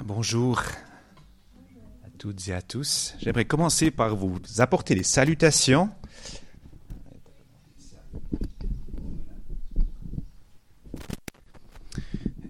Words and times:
Bonjour 0.00 0.58
à 2.02 2.08
toutes 2.18 2.48
et 2.48 2.54
à 2.54 2.62
tous. 2.62 3.14
J'aimerais 3.20 3.44
commencer 3.44 3.90
par 3.90 4.16
vous 4.16 4.38
apporter 4.58 4.94
les 4.94 5.02
salutations. 5.02 5.90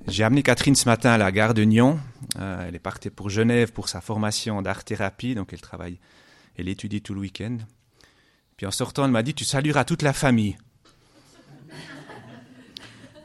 J'ai 0.06 0.22
amené 0.22 0.44
Catherine 0.44 0.76
ce 0.76 0.88
matin 0.88 1.10
à 1.10 1.18
la 1.18 1.32
gare 1.32 1.52
de 1.52 1.64
Nyon. 1.64 1.98
Euh, 2.38 2.64
elle 2.68 2.76
est 2.76 2.78
partie 2.78 3.10
pour 3.10 3.28
Genève 3.28 3.72
pour 3.72 3.88
sa 3.88 4.00
formation 4.00 4.62
d'art-thérapie, 4.62 5.34
donc 5.34 5.52
elle 5.52 5.60
travaille, 5.60 5.98
elle 6.56 6.68
étudie 6.68 7.02
tout 7.02 7.12
le 7.12 7.20
week-end. 7.20 7.58
Puis 8.56 8.66
en 8.66 8.70
sortant, 8.70 9.04
elle 9.04 9.10
m'a 9.10 9.24
dit 9.24 9.34
Tu 9.34 9.44
salueras 9.44 9.84
toute 9.84 10.02
la 10.02 10.12
famille. 10.12 10.56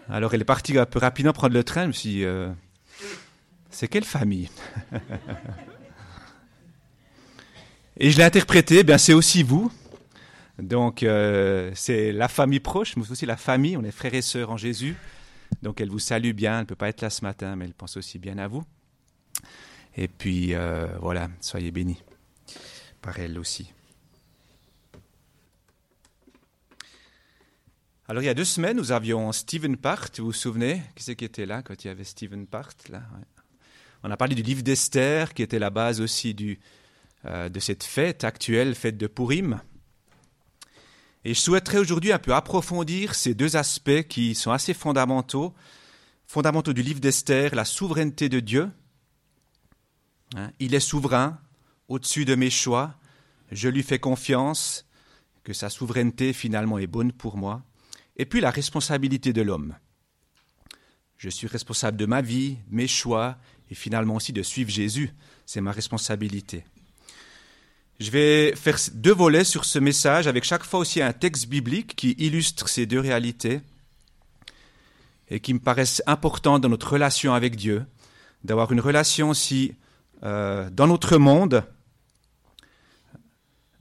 Alors 0.10 0.34
elle 0.34 0.42
est 0.42 0.46
partie 0.46 0.76
un 0.78 0.88
peu 0.88 0.98
rapidement 1.00 1.34
prendre 1.34 1.54
le 1.54 1.64
train. 1.64 1.84
Je 1.84 1.88
me 1.88 1.92
suis 1.92 2.26
euh, 2.26 2.52
C'est 3.78 3.88
quelle 3.88 4.06
famille 4.06 4.50
Et 8.00 8.10
je 8.10 8.18
l'ai 8.18 8.24
interprété, 8.24 8.80
eh 8.80 8.84
bien 8.84 8.98
c'est 8.98 9.14
aussi 9.14 9.44
vous. 9.44 9.72
Donc 10.58 11.04
euh, 11.04 11.72
c'est 11.76 12.12
la 12.12 12.28
famille 12.28 12.60
proche, 12.60 12.98
mais 12.98 13.04
aussi 13.12 13.28
la 13.28 13.38
famille. 13.38 13.78
On 13.78 13.84
est 13.84 13.92
frères 13.92 14.16
et 14.16 14.24
sœurs 14.24 14.50
en 14.50 14.58
Jésus. 14.58 14.96
Donc 15.62 15.80
elle 15.80 15.92
vous 15.92 16.00
salue 16.00 16.32
bien. 16.32 16.54
Elle 16.54 16.62
ne 16.62 16.66
peut 16.66 16.74
pas 16.76 16.90
être 16.90 17.02
là 17.02 17.12
ce 17.12 17.24
matin, 17.24 17.56
mais 17.56 17.66
elle 17.66 17.76
pense 17.76 17.98
aussi 17.98 18.18
bien 18.18 18.40
à 18.40 18.48
vous. 18.48 18.64
Et 19.96 20.08
puis 20.08 20.56
euh, 20.56 20.88
voilà, 21.00 21.30
soyez 21.40 21.70
bénis 21.70 22.02
par 23.04 23.20
elle 23.20 23.38
aussi. 23.38 23.72
Alors 28.08 28.24
il 28.24 28.26
y 28.26 28.30
a 28.30 28.34
deux 28.34 28.44
semaines, 28.44 28.78
nous 28.78 28.92
avions 28.92 29.32
Stephen 29.32 29.78
Part, 29.78 30.08
vous 30.18 30.26
vous 30.26 30.34
souvenez? 30.34 30.82
Qui 30.96 31.04
c'est 31.04 31.16
qui 31.16 31.26
était 31.26 31.46
là 31.46 31.62
quand 31.62 31.84
il 31.84 31.90
y 31.90 31.92
avait 31.92 32.06
Stephen 32.06 32.48
Part 32.48 32.74
là? 32.90 33.04
On 34.04 34.12
a 34.12 34.18
parlé 34.18 34.36
du 34.36 34.44
livre 34.44 34.62
d'Esther, 34.62 35.34
qui 35.34 35.42
était 35.42 35.60
la 35.60 35.70
base 35.70 36.02
aussi 36.02 36.36
euh, 37.26 37.50
de 37.50 37.60
cette 37.60 37.84
fête 37.84 38.24
actuelle, 38.24 38.76
fête 38.76 38.98
de 38.98 39.08
Purim. 39.08 39.62
Et 41.26 41.34
je 41.34 41.40
souhaiterais 41.40 41.80
aujourd'hui 41.80 42.12
un 42.12 42.20
peu 42.20 42.34
approfondir 42.34 43.16
ces 43.16 43.34
deux 43.34 43.56
aspects 43.56 44.04
qui 44.08 44.36
sont 44.36 44.52
assez 44.52 44.74
fondamentaux, 44.74 45.54
fondamentaux 46.26 46.74
du 46.74 46.82
livre 46.82 47.00
d'Esther, 47.00 47.56
la 47.56 47.66
souveraineté 47.66 48.30
de 48.30 48.40
Dieu. 48.40 48.70
Hein, 50.36 50.52
il 50.60 50.76
est 50.76 50.80
souverain, 50.80 51.40
au-dessus 51.88 52.26
de 52.26 52.36
mes 52.36 52.50
choix, 52.50 52.96
je 53.52 53.70
lui 53.70 53.84
fais 53.84 54.00
confiance, 54.00 54.86
que 55.44 55.54
sa 55.54 55.70
souveraineté 55.70 56.34
finalement 56.34 56.78
est 56.78 56.88
bonne 56.88 57.14
pour 57.14 57.38
moi. 57.38 57.64
Et 58.18 58.26
puis 58.26 58.42
la 58.42 58.52
responsabilité 58.52 59.32
de 59.32 59.42
l'homme. 59.42 59.76
Je 61.18 61.30
suis 61.30 61.48
responsable 61.48 61.98
de 61.98 62.06
ma 62.06 62.22
vie, 62.22 62.58
mes 62.70 62.88
choix, 62.88 63.38
et 63.70 63.76
finalement 63.76 64.16
aussi 64.16 64.34
de 64.34 64.44
suivre 64.44 64.70
Jésus. 64.70 65.12
C'est 65.46 65.62
ma 65.62 65.72
responsabilité. 65.72 66.64
Je 68.00 68.12
vais 68.12 68.56
faire 68.56 68.78
deux 68.94 69.14
volets 69.14 69.44
sur 69.44 69.66
ce 69.66 69.80
message, 69.80 70.28
avec 70.28 70.44
chaque 70.44 70.64
fois 70.64 70.80
aussi 70.80 71.02
un 71.02 71.14
texte 71.14 71.48
biblique 71.48 71.96
qui 71.96 72.12
illustre 72.20 72.70
ces 72.70 72.86
deux 72.86 73.00
réalités 73.00 73.62
et 75.30 75.40
qui 75.40 75.54
me 75.54 75.60
paraissent 75.60 76.04
importants 76.06 76.60
dans 76.60 76.70
notre 76.70 76.94
relation 76.94 77.34
avec 77.34 77.56
Dieu, 77.56 77.86
d'avoir 78.44 78.72
une 78.72 78.80
relation 78.80 79.32
aussi 79.32 79.74
euh, 80.24 80.70
dans 80.70 80.88
notre 80.88 81.18
monde, 81.18 81.64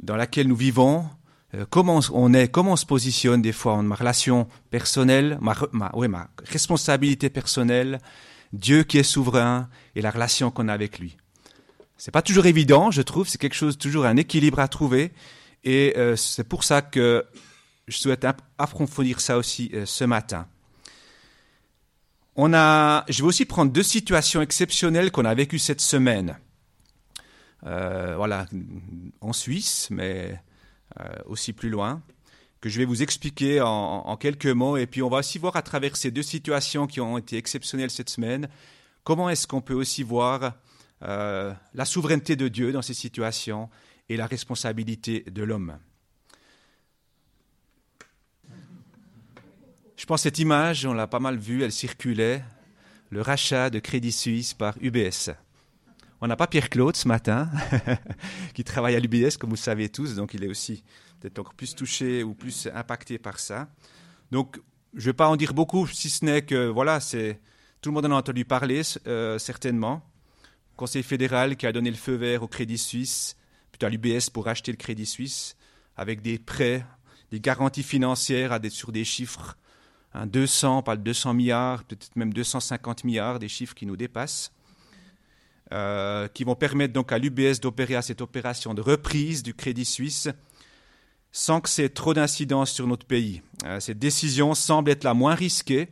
dans 0.02 0.16
laquelle 0.16 0.48
nous 0.48 0.56
vivons, 0.56 1.06
euh, 1.54 1.66
comment 1.68 2.00
on 2.12 2.32
est, 2.32 2.48
comment 2.48 2.72
on 2.72 2.76
se 2.76 2.86
positionne 2.86 3.42
des 3.42 3.52
fois 3.52 3.82
ma 3.82 3.94
relation 3.94 4.48
personnelle, 4.70 5.38
ma 5.42 5.54
responsabilité 6.44 7.28
personnelle, 7.28 8.00
Dieu 8.52 8.84
qui 8.84 8.98
est 8.98 9.02
souverain 9.02 9.68
et 9.94 10.02
la 10.02 10.10
relation 10.10 10.50
qu'on 10.50 10.68
a 10.68 10.72
avec 10.72 10.98
lui. 10.98 11.16
C'est 11.96 12.10
pas 12.10 12.22
toujours 12.22 12.46
évident, 12.46 12.90
je 12.90 13.02
trouve, 13.02 13.28
c'est 13.28 13.38
quelque 13.38 13.54
chose, 13.54 13.78
toujours 13.78 14.04
un 14.04 14.16
équilibre 14.16 14.60
à 14.60 14.68
trouver. 14.68 15.12
Et 15.64 15.94
euh, 15.96 16.14
c'est 16.14 16.44
pour 16.44 16.62
ça 16.62 16.82
que 16.82 17.26
je 17.88 17.96
souhaite 17.96 18.26
approfondir 18.58 19.20
ça 19.20 19.38
aussi 19.38 19.70
euh, 19.74 19.86
ce 19.86 20.04
matin. 20.04 20.46
On 22.36 22.52
a, 22.52 23.04
je 23.08 23.22
vais 23.22 23.28
aussi 23.28 23.46
prendre 23.46 23.72
deux 23.72 23.82
situations 23.82 24.42
exceptionnelles 24.42 25.10
qu'on 25.10 25.24
a 25.24 25.34
vécues 25.34 25.58
cette 25.58 25.80
semaine. 25.80 26.38
Euh, 27.64 28.14
voilà, 28.16 28.46
en 29.20 29.32
Suisse, 29.32 29.88
mais 29.90 30.40
aussi 31.26 31.52
plus 31.52 31.68
loin, 31.68 32.00
que 32.66 32.72
je 32.72 32.78
vais 32.78 32.84
vous 32.84 33.04
expliquer 33.04 33.60
en, 33.60 34.16
quelques 34.16 34.46
mots. 34.46 34.76
Et 34.76 34.88
puis 34.88 35.00
on 35.00 35.08
va 35.08 35.18
aussi 35.18 35.38
voir 35.38 35.54
à 35.54 35.62
travers 35.62 35.96
ces 35.96 36.10
deux 36.10 36.24
situations 36.24 36.88
qui 36.88 37.00
ont 37.00 37.16
été 37.16 37.36
exceptionnelles 37.36 37.92
cette 37.92 38.10
semaine, 38.10 38.48
comment 39.04 39.30
est-ce 39.30 39.46
qu'on 39.46 39.60
peut 39.60 39.74
aussi 39.74 40.02
voir 40.02 40.54
euh, 41.04 41.54
la 41.74 41.84
souveraineté 41.84 42.34
de 42.34 42.48
Dieu 42.48 42.72
dans 42.72 42.82
ces 42.82 42.92
situations 42.92 43.70
et 44.08 44.16
la 44.16 44.26
responsabilité 44.26 45.24
de 45.30 45.44
l'homme. 45.44 45.78
Je 49.96 50.04
pense 50.04 50.22
que 50.22 50.24
cette 50.24 50.40
image, 50.40 50.86
on 50.86 50.92
l'a 50.92 51.06
pas 51.06 51.20
mal 51.20 51.38
vue, 51.38 51.62
elle 51.62 51.70
circulait, 51.70 52.42
le 53.10 53.22
rachat 53.22 53.70
de 53.70 53.78
Crédit 53.78 54.10
Suisse 54.10 54.54
par 54.54 54.74
UBS. 54.80 55.30
On 56.20 56.26
n'a 56.26 56.34
pas 56.34 56.48
Pierre-Claude 56.48 56.96
ce 56.96 57.06
matin, 57.06 57.48
qui 58.54 58.64
travaille 58.64 58.96
à 58.96 59.00
l'UBS, 59.00 59.36
comme 59.36 59.50
vous 59.50 59.56
le 59.56 59.60
savez 59.60 59.88
tous, 59.88 60.16
donc 60.16 60.34
il 60.34 60.42
est 60.42 60.48
aussi 60.48 60.82
peut-être 61.20 61.38
encore 61.38 61.54
plus 61.54 61.74
touché 61.74 62.22
ou 62.22 62.34
plus 62.34 62.68
impacté 62.74 63.18
par 63.18 63.38
ça. 63.38 63.68
Donc, 64.30 64.60
je 64.94 65.00
ne 65.00 65.04
vais 65.06 65.12
pas 65.12 65.28
en 65.28 65.36
dire 65.36 65.54
beaucoup, 65.54 65.86
si 65.86 66.08
ce 66.08 66.24
n'est 66.24 66.42
que, 66.42 66.68
voilà, 66.68 67.00
c'est 67.00 67.40
tout 67.80 67.90
le 67.90 67.94
monde 67.94 68.06
en 68.06 68.12
a 68.12 68.18
entendu 68.18 68.44
parler, 68.44 68.82
euh, 69.06 69.38
certainement. 69.38 70.02
Conseil 70.76 71.02
fédéral 71.02 71.56
qui 71.56 71.66
a 71.66 71.72
donné 71.72 71.90
le 71.90 71.96
feu 71.96 72.14
vert 72.14 72.42
au 72.42 72.48
Crédit 72.48 72.78
Suisse, 72.78 73.36
plutôt 73.70 73.86
à 73.86 73.90
l'UBS 73.90 74.30
pour 74.30 74.48
acheter 74.48 74.72
le 74.72 74.76
Crédit 74.76 75.06
Suisse, 75.06 75.56
avec 75.96 76.22
des 76.22 76.38
prêts, 76.38 76.84
des 77.30 77.40
garanties 77.40 77.82
financières 77.82 78.52
à 78.52 78.58
des, 78.58 78.70
sur 78.70 78.92
des 78.92 79.04
chiffres, 79.04 79.56
hein, 80.14 80.26
200, 80.26 80.82
pas 80.82 80.96
de 80.96 81.02
200 81.02 81.34
milliards, 81.34 81.84
peut-être 81.84 82.16
même 82.16 82.32
250 82.32 83.04
milliards, 83.04 83.38
des 83.38 83.48
chiffres 83.48 83.74
qui 83.74 83.86
nous 83.86 83.96
dépassent, 83.96 84.52
euh, 85.72 86.28
qui 86.28 86.44
vont 86.44 86.54
permettre 86.54 86.92
donc 86.92 87.12
à 87.12 87.18
l'UBS 87.18 87.60
d'opérer 87.60 87.96
à 87.96 88.02
cette 88.02 88.20
opération 88.20 88.74
de 88.74 88.82
reprise 88.82 89.42
du 89.42 89.54
Crédit 89.54 89.84
Suisse 89.84 90.28
sans 91.36 91.60
que 91.60 91.68
c'est 91.68 91.90
trop 91.90 92.14
d'incidence 92.14 92.70
sur 92.70 92.86
notre 92.86 93.04
pays. 93.04 93.42
Euh, 93.66 93.78
cette 93.78 93.98
décision 93.98 94.54
semble 94.54 94.90
être 94.90 95.04
la 95.04 95.12
moins 95.12 95.34
risquée 95.34 95.90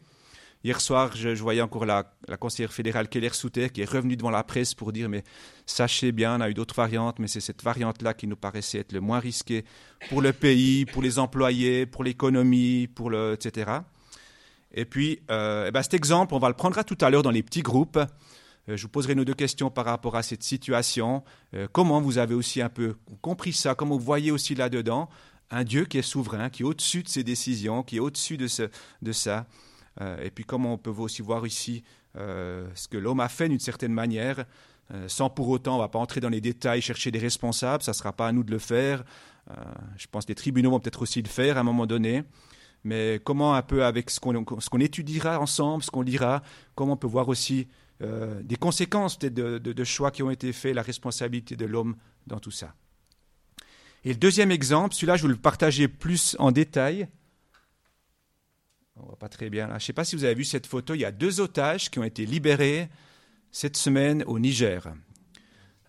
Hier 0.64 0.80
soir, 0.80 1.14
je, 1.14 1.28
voyais 1.42 1.60
encore 1.60 1.84
la, 1.84 2.04
conseillère 2.40 2.72
fédérale 2.72 3.10
Keller 3.10 3.34
Souter 3.34 3.68
qui 3.68 3.82
est 3.82 3.90
revenue 3.90 4.16
devant 4.16 4.30
la 4.30 4.42
presse 4.42 4.72
pour 4.72 4.90
dire 4.90 5.10
mais 5.10 5.22
sachez 5.66 6.12
bien, 6.12 6.38
on 6.38 6.40
a 6.40 6.48
eu 6.48 6.54
d'autres 6.54 6.74
variantes, 6.74 7.18
mais 7.18 7.28
c'est 7.28 7.40
cette 7.40 7.62
variante-là 7.62 8.14
qui 8.14 8.26
nous 8.26 8.36
paraissait 8.36 8.78
être 8.78 8.92
le 8.92 9.02
moins 9.02 9.18
risquée 9.18 9.66
pour 10.08 10.22
le 10.22 10.32
pays, 10.32 10.86
pour 10.86 11.02
les 11.02 11.18
employés, 11.18 11.84
pour 11.84 12.04
l'économie, 12.04 12.86
pour 12.86 13.10
le 13.10 13.34
etc. 13.34 13.70
Et 14.72 14.86
puis, 14.86 15.20
euh, 15.30 15.70
ben 15.70 15.82
cet 15.82 15.92
exemple, 15.92 16.32
on 16.32 16.38
va 16.38 16.48
le 16.48 16.54
prendre 16.54 16.82
tout 16.82 16.96
à 17.02 17.10
l'heure 17.10 17.22
dans 17.22 17.30
les 17.30 17.42
petits 17.42 17.60
groupes. 17.60 17.98
Euh, 17.98 18.78
je 18.78 18.82
vous 18.84 18.88
poserai 18.88 19.14
nos 19.14 19.26
deux 19.26 19.34
questions 19.34 19.68
par 19.68 19.84
rapport 19.84 20.16
à 20.16 20.22
cette 20.22 20.42
situation. 20.42 21.22
Comment 21.72 22.00
vous 22.00 22.16
avez 22.16 22.34
aussi 22.34 22.62
un 22.62 22.70
peu 22.70 22.96
compris 23.20 23.52
ça? 23.52 23.74
Comment 23.74 23.98
vous 23.98 24.04
voyez 24.04 24.30
aussi 24.30 24.54
là-dedans? 24.54 25.10
Un 25.50 25.64
Dieu 25.64 25.84
qui 25.84 25.98
est 25.98 26.02
souverain, 26.02 26.50
qui 26.50 26.62
est 26.62 26.66
au-dessus 26.66 27.02
de 27.02 27.08
ses 27.08 27.24
décisions, 27.24 27.82
qui 27.82 27.96
est 27.96 28.00
au-dessus 28.00 28.36
de, 28.36 28.46
ce, 28.46 28.68
de 29.02 29.12
ça 29.12 29.46
euh, 30.00 30.22
et 30.22 30.30
puis 30.30 30.44
comment 30.44 30.74
on 30.74 30.78
peut 30.78 30.90
aussi 30.90 31.22
voir 31.22 31.46
ici 31.46 31.82
euh, 32.16 32.68
ce 32.74 32.88
que 32.88 32.96
l'homme 32.96 33.20
a 33.20 33.28
fait 33.28 33.48
d'une 33.48 33.60
certaine 33.60 33.92
manière, 33.92 34.44
euh, 34.92 35.08
sans 35.08 35.30
pour 35.30 35.48
autant, 35.48 35.74
on 35.74 35.78
ne 35.78 35.82
va 35.82 35.88
pas 35.88 35.98
entrer 35.98 36.20
dans 36.20 36.28
les 36.28 36.40
détails, 36.40 36.82
chercher 36.82 37.10
des 37.10 37.18
responsables, 37.18 37.82
ça 37.82 37.92
ne 37.92 37.96
sera 37.96 38.12
pas 38.12 38.28
à 38.28 38.32
nous 38.32 38.44
de 38.44 38.50
le 38.50 38.58
faire. 38.58 39.04
je 39.96 40.06
pense 40.06 40.24
que 40.24 40.30
les 40.30 40.34
tribunaux 40.34 40.70
vont 40.70 40.80
peut-être 40.80 41.02
aussi 41.02 41.22
le 41.22 41.28
faire 41.28 41.56
à 41.56 41.60
un 41.60 41.64
moment 41.64 41.86
donné. 41.86 42.24
Mais 42.86 43.18
comment 43.24 43.54
un 43.54 43.62
peu 43.62 43.84
avec 43.84 44.10
ce 44.10 44.20
qu'on 44.20 44.44
qu 44.44 44.82
étudiera 44.82 45.40
ensemble, 45.40 45.82
ce 45.82 45.90
qu'on 45.90 46.02
lira, 46.02 46.42
comment 46.74 46.94
on 46.94 46.96
peut 46.98 47.06
voir 47.06 47.28
aussi 47.28 47.68
des 48.00 48.56
conséquences 48.56 49.18
peut-être 49.18 49.34
de, 49.34 49.84
choix 49.84 50.10
qui 50.10 50.22
ont 50.22 50.30
été 50.30 50.52
faits, 50.52 50.74
la 50.74 50.82
responsabilité 50.82 51.56
de 51.56 51.64
l'homme 51.64 51.96
dans 52.26 52.40
tout 52.40 52.50
ça. 52.50 52.74
Et 54.04 54.10
le 54.10 54.16
deuxième 54.16 54.50
exemple, 54.50 54.94
celui-là, 54.94 55.16
je 55.16 55.22
vais 55.22 55.32
le 55.32 55.36
partager 55.36 55.88
plus 55.88 56.36
en 56.38 56.52
détail. 56.52 57.08
On 58.96 59.06
voit 59.06 59.18
pas 59.18 59.28
très 59.28 59.50
bien 59.50 59.66
là. 59.66 59.78
Je 59.78 59.84
ne 59.84 59.86
sais 59.86 59.92
pas 59.92 60.04
si 60.04 60.14
vous 60.14 60.24
avez 60.24 60.34
vu 60.34 60.44
cette 60.44 60.66
photo. 60.66 60.94
Il 60.94 61.00
y 61.00 61.04
a 61.04 61.10
deux 61.10 61.40
otages 61.40 61.90
qui 61.90 61.98
ont 61.98 62.04
été 62.04 62.26
libérés 62.26 62.88
cette 63.50 63.76
semaine 63.76 64.22
au 64.26 64.38
Niger. 64.38 64.92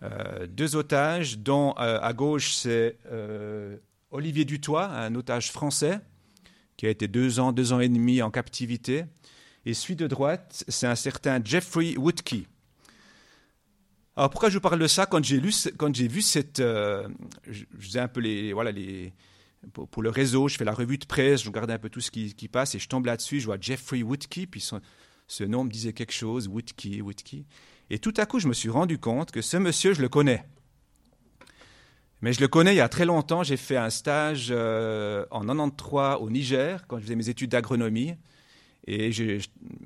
Euh, 0.02 0.46
deux 0.46 0.76
otages, 0.76 1.38
dont 1.38 1.74
euh, 1.78 1.98
à 2.00 2.12
gauche 2.12 2.54
c'est 2.54 2.98
euh, 3.10 3.76
Olivier 4.10 4.44
Dutoit, 4.44 4.86
un 4.86 5.14
otage 5.14 5.50
français 5.52 6.00
qui 6.76 6.86
a 6.86 6.90
été 6.90 7.08
deux 7.08 7.40
ans, 7.40 7.52
deux 7.52 7.72
ans 7.72 7.80
et 7.80 7.88
demi 7.88 8.22
en 8.22 8.30
captivité. 8.30 9.04
Et 9.64 9.74
celui 9.74 9.96
de 9.96 10.06
droite, 10.06 10.64
c'est 10.68 10.86
un 10.86 10.94
certain 10.94 11.40
Jeffrey 11.42 11.96
Woodkey. 11.96 12.46
Alors 14.16 14.30
pourquoi 14.30 14.48
je 14.48 14.54
vous 14.54 14.60
parle 14.60 14.78
de 14.80 14.86
ça 14.86 15.04
Quand 15.06 15.22
j'ai 15.22 15.38
lu, 15.38 15.52
quand 15.76 15.94
j'ai 15.94 16.08
vu 16.08 16.22
cette, 16.22 16.60
euh, 16.60 17.06
je, 17.46 17.64
faisais 17.78 18.00
un 18.00 18.08
peu 18.08 18.20
les, 18.20 18.52
voilà 18.54 18.72
les, 18.72 19.12
pour, 19.72 20.02
le 20.02 20.08
réseau, 20.08 20.48
je 20.48 20.56
fais 20.56 20.64
la 20.64 20.72
revue 20.72 20.96
de 20.96 21.04
presse, 21.04 21.42
je 21.42 21.48
regarde 21.48 21.70
un 21.70 21.78
peu 21.78 21.90
tout 21.90 22.00
ce 22.00 22.10
qui, 22.10 22.34
qui 22.34 22.48
passe 22.48 22.74
et 22.74 22.78
je 22.78 22.88
tombe 22.88 23.04
là-dessus, 23.04 23.40
je 23.40 23.46
vois 23.46 23.58
Jeffrey 23.60 24.02
Woodkey, 24.02 24.46
puis 24.46 24.64
ce 25.28 25.44
nom 25.44 25.64
me 25.64 25.70
disait 25.70 25.92
quelque 25.92 26.12
chose, 26.12 26.48
Whitkey, 26.48 27.02
Whitkey. 27.02 27.44
Et 27.90 27.98
tout 27.98 28.14
à 28.16 28.26
coup, 28.26 28.38
je 28.40 28.48
me 28.48 28.54
suis 28.54 28.70
rendu 28.70 28.98
compte 28.98 29.30
que 29.30 29.42
ce 29.42 29.58
monsieur, 29.58 29.92
je 29.92 30.00
le 30.00 30.08
connais. 30.08 30.44
Mais 32.22 32.32
je 32.32 32.40
le 32.40 32.48
connais 32.48 32.74
il 32.74 32.78
y 32.78 32.80
a 32.80 32.88
très 32.88 33.04
longtemps. 33.04 33.42
J'ai 33.42 33.56
fait 33.56 33.76
un 33.76 33.90
stage 33.90 34.48
euh, 34.50 35.26
en 35.30 35.44
93 35.44 36.16
au 36.20 36.30
Niger, 36.30 36.86
quand 36.86 36.96
je 36.96 37.02
faisais 37.02 37.14
mes 37.14 37.28
études 37.28 37.50
d'agronomie. 37.50 38.14
Et 38.86 39.10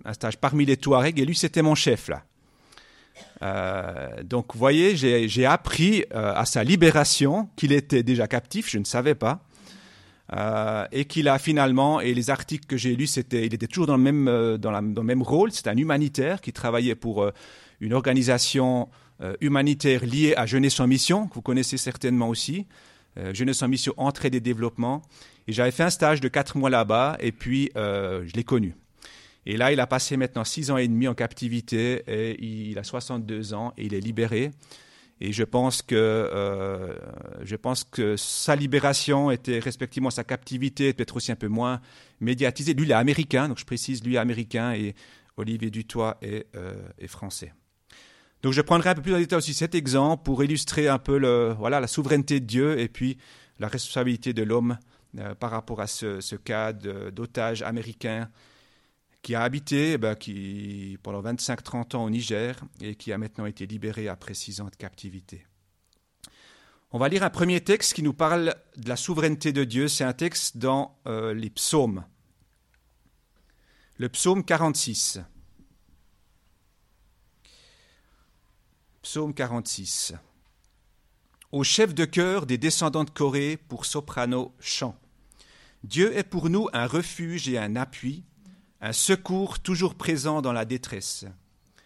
un 0.04 0.12
stage 0.12 0.38
parmi 0.38 0.64
les 0.64 0.76
Touaregs, 0.76 1.18
et 1.18 1.24
lui, 1.24 1.34
c'était 1.34 1.62
mon 1.62 1.74
chef, 1.74 2.08
là. 2.08 2.24
Euh, 3.42 4.22
donc, 4.22 4.52
vous 4.52 4.58
voyez, 4.58 4.96
j'ai 4.96 5.46
appris 5.46 6.04
euh, 6.14 6.32
à 6.34 6.44
sa 6.44 6.64
libération 6.64 7.48
qu'il 7.56 7.72
était 7.72 8.02
déjà 8.02 8.26
captif, 8.26 8.70
je 8.70 8.78
ne 8.78 8.84
savais 8.84 9.14
pas. 9.14 9.44
Euh, 10.32 10.86
et 10.92 11.06
qu'il 11.06 11.26
a 11.28 11.38
finalement, 11.38 12.00
et 12.00 12.14
les 12.14 12.30
articles 12.30 12.66
que 12.66 12.76
j'ai 12.76 12.94
lus, 12.94 13.16
il 13.32 13.54
était 13.54 13.66
toujours 13.66 13.86
dans 13.86 13.96
le 13.96 14.02
même, 14.02 14.26
dans, 14.58 14.70
dans 14.70 15.02
le 15.02 15.06
même 15.06 15.22
rôle. 15.22 15.50
C'est 15.50 15.66
un 15.66 15.76
humanitaire 15.76 16.40
qui 16.40 16.52
travaillait 16.52 16.94
pour 16.94 17.28
une 17.80 17.92
organisation 17.92 18.88
humanitaire 19.40 20.04
liée 20.06 20.34
à 20.36 20.46
Jeunesse 20.46 20.78
en 20.78 20.86
Mission, 20.86 21.26
que 21.26 21.34
vous 21.34 21.42
connaissez 21.42 21.76
certainement 21.76 22.28
aussi. 22.28 22.66
Jeunesse 23.32 23.60
en 23.62 23.68
Mission, 23.68 23.92
entraide 23.96 24.36
et 24.36 24.40
développement. 24.40 25.02
Et 25.48 25.52
j'avais 25.52 25.72
fait 25.72 25.82
un 25.82 25.90
stage 25.90 26.20
de 26.20 26.28
quatre 26.28 26.56
mois 26.56 26.70
là-bas, 26.70 27.16
et 27.18 27.32
puis 27.32 27.70
je 27.74 28.32
l'ai 28.32 28.44
connu. 28.44 28.76
Et 29.46 29.56
là, 29.56 29.72
il 29.72 29.80
a 29.80 29.86
passé 29.86 30.16
maintenant 30.16 30.44
six 30.44 30.70
ans 30.70 30.76
et 30.76 30.86
demi 30.86 31.08
en 31.08 31.14
captivité, 31.14 32.02
et 32.06 32.42
il 32.44 32.78
a 32.78 32.84
62 32.84 33.54
ans, 33.54 33.72
et 33.76 33.86
il 33.86 33.94
est 33.94 34.00
libéré. 34.00 34.50
Et 35.22 35.32
je 35.32 35.44
pense 35.44 35.82
que, 35.82 35.94
euh, 35.94 36.94
je 37.42 37.56
pense 37.56 37.84
que 37.84 38.16
sa 38.16 38.56
libération 38.56 39.30
était 39.30 39.58
respectivement 39.58 40.10
sa 40.10 40.24
captivité, 40.24 40.94
peut-être 40.94 41.16
aussi 41.16 41.30
un 41.30 41.36
peu 41.36 41.48
moins 41.48 41.80
médiatisée. 42.20 42.72
Lui, 42.72 42.84
il 42.84 42.90
est 42.90 42.94
américain, 42.94 43.48
donc 43.48 43.58
je 43.58 43.66
précise, 43.66 44.02
lui 44.02 44.14
est 44.14 44.18
américain 44.18 44.72
et 44.72 44.94
Olivier 45.36 45.70
Dutoit 45.70 46.16
est, 46.22 46.46
euh, 46.56 46.74
est 46.98 47.06
français. 47.06 47.52
Donc 48.42 48.54
je 48.54 48.62
prendrai 48.62 48.90
un 48.90 48.94
peu 48.94 49.02
plus 49.02 49.14
en 49.14 49.18
détail 49.18 49.36
aussi 49.36 49.52
cet 49.52 49.74
exemple 49.74 50.22
pour 50.22 50.42
illustrer 50.42 50.88
un 50.88 50.98
peu 50.98 51.18
voilà, 51.58 51.80
la 51.80 51.86
souveraineté 51.86 52.40
de 52.40 52.46
Dieu 52.46 52.80
et 52.80 52.88
puis 52.88 53.18
la 53.58 53.68
responsabilité 53.68 54.32
de 54.32 54.42
l'homme 54.42 54.78
euh, 55.18 55.34
par 55.34 55.50
rapport 55.50 55.82
à 55.82 55.86
ce, 55.86 56.20
ce 56.20 56.36
cas 56.36 56.72
d'otage 56.72 57.60
américain 57.60 58.30
qui 59.22 59.34
a 59.34 59.42
habité 59.42 59.92
eh 59.92 59.98
ben, 59.98 60.14
qui, 60.14 60.98
pendant 61.02 61.22
25-30 61.22 61.96
ans 61.96 62.04
au 62.04 62.10
Niger 62.10 62.56
et 62.80 62.94
qui 62.94 63.12
a 63.12 63.18
maintenant 63.18 63.46
été 63.46 63.66
libéré 63.66 64.08
après 64.08 64.34
six 64.34 64.60
ans 64.60 64.68
de 64.68 64.76
captivité. 64.76 65.46
On 66.92 66.98
va 66.98 67.08
lire 67.08 67.22
un 67.22 67.30
premier 67.30 67.60
texte 67.60 67.94
qui 67.94 68.02
nous 68.02 68.14
parle 68.14 68.54
de 68.76 68.88
la 68.88 68.96
souveraineté 68.96 69.52
de 69.52 69.62
Dieu. 69.62 69.86
C'est 69.86 70.02
un 70.04 70.12
texte 70.12 70.56
dans 70.56 70.98
euh, 71.06 71.32
les 71.34 71.50
psaumes. 71.50 72.04
Le 73.96 74.08
psaume 74.08 74.44
46. 74.44 75.20
Psaume 79.02 79.34
46. 79.34 80.14
Au 81.52 81.62
chef 81.62 81.94
de 81.94 82.04
chœur 82.04 82.46
des 82.46 82.58
descendants 82.58 83.04
de 83.04 83.10
Corée 83.10 83.56
pour 83.56 83.84
soprano 83.84 84.54
chant. 84.58 84.98
Dieu 85.84 86.16
est 86.16 86.24
pour 86.24 86.50
nous 86.50 86.68
un 86.72 86.86
refuge 86.86 87.48
et 87.48 87.58
un 87.58 87.76
appui, 87.76 88.24
un 88.80 88.92
secours 88.92 89.60
toujours 89.60 89.94
présent 89.94 90.40
dans 90.40 90.52
la 90.52 90.64
détresse. 90.64 91.26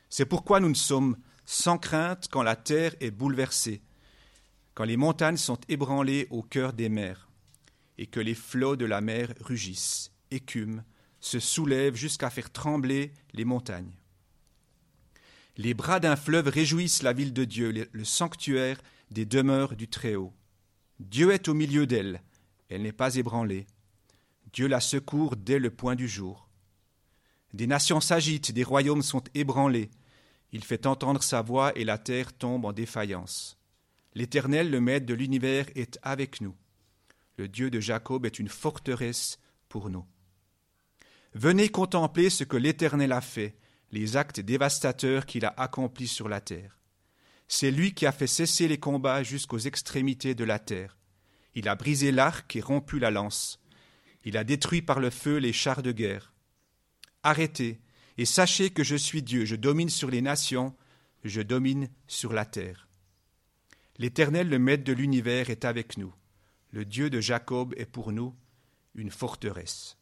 C'est 0.09 0.27
pourquoi 0.27 0.61
nous 0.61 0.69
ne 0.69 0.75
sommes 0.75 1.17
sans 1.45 1.77
crainte 1.77 2.29
quand 2.31 2.43
la 2.43 2.57
terre 2.57 2.95
est 3.01 3.11
bouleversée, 3.11 3.83
quand 4.75 4.85
les 4.85 4.97
montagnes 4.97 5.37
sont 5.37 5.59
ébranlées 5.69 6.29
au 6.31 6.43
cœur 6.43 6.73
des 6.73 6.89
mers, 6.89 7.29
et 7.99 8.07
que 8.07 8.21
les 8.21 8.35
flots 8.35 8.77
de 8.77 8.85
la 8.85 9.01
mer 9.01 9.33
rugissent, 9.41 10.13
écument, 10.31 10.83
se 11.21 11.41
soulèvent 11.41 11.97
jusqu'à 11.97 12.31
faire 12.31 12.51
trembler 12.51 13.13
les 13.33 13.45
montagnes. 13.45 13.97
Les 15.57 15.75
bras 15.75 16.01
d'un 16.01 16.17
fleuve 16.17 16.49
réjouissent 16.49 17.03
la 17.03 17.13
ville 17.13 17.33
de 17.33 17.45
Dieu, 17.45 17.89
le 17.91 18.05
sanctuaire 18.05 18.81
des 19.11 19.25
demeures 19.25 19.77
du 19.77 19.89
Très-Haut. 19.89 20.33
Dieu 21.01 21.33
est 21.33 21.49
au 21.49 21.55
milieu 21.55 21.87
d'elle, 21.87 22.23
elle 22.69 22.83
n'est 22.83 22.93
pas 22.93 23.17
ébranlée. 23.17 23.67
Dieu 24.53 24.67
la 24.69 24.81
secourt 24.81 25.37
dès 25.37 25.59
le 25.59 25.71
point 25.71 25.95
du 25.95 26.09
jour. 26.09 26.49
Des 27.55 27.69
nations 27.69 28.01
s'agitent, 28.01 28.51
des 28.51 28.65
royaumes 28.65 29.05
sont 29.05 29.23
ébranlés. 29.33 29.89
Il 30.51 30.65
fait 30.65 30.87
entendre 30.87 31.23
sa 31.23 31.41
voix 31.41 31.73
et 31.79 31.85
la 31.85 31.99
terre 31.99 32.33
tombe 32.33 32.65
en 32.65 32.73
défaillance. 32.73 33.57
L'Éternel, 34.17 34.73
le 34.73 34.81
Maître 34.81 35.07
de 35.07 35.15
l'univers, 35.15 35.67
est 35.77 35.97
avec 36.03 36.41
nous. 36.41 36.57
Le 37.37 37.47
Dieu 37.47 37.71
de 37.71 37.79
Jacob 37.79 38.27
est 38.27 38.41
une 38.41 38.49
forteresse 38.49 39.39
pour 39.69 39.89
nous. 39.89 40.05
Venez 41.35 41.69
contempler 41.69 42.29
ce 42.29 42.43
que 42.43 42.57
l'Éternel 42.57 43.13
a 43.13 43.21
fait, 43.21 43.57
les 43.93 44.17
actes 44.17 44.41
dévastateurs 44.41 45.25
qu'il 45.25 45.45
a 45.45 45.55
accomplis 45.57 46.09
sur 46.09 46.29
la 46.29 46.41
terre. 46.41 46.81
C'est 47.47 47.71
lui 47.71 47.95
qui 47.95 48.05
a 48.05 48.11
fait 48.11 48.27
cesser 48.27 48.67
les 48.67 48.79
combats 48.79 49.23
jusqu'aux 49.23 49.59
extrémités 49.59 50.35
de 50.35 50.43
la 50.43 50.59
terre. 50.59 50.99
Il 51.55 51.69
a 51.69 51.77
brisé 51.77 52.11
l'arc 52.11 52.57
et 52.57 52.61
rompu 52.61 52.99
la 52.99 53.13
lance. 53.13 53.61
Il 54.25 54.37
a 54.37 54.43
détruit 54.43 54.83
par 54.83 54.99
le 54.99 55.11
feu 55.11 55.37
les 55.37 55.53
chars 55.53 55.85
de 55.85 55.93
guerre. 55.93 56.34
Arrêtez 57.25 57.81
et 58.19 58.27
sachez 58.27 58.71
que 58.71 58.85
je 58.85 58.95
suis 58.95 59.23
Dieu, 59.23 59.45
je 59.47 59.57
domine 59.57 59.89
sur 59.89 60.11
les 60.11 60.23
nations, 60.23 60.77
je 61.25 61.41
domine 61.41 61.89
sur 62.07 62.33
la 62.33 62.45
terre. 62.45 62.87
L'Éternel, 63.99 64.49
le 64.49 64.59
Maître 64.59 64.85
de 64.85 64.93
l'univers, 64.93 65.51
est 65.51 65.65
avec 65.65 65.97
nous. 65.97 66.15
Le 66.71 66.85
Dieu 66.85 67.11
de 67.11 67.21
Jacob 67.21 67.75
est 67.77 67.87
pour 67.87 68.13
nous 68.13 68.35
une 68.95 69.11
forteresse. 69.11 69.97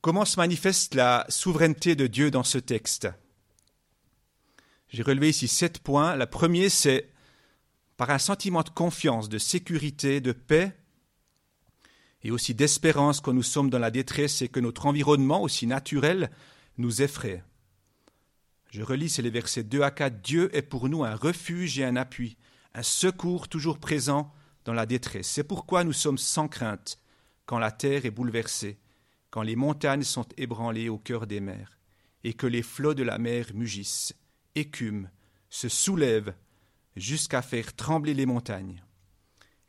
Comment 0.00 0.24
se 0.24 0.36
manifeste 0.36 0.94
la 0.94 1.24
souveraineté 1.28 1.94
de 1.94 2.08
Dieu 2.08 2.30
dans 2.30 2.42
ce 2.42 2.58
texte? 2.58 3.08
J'ai 4.88 5.02
relevé 5.02 5.28
ici 5.28 5.46
sept 5.46 5.78
points. 5.78 6.16
Le 6.16 6.26
premier, 6.26 6.68
c'est 6.68 7.08
par 7.96 8.10
un 8.10 8.18
sentiment 8.18 8.62
de 8.62 8.70
confiance, 8.70 9.28
de 9.28 9.38
sécurité, 9.38 10.20
de 10.20 10.32
paix 10.32 10.76
et 12.24 12.30
aussi 12.30 12.54
d'espérance 12.54 13.20
quand 13.20 13.32
nous 13.32 13.42
sommes 13.42 13.70
dans 13.70 13.78
la 13.78 13.90
détresse 13.90 14.42
et 14.42 14.48
que 14.48 14.60
notre 14.60 14.86
environnement, 14.86 15.42
aussi 15.42 15.66
naturel, 15.66 16.30
nous 16.78 17.02
effraie. 17.02 17.42
Je 18.70 18.82
relis, 18.82 19.14
les 19.18 19.30
versets 19.30 19.64
2 19.64 19.82
à 19.82 19.90
4. 19.90 20.22
Dieu 20.22 20.56
est 20.56 20.62
pour 20.62 20.88
nous 20.88 21.04
un 21.04 21.14
refuge 21.14 21.78
et 21.78 21.84
un 21.84 21.96
appui, 21.96 22.36
un 22.74 22.82
secours 22.82 23.48
toujours 23.48 23.78
présent 23.78 24.32
dans 24.64 24.72
la 24.72 24.86
détresse. 24.86 25.28
C'est 25.28 25.44
pourquoi 25.44 25.84
nous 25.84 25.92
sommes 25.92 26.18
sans 26.18 26.48
crainte 26.48 26.98
quand 27.44 27.58
la 27.58 27.70
terre 27.70 28.06
est 28.06 28.10
bouleversée, 28.10 28.78
quand 29.30 29.42
les 29.42 29.56
montagnes 29.56 30.04
sont 30.04 30.26
ébranlées 30.36 30.88
au 30.88 30.98
cœur 30.98 31.26
des 31.26 31.40
mers, 31.40 31.78
et 32.24 32.34
que 32.34 32.46
les 32.46 32.62
flots 32.62 32.94
de 32.94 33.02
la 33.02 33.18
mer 33.18 33.46
mugissent, 33.52 34.14
écument, 34.54 35.08
se 35.50 35.68
soulèvent, 35.68 36.34
jusqu'à 36.96 37.42
faire 37.42 37.74
trembler 37.74 38.14
les 38.14 38.26
montagnes. 38.26 38.82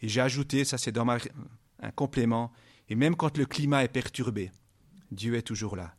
Et 0.01 0.07
j'ai 0.07 0.21
ajouté, 0.21 0.65
ça 0.65 0.77
c'est 0.77 0.91
dans 0.91 1.05
ma 1.05 1.17
un 1.83 1.91
complément, 1.91 2.51
et 2.89 2.95
même 2.95 3.15
quand 3.15 3.37
le 3.37 3.45
climat 3.45 3.83
est 3.83 3.89
perturbé, 3.89 4.51
Dieu 5.11 5.35
est 5.35 5.43
toujours 5.43 5.75
là. 5.75 5.95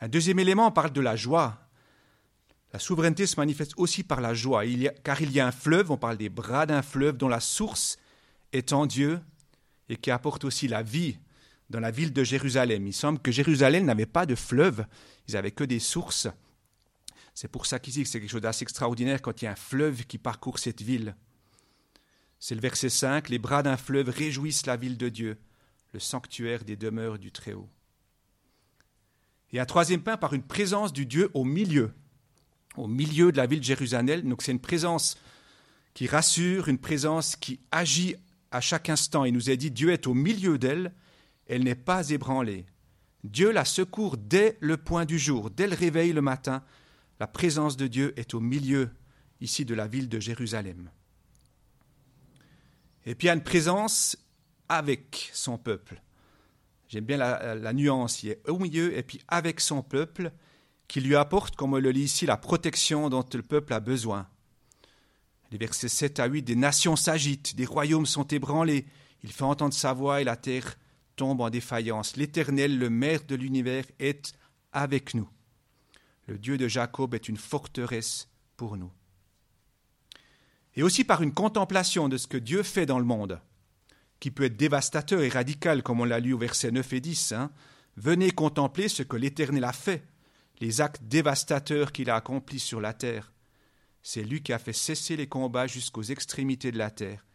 Un 0.00 0.08
deuxième 0.08 0.38
élément, 0.38 0.66
on 0.66 0.72
parle 0.72 0.92
de 0.92 1.00
la 1.00 1.16
joie. 1.16 1.58
La 2.72 2.78
souveraineté 2.78 3.26
se 3.26 3.38
manifeste 3.38 3.74
aussi 3.76 4.02
par 4.02 4.20
la 4.20 4.34
joie, 4.34 4.64
car 5.04 5.20
il 5.20 5.30
y 5.30 5.40
a 5.40 5.46
un 5.46 5.52
fleuve, 5.52 5.90
on 5.90 5.96
parle 5.96 6.16
des 6.16 6.28
bras 6.28 6.66
d'un 6.66 6.82
fleuve 6.82 7.16
dont 7.16 7.28
la 7.28 7.40
source 7.40 7.98
est 8.52 8.72
en 8.72 8.86
Dieu 8.86 9.20
et 9.88 9.96
qui 9.96 10.10
apporte 10.10 10.44
aussi 10.44 10.68
la 10.68 10.82
vie 10.82 11.18
dans 11.70 11.80
la 11.80 11.90
ville 11.90 12.12
de 12.12 12.24
Jérusalem. 12.24 12.86
Il 12.86 12.92
semble 12.92 13.18
que 13.18 13.30
Jérusalem 13.30 13.84
n'avait 13.84 14.06
pas 14.06 14.26
de 14.26 14.34
fleuve, 14.34 14.86
ils 15.28 15.34
n'avaient 15.34 15.50
que 15.50 15.64
des 15.64 15.78
sources. 15.78 16.28
C'est 17.34 17.48
pour 17.48 17.66
ça 17.66 17.78
qu'ici, 17.78 18.04
c'est 18.04 18.20
quelque 18.20 18.30
chose 18.30 18.40
d'assez 18.40 18.62
extraordinaire 18.62 19.22
quand 19.22 19.40
il 19.40 19.46
y 19.46 19.48
a 19.48 19.52
un 19.52 19.56
fleuve 19.56 20.04
qui 20.04 20.18
parcourt 20.18 20.58
cette 20.58 20.82
ville. 20.82 21.14
C'est 22.44 22.56
le 22.56 22.60
verset 22.60 22.88
5, 22.88 23.28
les 23.28 23.38
bras 23.38 23.62
d'un 23.62 23.76
fleuve 23.76 24.08
réjouissent 24.08 24.66
la 24.66 24.76
ville 24.76 24.98
de 24.98 25.08
Dieu, 25.08 25.38
le 25.92 26.00
sanctuaire 26.00 26.64
des 26.64 26.74
demeures 26.74 27.20
du 27.20 27.30
Très-Haut. 27.30 27.68
Et 29.52 29.60
un 29.60 29.64
troisième 29.64 30.02
point 30.02 30.16
par 30.16 30.32
une 30.32 30.42
présence 30.42 30.92
du 30.92 31.06
Dieu 31.06 31.30
au 31.34 31.44
milieu, 31.44 31.92
au 32.76 32.88
milieu 32.88 33.30
de 33.30 33.36
la 33.36 33.46
ville 33.46 33.60
de 33.60 33.64
Jérusalem. 33.64 34.28
Donc 34.28 34.42
c'est 34.42 34.50
une 34.50 34.58
présence 34.58 35.16
qui 35.94 36.08
rassure, 36.08 36.66
une 36.66 36.78
présence 36.78 37.36
qui 37.36 37.60
agit 37.70 38.16
à 38.50 38.60
chaque 38.60 38.90
instant. 38.90 39.24
Il 39.24 39.34
nous 39.34 39.48
est 39.48 39.56
dit, 39.56 39.70
Dieu 39.70 39.92
est 39.92 40.08
au 40.08 40.14
milieu 40.14 40.58
d'elle, 40.58 40.92
elle 41.46 41.62
n'est 41.62 41.76
pas 41.76 42.10
ébranlée. 42.10 42.66
Dieu 43.22 43.52
la 43.52 43.64
secourt 43.64 44.16
dès 44.16 44.58
le 44.58 44.76
point 44.76 45.04
du 45.04 45.16
jour, 45.16 45.48
dès 45.48 45.68
le 45.68 45.76
réveil 45.76 46.12
le 46.12 46.22
matin. 46.22 46.64
La 47.20 47.28
présence 47.28 47.76
de 47.76 47.86
Dieu 47.86 48.12
est 48.18 48.34
au 48.34 48.40
milieu 48.40 48.90
ici 49.40 49.64
de 49.64 49.76
la 49.76 49.86
ville 49.86 50.08
de 50.08 50.18
Jérusalem. 50.18 50.90
Et 53.06 53.14
puis 53.14 53.26
il 53.26 53.30
a 53.30 53.34
une 53.34 53.42
présence 53.42 54.16
avec 54.68 55.30
son 55.32 55.58
peuple. 55.58 56.00
J'aime 56.88 57.04
bien 57.04 57.16
la, 57.16 57.72
nuance, 57.72 58.22
il 58.22 58.30
est 58.30 58.48
au 58.48 58.58
milieu 58.58 58.96
et 58.96 59.02
puis 59.02 59.20
avec 59.28 59.60
son 59.60 59.82
peuple 59.82 60.30
qui 60.88 61.00
lui 61.00 61.16
apporte, 61.16 61.56
comme 61.56 61.72
on 61.72 61.78
le 61.78 61.90
lit 61.90 62.02
ici, 62.02 62.26
la 62.26 62.36
protection 62.36 63.08
dont 63.08 63.24
le 63.32 63.42
peuple 63.42 63.72
a 63.72 63.80
besoin. 63.80 64.28
Les 65.50 65.58
versets 65.58 65.88
7 65.88 66.20
à 66.20 66.26
8, 66.26 66.42
des 66.42 66.56
nations 66.56 66.96
s'agitent, 66.96 67.56
des 67.56 67.64
royaumes 67.64 68.06
sont 68.06 68.26
ébranlés, 68.26 68.86
il 69.22 69.32
fait 69.32 69.44
entendre 69.44 69.74
sa 69.74 69.92
voix 69.94 70.20
et 70.20 70.24
la 70.24 70.36
terre 70.36 70.76
tombe 71.16 71.40
en 71.40 71.50
défaillance. 71.50 72.16
L'Éternel, 72.16 72.78
le 72.78 72.90
Maître 72.90 73.26
de 73.26 73.36
l'univers, 73.36 73.84
est 73.98 74.34
avec 74.72 75.14
nous. 75.14 75.28
Le 76.26 76.38
Dieu 76.38 76.58
de 76.58 76.68
Jacob 76.68 77.14
est 77.14 77.28
une 77.28 77.36
forteresse 77.36 78.28
pour 78.56 78.76
nous. 78.76 78.90
Et 80.76 80.82
aussi 80.82 81.04
par 81.04 81.22
une 81.22 81.34
contemplation 81.34 82.08
de 82.08 82.16
ce 82.16 82.26
que 82.26 82.38
Dieu 82.38 82.62
fait 82.62 82.86
dans 82.86 82.98
le 82.98 83.04
monde, 83.04 83.40
qui 84.20 84.30
peut 84.30 84.44
être 84.44 84.56
dévastateur 84.56 85.20
et 85.22 85.28
radical, 85.28 85.82
comme 85.82 86.00
on 86.00 86.04
l'a 86.04 86.20
lu 86.20 86.32
au 86.32 86.38
verset 86.38 86.70
9 86.70 86.92
et 86.92 87.00
10. 87.00 87.32
Hein. 87.32 87.50
Venez 87.96 88.30
contempler 88.30 88.88
ce 88.88 89.02
que 89.02 89.16
l'Éternel 89.16 89.64
a 89.64 89.72
fait, 89.72 90.04
les 90.60 90.80
actes 90.80 91.02
dévastateurs 91.02 91.92
qu'il 91.92 92.08
a 92.08 92.16
accomplis 92.16 92.60
sur 92.60 92.80
la 92.80 92.94
terre. 92.94 93.32
C'est 94.02 94.22
lui 94.22 94.42
qui 94.42 94.52
a 94.52 94.58
fait 94.58 94.72
cesser 94.72 95.16
les 95.16 95.28
combats 95.28 95.66
jusqu'aux 95.66 96.02
extrémités 96.02 96.72
de 96.72 96.78
la 96.78 96.90
terre. 96.90 97.26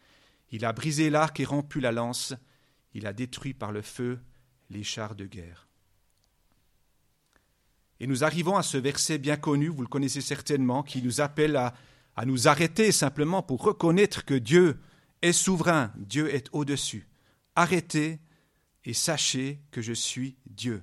Il 0.50 0.64
a 0.64 0.72
brisé 0.72 1.10
l'arc 1.10 1.38
et 1.40 1.44
rompu 1.44 1.80
la 1.80 1.92
lance. 1.92 2.34
Il 2.94 3.06
a 3.06 3.12
détruit 3.12 3.54
par 3.54 3.70
le 3.70 3.82
feu 3.82 4.18
les 4.70 4.82
chars 4.82 5.14
de 5.14 5.26
guerre. 5.26 5.68
Et 8.00 8.06
nous 8.06 8.24
arrivons 8.24 8.56
à 8.56 8.62
ce 8.62 8.78
verset 8.78 9.18
bien 9.18 9.36
connu, 9.36 9.68
vous 9.68 9.82
le 9.82 9.88
connaissez 9.88 10.20
certainement, 10.20 10.82
qui 10.82 11.02
nous 11.02 11.20
appelle 11.20 11.56
à, 11.56 11.74
à 12.18 12.24
nous 12.24 12.48
arrêter 12.48 12.90
simplement 12.90 13.44
pour 13.44 13.62
reconnaître 13.62 14.24
que 14.24 14.34
Dieu 14.34 14.80
est 15.22 15.32
souverain, 15.32 15.92
Dieu 15.98 16.34
est 16.34 16.48
au-dessus. 16.50 17.06
Arrêtez 17.54 18.18
et 18.84 18.92
sachez 18.92 19.60
que 19.70 19.80
je 19.80 19.92
suis 19.92 20.36
Dieu. 20.46 20.82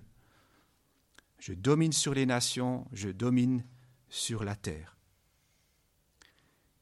Je 1.39 1.51
domine 1.51 1.91
sur 1.91 2.13
les 2.13 2.25
nations, 2.25 2.87
je 2.93 3.09
domine 3.09 3.65
sur 4.07 4.45
la 4.45 4.55
terre. 4.55 4.95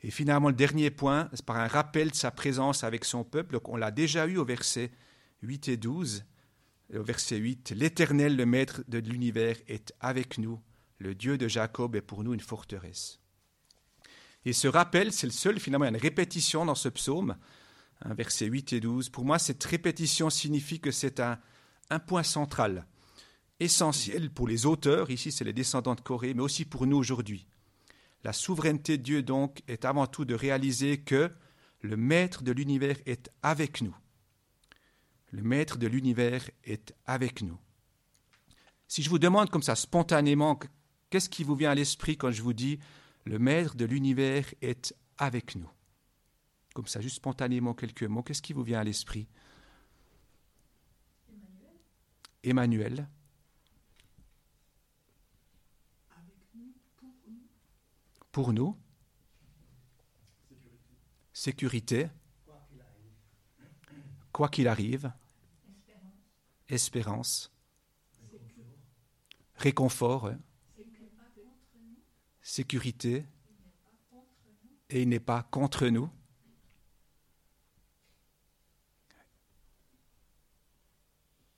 Et 0.04 0.12
finalement, 0.12 0.50
le 0.50 0.56
dernier 0.56 0.92
point, 0.92 1.32
par 1.48 1.58
un 1.58 1.68
rappel 1.68 2.12
de 2.12 2.16
sa 2.16 2.30
présence 2.30 2.84
avec 2.84 3.06
son 3.06 3.24
peuple. 3.24 3.58
on 3.66 3.76
l'a 3.76 3.90
déjà 3.90 4.28
eu 4.28 4.38
au 4.38 4.46
verset 4.46 4.92
8 5.42 5.70
et 5.70 5.78
12. 5.78 6.26
Au 6.96 7.02
verset 7.02 7.38
8, 7.38 7.72
L'Éternel, 7.76 8.36
le 8.36 8.46
Maître 8.46 8.84
de 8.88 9.00
l'univers, 9.00 9.56
est 9.68 9.96
avec 10.00 10.38
nous. 10.38 10.62
Le 11.00 11.16
Dieu 11.16 11.40
de 11.40 11.48
Jacob 11.48 11.96
est 11.96 12.02
pour 12.02 12.24
nous 12.24 12.36
une 12.36 12.40
forteresse. 12.40 13.23
Et 14.46 14.54
ce 14.54 14.68
rappel, 14.68 15.12
c'est 15.12 15.28
le 15.28 15.32
seul, 15.32 15.60
finalement, 15.60 15.86
il 15.86 15.90
y 15.90 15.94
a 15.94 15.98
une 15.98 16.02
répétition 16.02 16.66
dans 16.66 16.76
ce 16.76 16.90
psaume, 16.90 17.36
hein, 18.02 18.14
versets 18.14 18.46
8 18.46 18.74
et 18.74 18.80
12. 18.80 19.10
Pour 19.10 19.26
moi, 19.26 19.40
cette 19.40 19.64
répétition 19.64 20.30
signifie 20.30 20.80
que 20.80 20.92
c'est 20.92 21.20
un, 21.20 21.40
un 21.90 22.00
point 22.00 22.24
central, 22.24 22.86
essentiel 23.60 24.30
pour 24.30 24.48
les 24.48 24.66
auteurs, 24.66 25.12
ici 25.12 25.32
c'est 25.32 25.46
les 25.46 25.54
descendants 25.54 25.96
de 25.96 26.02
Corée, 26.02 26.34
mais 26.34 26.42
aussi 26.42 26.66
pour 26.66 26.86
nous 26.86 26.98
aujourd'hui. 26.98 27.46
La 28.24 28.34
souveraineté 28.34 28.98
de 28.98 29.04
Dieu, 29.04 29.24
donc, 29.24 29.62
est 29.68 29.86
avant 29.86 30.08
tout 30.08 30.26
de 30.26 30.36
réaliser 30.36 31.00
que 31.00 31.32
le 31.82 31.98
Maître 31.98 32.44
de 32.44 32.52
l'univers 32.52 32.98
est 33.06 33.30
avec 33.42 33.82
nous. 33.82 33.96
Le 35.32 35.42
Maître 35.42 35.78
de 35.78 35.88
l'univers 35.88 36.50
est 36.64 36.94
avec 37.06 37.42
nous. 37.42 37.58
Si 38.88 39.04
je 39.04 39.10
vous 39.10 39.20
demande 39.20 39.50
comme 39.50 39.64
ça 39.64 39.76
spontanément, 39.76 40.60
qu'est-ce 41.10 41.30
qui 41.30 41.44
vous 41.44 41.56
vient 41.56 41.72
à 41.72 41.76
l'esprit 41.76 42.16
quand 42.16 42.32
je 42.32 42.42
vous 42.42 42.54
dis 42.54 42.80
le 43.25 43.39
Maître 43.39 43.75
de 43.75 43.86
l'univers 43.86 44.46
est 44.62 44.96
avec 45.18 45.56
nous 45.56 45.70
Comme 46.74 46.88
ça, 46.88 47.01
juste 47.01 47.18
spontanément 47.18 47.74
quelques 47.74 48.03
mots, 48.03 48.24
qu'est-ce 48.24 48.42
qui 48.42 48.53
vous 48.53 48.63
vient 48.63 48.80
à 48.80 48.84
l'esprit? 48.84 49.27
Emmanuel. 52.44 53.08
Pour 58.32 58.51
nous? 58.51 58.75
Sécurité. 61.32 62.10
Quoi 64.32 64.50
qu'il 64.50 64.68
arrive. 64.68 65.13
Espérance. 66.68 67.51
Réconfort. 69.56 70.32
Sécurité. 72.44 73.26
Et 74.90 75.02
il 75.02 75.10
n'est 75.10 75.20
pas 75.20 75.42
contre 75.44 75.88
nous. 75.88 76.10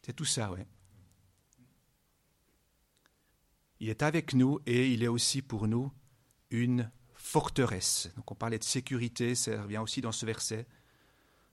C'est 0.04 0.13
tout 0.13 0.24
ça, 0.24 0.51
oui. 0.51 0.60
Il 3.80 3.89
est 3.89 4.04
avec 4.04 4.34
nous 4.34 4.60
et 4.65 4.92
il 4.92 5.04
est 5.04 5.08
aussi 5.08 5.42
pour 5.42 5.68
nous 5.68 5.92
une 6.51 6.89
forteresse. 7.15 8.10
Donc 8.15 8.32
on 8.32 8.36
parlait 8.36 8.60
de 8.60 8.63
sécurité, 8.63 9.36
ça 9.36 9.63
revient 9.63 9.80
aussi 9.80 10.01
dans 10.01 10.12
ce 10.12 10.25
verset. 10.25 10.68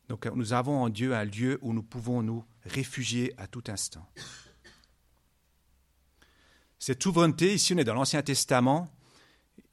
Donc 0.08 0.26
nous 0.26 0.52
avons 0.52 0.82
en 0.82 0.88
Dieu 0.90 1.14
un 1.14 1.24
lieu 1.24 1.58
où 1.62 1.72
nous 1.72 1.82
pouvons 1.82 2.22
nous 2.22 2.44
réfugier 2.64 3.32
à 3.38 3.46
tout 3.46 3.64
instant. 3.68 4.06
Cette 6.78 7.02
souveraineté, 7.02 7.54
ici 7.54 7.72
on 7.74 7.78
est 7.78 7.84
dans 7.84 7.94
l'Ancien 7.94 8.22
Testament, 8.22 8.88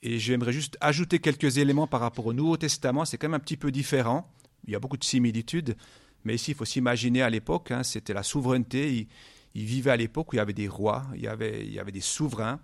et 0.02 0.20
j'aimerais 0.20 0.54
juste 0.54 0.78
ajouter 0.82 1.20
quelques 1.20 1.58
éléments 1.58 1.88
par 1.88 2.00
rapport 2.00 2.26
au 2.26 2.34
Nouveau 2.34 2.58
Testament, 2.58 3.06
c'est 3.06 3.18
quand 3.18 3.28
même 3.28 3.36
un 3.36 3.40
petit 3.40 3.58
peu 3.58 3.72
différent, 3.72 4.32
il 4.66 4.74
y 4.74 4.76
a 4.76 4.80
beaucoup 4.80 4.98
de 4.98 5.04
similitudes, 5.04 5.76
mais 6.24 6.36
ici 6.36 6.52
il 6.52 6.56
faut 6.56 6.66
s'imaginer 6.66 7.22
à 7.22 7.30
l'époque, 7.30 7.72
hein, 7.72 7.84
c'était 7.84 8.14
la 8.14 8.24
souveraineté, 8.24 9.08
il, 9.56 9.66
vivait 9.66 9.92
à 9.92 9.98
l'époque 9.98 10.32
où 10.32 10.36
il 10.36 10.38
y 10.38 10.42
avait 10.42 10.54
des 10.54 10.68
rois, 10.68 11.06
il 11.16 11.22
y 11.22 11.28
avait, 11.28 11.66
il 11.66 11.74
y 11.74 11.80
avait 11.80 11.92
des 11.92 12.02
souverains, 12.02 12.60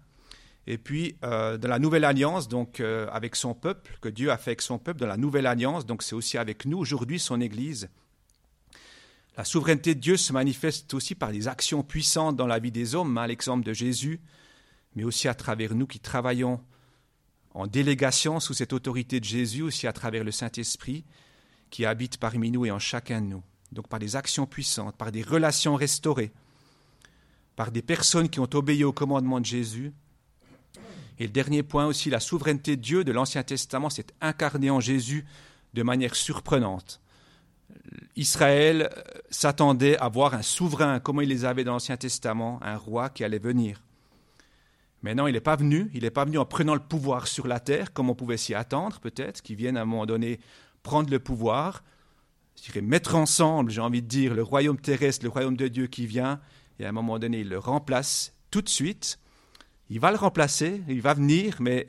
et 0.67 0.77
puis, 0.77 1.15
euh, 1.23 1.57
dans 1.57 1.67
la 1.67 1.77
nouvelle 1.77 2.05
alliance, 2.05 2.47
donc 2.47 2.79
euh, 2.79 3.07
avec 3.11 3.35
son 3.35 3.53
peuple, 3.53 3.97
que 4.01 4.09
Dieu 4.09 4.31
a 4.31 4.37
fait 4.37 4.51
avec 4.51 4.61
son 4.61 4.79
peuple, 4.79 4.99
dans 4.99 5.07
la 5.07 5.17
nouvelle 5.17 5.45
alliance, 5.45 5.85
donc 5.85 6.01
c'est 6.01 6.15
aussi 6.15 6.37
avec 6.37 6.65
nous 6.65 6.77
aujourd'hui, 6.77 7.19
son 7.19 7.39
Église. 7.39 7.89
La 9.37 9.43
souveraineté 9.43 9.93
de 9.93 9.99
Dieu 9.99 10.17
se 10.17 10.33
manifeste 10.33 10.93
aussi 10.93 11.13
par 11.13 11.31
des 11.31 11.47
actions 11.47 11.83
puissantes 11.83 12.35
dans 12.35 12.47
la 12.47 12.57
vie 12.57 12.71
des 12.71 12.95
hommes, 12.95 13.17
à 13.17 13.23
hein, 13.23 13.27
l'exemple 13.27 13.65
de 13.65 13.73
Jésus, 13.73 14.21
mais 14.95 15.03
aussi 15.03 15.27
à 15.27 15.33
travers 15.33 15.75
nous 15.75 15.85
qui 15.85 15.99
travaillons 15.99 16.61
en 17.55 17.67
délégation 17.67 18.39
sous 18.39 18.53
cette 18.53 18.73
autorité 18.73 19.19
de 19.19 19.25
Jésus, 19.25 19.61
aussi 19.61 19.87
à 19.87 19.93
travers 19.93 20.25
le 20.25 20.31
Saint-Esprit 20.31 21.05
qui 21.69 21.85
habite 21.85 22.17
parmi 22.17 22.51
nous 22.51 22.65
et 22.65 22.71
en 22.71 22.79
chacun 22.79 23.21
de 23.21 23.27
nous. 23.27 23.43
Donc 23.71 23.87
par 23.87 23.99
des 23.99 24.15
actions 24.15 24.45
puissantes, 24.45 24.95
par 24.95 25.11
des 25.11 25.23
relations 25.23 25.75
restaurées, 25.75 26.31
par 27.55 27.71
des 27.71 27.81
personnes 27.81 28.29
qui 28.29 28.39
ont 28.41 28.49
obéi 28.53 28.83
au 28.83 28.91
commandement 28.91 29.39
de 29.39 29.45
Jésus, 29.45 29.93
et 31.17 31.23
le 31.23 31.31
dernier 31.31 31.63
point 31.63 31.85
aussi, 31.85 32.09
la 32.09 32.19
souveraineté 32.19 32.75
de 32.75 32.81
Dieu 32.81 33.03
de 33.05 33.13
l'Ancien 33.13 33.41
Testament 33.41 33.89
s'est 33.89 34.07
incarnée 34.19 34.69
en 34.69 34.81
Jésus 34.81 35.25
de 35.73 35.81
manière 35.81 36.13
surprenante. 36.13 36.99
Israël 38.17 38.89
euh, 38.91 39.01
s'attendait 39.29 39.97
à 39.97 40.09
voir 40.09 40.33
un 40.33 40.41
souverain, 40.41 40.99
comme 40.99 41.21
il 41.21 41.29
les 41.29 41.45
avait 41.45 41.63
dans 41.63 41.73
l'Ancien 41.73 41.95
Testament, 41.95 42.59
un 42.61 42.75
roi 42.75 43.09
qui 43.09 43.23
allait 43.23 43.39
venir. 43.39 43.81
Mais 45.05 45.15
non, 45.15 45.27
il 45.27 45.33
n'est 45.33 45.39
pas 45.39 45.55
venu. 45.55 45.89
Il 45.93 46.01
n'est 46.03 46.11
pas 46.11 46.25
venu 46.25 46.37
en 46.37 46.45
prenant 46.45 46.73
le 46.73 46.81
pouvoir 46.81 47.27
sur 47.27 47.47
la 47.47 47.61
terre, 47.61 47.93
comme 47.93 48.09
on 48.09 48.15
pouvait 48.15 48.37
s'y 48.37 48.53
attendre, 48.53 48.99
peut-être, 48.99 49.41
qu'il 49.41 49.55
vienne 49.55 49.77
à 49.77 49.83
un 49.83 49.85
moment 49.85 50.05
donné 50.05 50.39
prendre 50.83 51.09
le 51.09 51.19
pouvoir, 51.19 51.83
je 52.57 52.63
dirais 52.63 52.81
mettre 52.81 53.15
ensemble, 53.15 53.71
j'ai 53.71 53.81
envie 53.81 54.01
de 54.01 54.07
dire, 54.07 54.35
le 54.35 54.43
royaume 54.43 54.79
terrestre, 54.79 55.23
le 55.23 55.29
royaume 55.29 55.57
de 55.57 55.67
Dieu 55.67 55.87
qui 55.87 56.05
vient, 56.05 56.41
et 56.79 56.85
à 56.85 56.89
un 56.89 56.91
moment 56.91 57.17
donné, 57.17 57.39
il 57.39 57.49
le 57.49 57.57
remplace 57.57 58.33
tout 58.51 58.61
de 58.61 58.69
suite 58.69 59.17
il 59.89 59.99
va 59.99 60.11
le 60.11 60.17
remplacer, 60.17 60.81
il 60.87 61.01
va 61.01 61.13
venir, 61.13 61.57
mais 61.59 61.87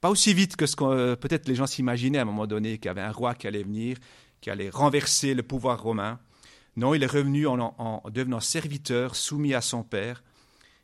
pas 0.00 0.10
aussi 0.10 0.34
vite 0.34 0.56
que 0.56 0.66
ce 0.66 0.76
que 0.76 0.84
euh, 0.84 1.16
peut-être 1.16 1.48
les 1.48 1.54
gens 1.54 1.66
s'imaginaient 1.66 2.18
à 2.18 2.22
un 2.22 2.26
moment 2.26 2.46
donné, 2.46 2.78
qu'il 2.78 2.86
y 2.86 2.88
avait 2.88 3.00
un 3.00 3.12
roi 3.12 3.34
qui 3.34 3.46
allait 3.46 3.62
venir, 3.62 3.96
qui 4.40 4.50
allait 4.50 4.70
renverser 4.70 5.34
le 5.34 5.42
pouvoir 5.42 5.82
romain. 5.82 6.20
Non, 6.76 6.94
il 6.94 7.02
est 7.02 7.10
revenu 7.10 7.46
en, 7.46 7.58
en, 7.58 8.02
devenant 8.10 8.40
serviteur, 8.40 9.16
soumis 9.16 9.54
à 9.54 9.60
son 9.60 9.82
Père, 9.82 10.22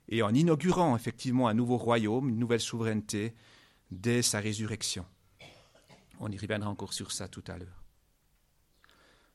et 0.08 0.22
en 0.22 0.34
inaugurant 0.34 0.96
effectivement 0.96 1.48
un 1.48 1.54
nouveau 1.54 1.76
royaume, 1.76 2.28
une 2.28 2.38
nouvelle 2.38 2.60
souveraineté, 2.60 3.34
dès 3.90 4.22
sa 4.22 4.40
résurrection. 4.40 5.04
On 6.20 6.30
y 6.30 6.38
reviendra 6.38 6.70
encore 6.70 6.92
sur 6.92 7.12
ça 7.12 7.28
tout 7.28 7.44
à 7.48 7.58
l'heure. 7.58 7.82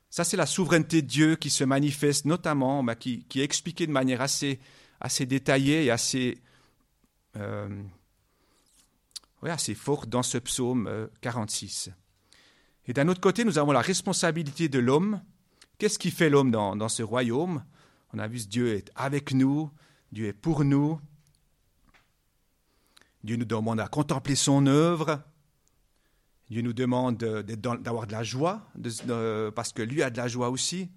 Ça, 0.10 0.24
c'est 0.24 0.38
la 0.38 0.46
souveraineté 0.46 1.02
de 1.02 1.08
Dieu 1.08 1.36
qui 1.36 1.50
se 1.50 1.64
manifeste 1.64 2.26
notamment, 2.26 2.84
bah, 2.84 2.96
qui, 2.96 3.26
qui, 3.26 3.42
est 3.42 3.44
expliquée 3.44 3.86
de 3.86 3.92
manière 3.92 4.22
assez, 4.22 4.60
assez 5.00 5.26
détaillée 5.26 5.86
et 5.86 5.92
assez 5.92 6.40
euh, 7.36 7.70
assez 9.44 9.76
fort 9.76 10.08
dans 10.08 10.24
ce 10.24 10.38
psaume 10.38 11.10
46. 11.22 11.90
Euh, 11.90 11.92
Et 12.88 12.94
d'un 12.94 13.08
autre 13.08 13.22
côté, 13.22 13.46
nous 13.46 13.58
avons 13.58 13.72
la 13.72 13.82
responsabilité 13.82 14.68
de 14.68 14.80
l'homme. 14.80 15.22
Qu'est-ce 15.78 16.00
qui 16.00 16.12
fait 16.12 16.30
l'homme 16.30 16.52
dans, 16.52 16.76
dans, 16.76 16.90
ce 16.90 17.04
royaume? 17.04 17.64
On 18.14 18.20
a 18.20 18.28
vu 18.28 18.40
que 18.40 18.50
Dieu 18.50 18.76
est 18.76 18.92
avec 18.96 19.34
nous, 19.34 19.70
Dieu 20.12 20.28
est 20.28 20.34
pour 20.34 20.64
nous. 20.64 21.00
Dieu 23.24 23.36
nous 23.36 23.46
demande 23.46 23.80
à 23.80 23.88
contempler 23.88 24.36
son 24.36 24.66
œuvre. 24.68 25.22
Dieu 26.50 26.62
nous 26.62 26.74
demande 26.74 27.18
d'avoir 27.18 28.08
de 28.08 28.12
la 28.12 28.24
joie, 28.24 28.68
parce 29.56 29.72
que 29.74 29.82
lui 29.82 30.02
a 30.02 30.10
de 30.10 30.18
la 30.18 30.28
joie 30.28 30.50
aussi. 30.50 30.90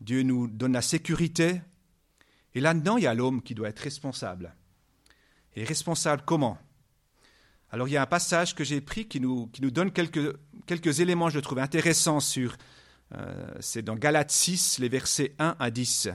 Dieu 0.00 0.22
nous 0.22 0.48
donne 0.48 0.72
la 0.72 0.82
sécurité. 0.82 1.62
Et 2.54 2.60
là-dedans, 2.60 2.98
il 2.98 3.04
y 3.04 3.06
a 3.06 3.14
l'homme 3.14 3.40
qui 3.42 3.54
doit 3.54 3.68
être 3.68 3.80
responsable. 3.80 4.54
Et 5.54 5.64
responsable 5.64 6.22
comment? 6.26 6.58
Alors 7.70 7.88
il 7.88 7.92
y 7.92 7.96
a 7.96 8.02
un 8.02 8.06
passage 8.06 8.54
que 8.54 8.64
j'ai 8.64 8.82
pris 8.82 9.08
qui 9.08 9.18
nous, 9.18 9.48
donne 9.58 9.92
quelques, 9.92 10.36
quelques 10.66 11.00
éléments, 11.00 11.30
je 11.30 11.40
trouve, 11.40 11.58
intéressants 11.58 12.20
sur 12.20 12.56
Euh, 13.14 13.46
c'est 13.60 13.82
dans 13.82 13.96
Galates 13.96 14.30
6, 14.30 14.78
les 14.78 14.88
versets 14.88 15.34
1 15.38 15.56
à 15.58 15.70
10, 15.70 16.08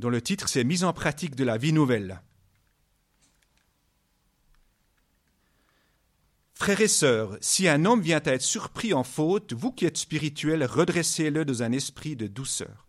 dont 0.00 0.10
le 0.10 0.22
titre 0.22 0.48
c'est 0.48 0.64
Mise 0.64 0.82
en 0.82 0.92
pratique 0.92 1.36
de 1.36 1.44
la 1.44 1.58
vie 1.58 1.74
nouvelle. 1.74 2.22
Frères 6.54 6.80
et 6.80 6.88
sœurs, 6.88 7.38
si 7.40 7.68
un 7.68 7.84
homme 7.84 8.00
vient 8.00 8.20
à 8.24 8.32
être 8.32 8.42
surpris 8.42 8.92
en 8.92 9.04
faute, 9.04 9.52
vous 9.52 9.72
qui 9.72 9.86
êtes 9.86 9.98
spirituels, 9.98 10.64
redressez-le 10.64 11.44
dans 11.44 11.62
un 11.62 11.72
esprit 11.72 12.16
de 12.16 12.26
douceur. 12.26 12.86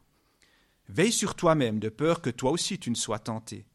Veille 0.90 1.12
sur 1.12 1.36
toi-même, 1.36 1.80
de 1.80 1.90
peur 1.90 2.22
que 2.22 2.30
toi 2.30 2.52
aussi 2.52 2.80
tu 2.80 2.90
ne 2.90 2.96
sois 2.96 3.20
tenté. 3.20 3.66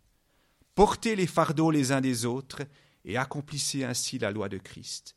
Portez 0.75 1.14
les 1.14 1.26
fardeaux 1.26 1.71
les 1.71 1.93
uns 1.93 2.00
des 2.00 2.26
autres 2.26 2.62
et 3.05 3.16
accomplissez 3.16 3.85
ainsi 3.85 4.19
la 4.19 4.31
loi 4.31 4.49
de 4.49 4.59
Christ. 4.59 5.16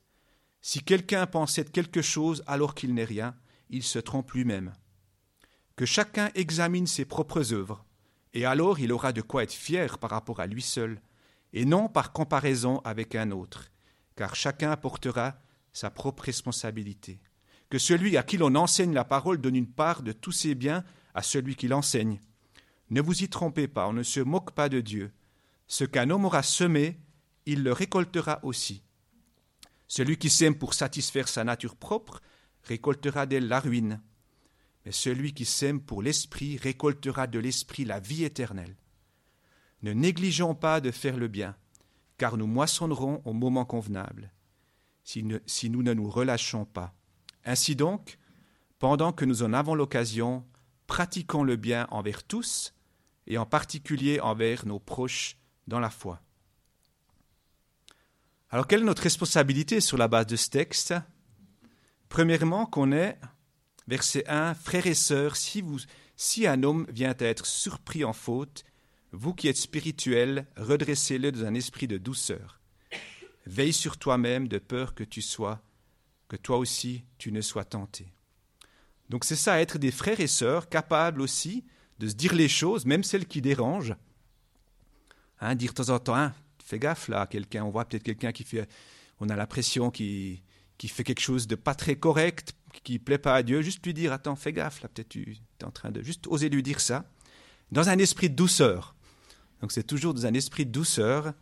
Si 0.62 0.82
quelqu'un 0.84 1.26
pense 1.26 1.58
être 1.58 1.72
quelque 1.72 2.02
chose 2.02 2.44
alors 2.48 2.76
qu'il 2.76 2.94
n'est 2.94 3.06
rien, 3.06 3.36
il 3.70 3.84
se 3.84 4.00
trompe 4.00 4.32
lui-même. 4.32 4.74
Que 5.78 5.86
chacun 5.86 6.32
examine 6.36 6.88
ses 6.88 7.06
propres 7.06 7.54
œuvres, 7.54 7.86
et 8.34 8.46
alors 8.46 8.80
il 8.80 8.92
aura 8.92 9.14
de 9.14 9.22
quoi 9.22 9.44
être 9.44 9.54
fier 9.54 9.98
par 9.98 10.10
rapport 10.10 10.40
à 10.40 10.48
lui 10.48 10.62
seul, 10.62 11.02
et 11.54 11.66
non 11.66 11.88
par 11.88 12.12
comparaison 12.12 12.80
avec 12.84 13.16
un 13.16 13.32
autre, 13.32 13.72
car 14.16 14.36
chacun 14.36 14.76
portera 14.78 15.36
sa 15.74 15.90
propre 15.90 16.24
responsabilité. 16.24 17.20
Que 17.70 17.78
celui 17.78 18.18
à 18.18 18.24
qui 18.24 18.38
l'on 18.38 18.56
enseigne 18.56 18.94
la 18.94 19.04
parole 19.04 19.40
donne 19.40 19.56
une 19.56 19.72
part 19.72 20.02
de 20.02 20.12
tous 20.12 20.32
ses 20.32 20.56
biens 20.56 20.84
à 21.14 21.22
celui 21.22 21.56
qui 21.56 21.68
l'enseigne. 21.68 22.20
Ne 22.90 23.02
vous 23.02 23.24
y 23.24 23.30
trompez 23.30 23.68
pas, 23.68 23.88
on 23.88 23.94
ne 23.94 24.04
se 24.04 24.20
moque 24.20 24.52
pas 24.52 24.70
de 24.70 24.82
Dieu. 24.82 25.12
Ce 25.68 25.84
qu'un 25.84 26.10
homme 26.10 26.26
aura 26.26 26.42
semé, 26.42 27.00
il 27.46 27.64
le 27.64 27.72
récoltera 27.72 28.40
aussi. 28.44 28.84
Celui 29.88 30.18
qui 30.18 30.30
sème 30.30 30.56
pour 30.56 30.74
satisfaire 30.74 31.28
sa 31.28 31.44
nature 31.44 31.76
propre 31.76 32.22
récoltera 32.64 33.26
d'elle 33.26 33.48
la 33.48 33.60
ruine. 33.60 34.02
Celui 34.92 35.34
qui 35.34 35.46
sème 35.46 35.82
pour 35.82 36.02
l'esprit 36.02 36.58
récoltera 36.58 37.28
de 37.28 37.40
l'esprit 37.40 37.86
la 37.86 38.00
vie 38.00 38.24
éternelle. 38.24 38.76
Ne 39.82 39.94
négligeons 39.94 40.56
pas 40.56 40.82
de 40.82 40.92
faire 40.92 41.18
le 41.18 41.28
bien, 41.28 41.56
car 42.18 42.38
nous 42.38 42.48
moissonnerons 42.48 43.22
au 43.26 43.34
moment 43.34 43.66
convenable, 43.66 44.32
si, 45.04 45.26
si 45.46 45.70
nous 45.70 45.84
ne 45.84 45.94
nous 45.94 46.10
relâchons 46.10 46.66
pas. 46.66 46.94
Ainsi 47.46 47.76
donc, 47.76 48.18
pendant 48.78 49.14
que 49.14 49.26
nous 49.26 49.44
en 49.44 49.54
avons 49.54 49.76
l'occasion, 49.76 50.46
pratiquons 50.88 51.44
le 51.44 51.56
bien 51.56 51.88
envers 51.92 52.24
tous, 52.24 52.74
et 53.28 53.38
en 53.38 53.46
particulier 53.46 54.20
envers 54.20 54.66
nos 54.66 54.80
proches 54.80 55.38
dans 55.68 55.80
la 55.80 55.90
foi. 55.90 56.22
Alors, 58.50 58.68
quelle 58.68 58.82
est 58.82 58.86
notre 58.86 59.04
responsabilité 59.04 59.80
sur 59.80 59.98
la 59.98 60.08
base 60.08 60.26
de 60.26 60.36
ce 60.36 60.50
texte? 60.50 60.96
Premièrement, 62.10 62.66
qu'on 62.66 62.92
est, 62.92 63.20
verset 63.90 64.24
1, 64.28 64.54
Frères 64.54 64.86
et 64.86 64.94
sœurs, 64.94 65.36
si, 65.36 66.48
un 66.48 66.64
homme 66.64 66.86
vient 66.90 67.16
à 67.20 67.26
être 67.26 67.46
surpris 67.46 68.06
en 68.06 68.14
faute, 68.14 68.64
vous 69.12 69.34
qui 69.34 69.48
êtes 69.48 69.58
spirituels, 69.58 70.46
redressez-le 70.56 71.32
dans 71.32 71.46
un 71.46 71.56
esprit 71.56 71.88
de 71.88 71.98
douceur. 71.98 72.62
Veille 73.48 73.74
sur 73.74 73.98
toi-même 73.98 74.48
de 74.48 74.60
peur 74.60 74.94
que 74.94 75.04
tu 75.04 75.24
sois, 75.24 75.60
que 76.28 76.36
toi 76.36 76.58
aussi 76.58 77.04
tu 77.18 77.32
ne 77.32 77.42
sois 77.42 77.66
tenté. 77.66 78.06
Donc 79.10 79.26
c'est 79.26 79.36
ça, 79.36 79.60
être 79.60 79.80
des 79.80 79.92
frères 79.92 80.20
et 80.20 80.28
sœurs 80.28 80.70
capables 80.70 81.22
aussi 81.22 81.66
de 81.98 82.08
se 82.08 82.14
dire 82.14 82.36
les 82.36 82.48
choses, 82.48 82.86
même 82.86 83.04
celles 83.04 83.26
qui 83.26 83.42
dérangent. 83.42 83.96
Hein, 85.42 85.56
dire 85.56 85.72
de 85.72 85.84
temps 85.84 85.96
en 85.96 86.00
temps, 86.00 86.16
hein, 86.16 86.36
fais 86.64 86.78
gaffe 86.78 87.08
là, 87.08 87.26
quelqu'un, 87.26 87.64
on 87.64 87.72
voit 87.72 87.86
peut-être 87.86 88.04
quelqu'un 88.04 88.32
qui 88.32 88.44
fait, 88.44 88.70
on 89.20 89.30
a 89.30 89.36
l'impression 89.36 89.90
qu'il 89.90 90.42
qui 90.78 90.88
fait 90.88 91.04
quelque 91.04 91.22
chose 91.22 91.48
de 91.48 91.56
pas 91.56 91.76
très 91.76 91.98
correct, 91.98 92.54
qui 92.84 93.00
plaît 93.00 93.18
pas 93.18 93.36
à 93.36 93.44
Dieu, 93.44 93.62
juste 93.62 93.86
lui 93.86 93.94
dire, 93.94 94.14
attends, 94.14 94.36
fais 94.36 94.54
gaffe 94.54 94.82
là, 94.82 94.90
peut-être 94.90 95.10
tu 95.10 95.38
es 95.60 95.64
en 95.64 95.72
train 95.72 95.92
de 95.92 96.02
juste 96.02 96.28
oser 96.28 96.50
lui 96.50 96.64
dire 96.64 96.80
ça, 96.80 97.06
dans 97.72 97.90
un 97.90 97.98
esprit 97.98 98.30
de 98.30 98.36
douceur. 98.36 98.96
Donc 99.62 99.72
c'est 99.72 99.84
toujours 99.84 100.14
dans 100.14 100.26
un 100.26 100.34
esprit 100.34 100.66
de 100.66 100.72
douceur. 100.72 101.34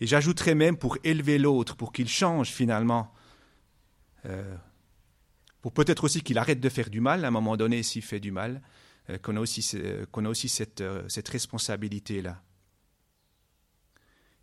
Et 0.00 0.06
j'ajouterais 0.06 0.54
même 0.54 0.76
pour 0.76 0.98
élever 1.04 1.38
l'autre, 1.38 1.76
pour 1.76 1.92
qu'il 1.92 2.08
change 2.08 2.50
finalement. 2.50 3.12
Euh, 4.26 4.56
pour 5.60 5.72
peut-être 5.72 6.04
aussi 6.04 6.20
qu'il 6.20 6.36
arrête 6.38 6.60
de 6.60 6.68
faire 6.68 6.90
du 6.90 7.00
mal 7.00 7.24
à 7.24 7.28
un 7.28 7.30
moment 7.30 7.56
donné 7.56 7.82
s'il 7.82 8.02
fait 8.02 8.20
du 8.20 8.32
mal, 8.32 8.60
euh, 9.08 9.18
qu'on 9.18 9.36
a 9.36 9.40
aussi, 9.40 9.78
qu'on 10.10 10.24
a 10.24 10.28
aussi 10.28 10.48
cette, 10.48 10.80
euh, 10.80 11.08
cette 11.08 11.28
responsabilité-là. 11.28 12.42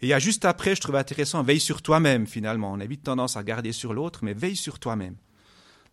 Et 0.01 0.07
il 0.07 0.09
y 0.09 0.13
a 0.13 0.19
juste 0.19 0.45
après, 0.45 0.75
je 0.75 0.81
trouve 0.81 0.95
intéressant, 0.95 1.43
veille 1.43 1.59
sur 1.59 1.81
toi-même 1.81 2.25
finalement. 2.25 2.71
On 2.71 2.79
a 2.79 2.85
vite 2.85 3.03
tendance 3.03 3.35
à 3.35 3.39
regarder 3.39 3.71
sur 3.71 3.93
l'autre, 3.93 4.23
mais 4.23 4.33
veille 4.33 4.55
sur 4.55 4.79
toi-même. 4.79 5.15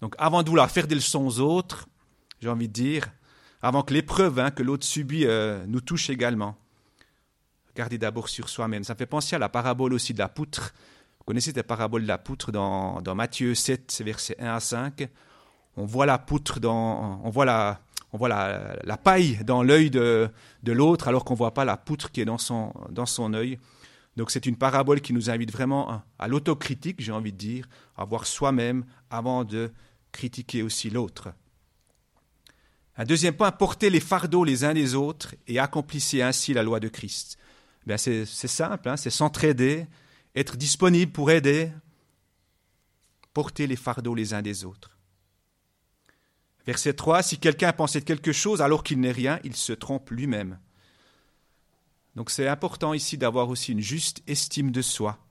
Donc 0.00 0.14
avant 0.18 0.42
de 0.42 0.48
vouloir 0.48 0.70
faire 0.70 0.86
des 0.86 0.94
leçons 0.94 1.26
aux 1.26 1.40
autres, 1.40 1.88
j'ai 2.40 2.48
envie 2.48 2.68
de 2.68 2.72
dire, 2.72 3.08
avant 3.62 3.82
que 3.82 3.92
l'épreuve 3.92 4.38
hein, 4.38 4.50
que 4.50 4.62
l'autre 4.62 4.86
subit 4.86 5.26
euh, 5.26 5.64
nous 5.66 5.80
touche 5.80 6.10
également, 6.10 6.56
regardez 7.74 7.98
d'abord 7.98 8.28
sur 8.28 8.48
soi-même. 8.48 8.84
Ça 8.84 8.94
fait 8.94 9.06
penser 9.06 9.36
à 9.36 9.38
la 9.38 9.48
parabole 9.48 9.92
aussi 9.92 10.12
de 10.12 10.18
la 10.18 10.28
poutre. 10.28 10.74
Vous 11.18 11.24
connaissez 11.24 11.52
la 11.52 11.62
parabole 11.62 12.02
de 12.02 12.08
la 12.08 12.18
poutre 12.18 12.52
dans, 12.52 13.00
dans 13.02 13.14
Matthieu 13.14 13.54
7, 13.54 14.02
versets 14.04 14.36
1 14.38 14.54
à 14.54 14.60
5. 14.60 15.08
On 15.76 15.84
voit 15.84 16.06
la 16.06 16.18
poutre 16.18 16.60
dans, 16.60 17.20
on 17.22 17.30
voit 17.30 17.44
la, 17.44 17.80
on 18.12 18.18
voit 18.18 18.28
la, 18.28 18.76
la 18.82 18.96
paille 18.96 19.44
dans 19.44 19.62
l'œil 19.62 19.90
de, 19.90 20.28
de 20.62 20.72
l'autre 20.72 21.08
alors 21.08 21.24
qu'on 21.24 21.34
ne 21.34 21.38
voit 21.38 21.54
pas 21.54 21.64
la 21.64 21.76
poutre 21.76 22.10
qui 22.10 22.20
est 22.20 22.24
dans 22.24 22.38
son, 22.38 22.72
dans 22.90 23.06
son 23.06 23.34
œil. 23.34 23.58
Donc 24.18 24.32
c'est 24.32 24.46
une 24.46 24.56
parabole 24.56 25.00
qui 25.00 25.12
nous 25.12 25.30
invite 25.30 25.52
vraiment 25.52 26.02
à, 26.18 26.26
l'autocritique, 26.26 27.00
j'ai 27.00 27.12
envie 27.12 27.32
de 27.32 27.36
dire, 27.36 27.68
à 27.96 28.04
voir 28.04 28.26
soi-même 28.26 28.84
avant 29.10 29.44
de 29.44 29.70
critiquer 30.18 30.64
aussi 30.64 30.90
l'autre. 30.90 31.32
Un 32.96 33.04
deuxième 33.04 33.36
point, 33.36 33.52
porter 33.52 33.88
les 33.88 34.00
fardeaux 34.00 34.42
les 34.42 34.64
uns 34.64 34.72
les 34.72 34.96
autres 34.96 35.36
et 35.46 35.60
accomplissez 35.60 36.22
ainsi 36.22 36.52
la 36.52 36.64
loi 36.64 36.80
de 36.80 36.88
Christ. 36.88 37.38
Ben 37.86 37.96
c'est 37.96 38.26
simple, 38.26 38.88
hein, 38.88 38.96
c'est 38.96 39.10
s'entraider, 39.10 39.86
être 40.34 40.56
disponible 40.56 41.12
pour 41.12 41.30
aider, 41.30 41.70
porter 43.32 43.68
les 43.68 43.76
fardeaux 43.76 44.16
les 44.16 44.34
uns 44.34 44.42
des 44.42 44.64
autres. 44.64 44.98
Verset 46.66 46.94
3, 46.94 47.22
si 47.22 47.38
quelqu'un 47.38 47.72
pensait 47.72 48.02
quelque 48.02 48.32
chose 48.32 48.60
alors 48.60 48.82
qu'il 48.82 48.98
n'est 48.98 49.12
rien, 49.12 49.38
il 49.44 49.54
se 49.54 49.72
trompe 49.72 50.10
lui-même. 50.10 50.58
Donc 52.16 52.30
c'est 52.30 52.48
important 52.48 52.92
ici 52.92 53.16
d'avoir 53.16 53.48
aussi 53.48 53.70
une 53.70 53.80
juste 53.80 54.24
estime 54.26 54.72
de 54.72 54.82
soi, 54.82 55.24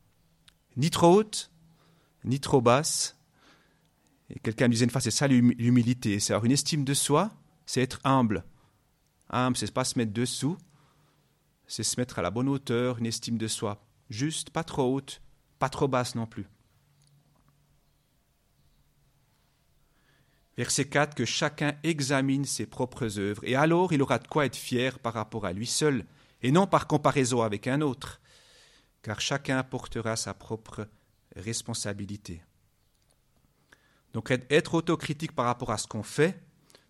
ni 0.78 0.90
trop 0.90 1.14
haute, 1.14 1.52
ni 2.24 2.40
trop 2.40 2.62
basse. 2.62 3.17
Et 4.30 4.40
quelqu'un 4.40 4.68
me 4.68 4.74
disait 4.74 4.86
une 4.86 4.92
fois, 4.92 5.02
c'est 5.02 5.12
ça 5.12 5.28
l'humilité, 5.28 6.20
c'est 6.20 6.34
avoir 6.34 6.46
une 6.46 6.52
estime 6.52 6.84
de 6.84 6.94
soi, 6.94 7.32
c'est 7.66 7.82
être 7.82 8.00
humble. 8.04 8.44
Humble, 9.30 9.58
c'est 9.58 9.74
pas 9.74 9.86
se 9.86 9.98
mettre 9.98 10.14
dessous, 10.14 10.58
c'est 11.66 11.84
se 11.84 12.00
mettre 12.00 12.20
à 12.20 12.22
la 12.22 12.32
bonne 12.32 12.50
hauteur, 12.50 13.00
une 13.00 13.06
estime 13.06 13.38
de 13.38 13.48
soi, 13.48 13.86
juste, 14.10 14.50
pas 14.50 14.64
trop 14.64 14.94
haute, 14.94 15.22
pas 15.60 15.70
trop 15.70 15.88
basse 15.88 16.16
non 16.16 16.26
plus. 16.26 16.48
Verset 20.58 20.86
4, 20.86 21.14
que 21.14 21.26
chacun 21.26 21.76
examine 21.84 22.46
ses 22.46 22.66
propres 22.66 23.20
œuvres, 23.20 23.44
et 23.44 23.56
alors 23.56 23.94
il 23.94 24.02
aura 24.02 24.18
de 24.18 24.28
quoi 24.28 24.46
être 24.46 24.56
fier 24.56 24.98
par 24.98 25.14
rapport 25.14 25.46
à 25.46 25.54
lui 25.54 25.68
seul 25.68 26.06
et 26.42 26.52
non 26.52 26.68
par 26.68 26.88
comparaison 26.88 27.44
avec 27.44 27.68
un 27.68 27.82
autre, 27.82 28.20
car 29.04 29.22
chacun 29.22 29.62
portera 29.64 30.16
sa 30.16 30.34
propre 30.34 30.88
responsabilité. 31.36 32.42
Donc 34.18 34.32
être 34.50 34.74
autocritique 34.74 35.34
par 35.34 35.46
rapport 35.46 35.70
à 35.70 35.78
ce 35.78 35.86
qu'on 35.86 36.02
fait, 36.02 36.42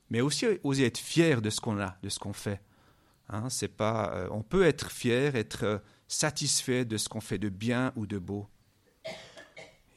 mais 0.10 0.22
aussi 0.22 0.46
oser 0.64 0.86
être 0.86 0.98
fier 0.98 1.42
de 1.42 1.50
ce 1.50 1.60
qu'on 1.60 1.78
a, 1.78 1.98
de 2.02 2.08
ce 2.08 2.20
qu'on 2.20 2.32
fait. 2.32 2.62
Hein, 3.28 3.50
c'est 3.50 3.68
pas, 3.68 4.14
euh, 4.14 4.30
on 4.32 4.44
peut 4.44 4.66
être 4.66 4.92
fier, 4.92 5.36
être 5.36 5.66
euh, 5.66 5.78
satisfait 6.08 6.86
de 6.86 6.96
ce 6.96 7.10
qu'on 7.10 7.20
fait 7.20 7.38
de 7.38 7.50
bien 7.50 7.92
ou 7.98 8.08
de 8.08 8.18
beau. 8.18 8.48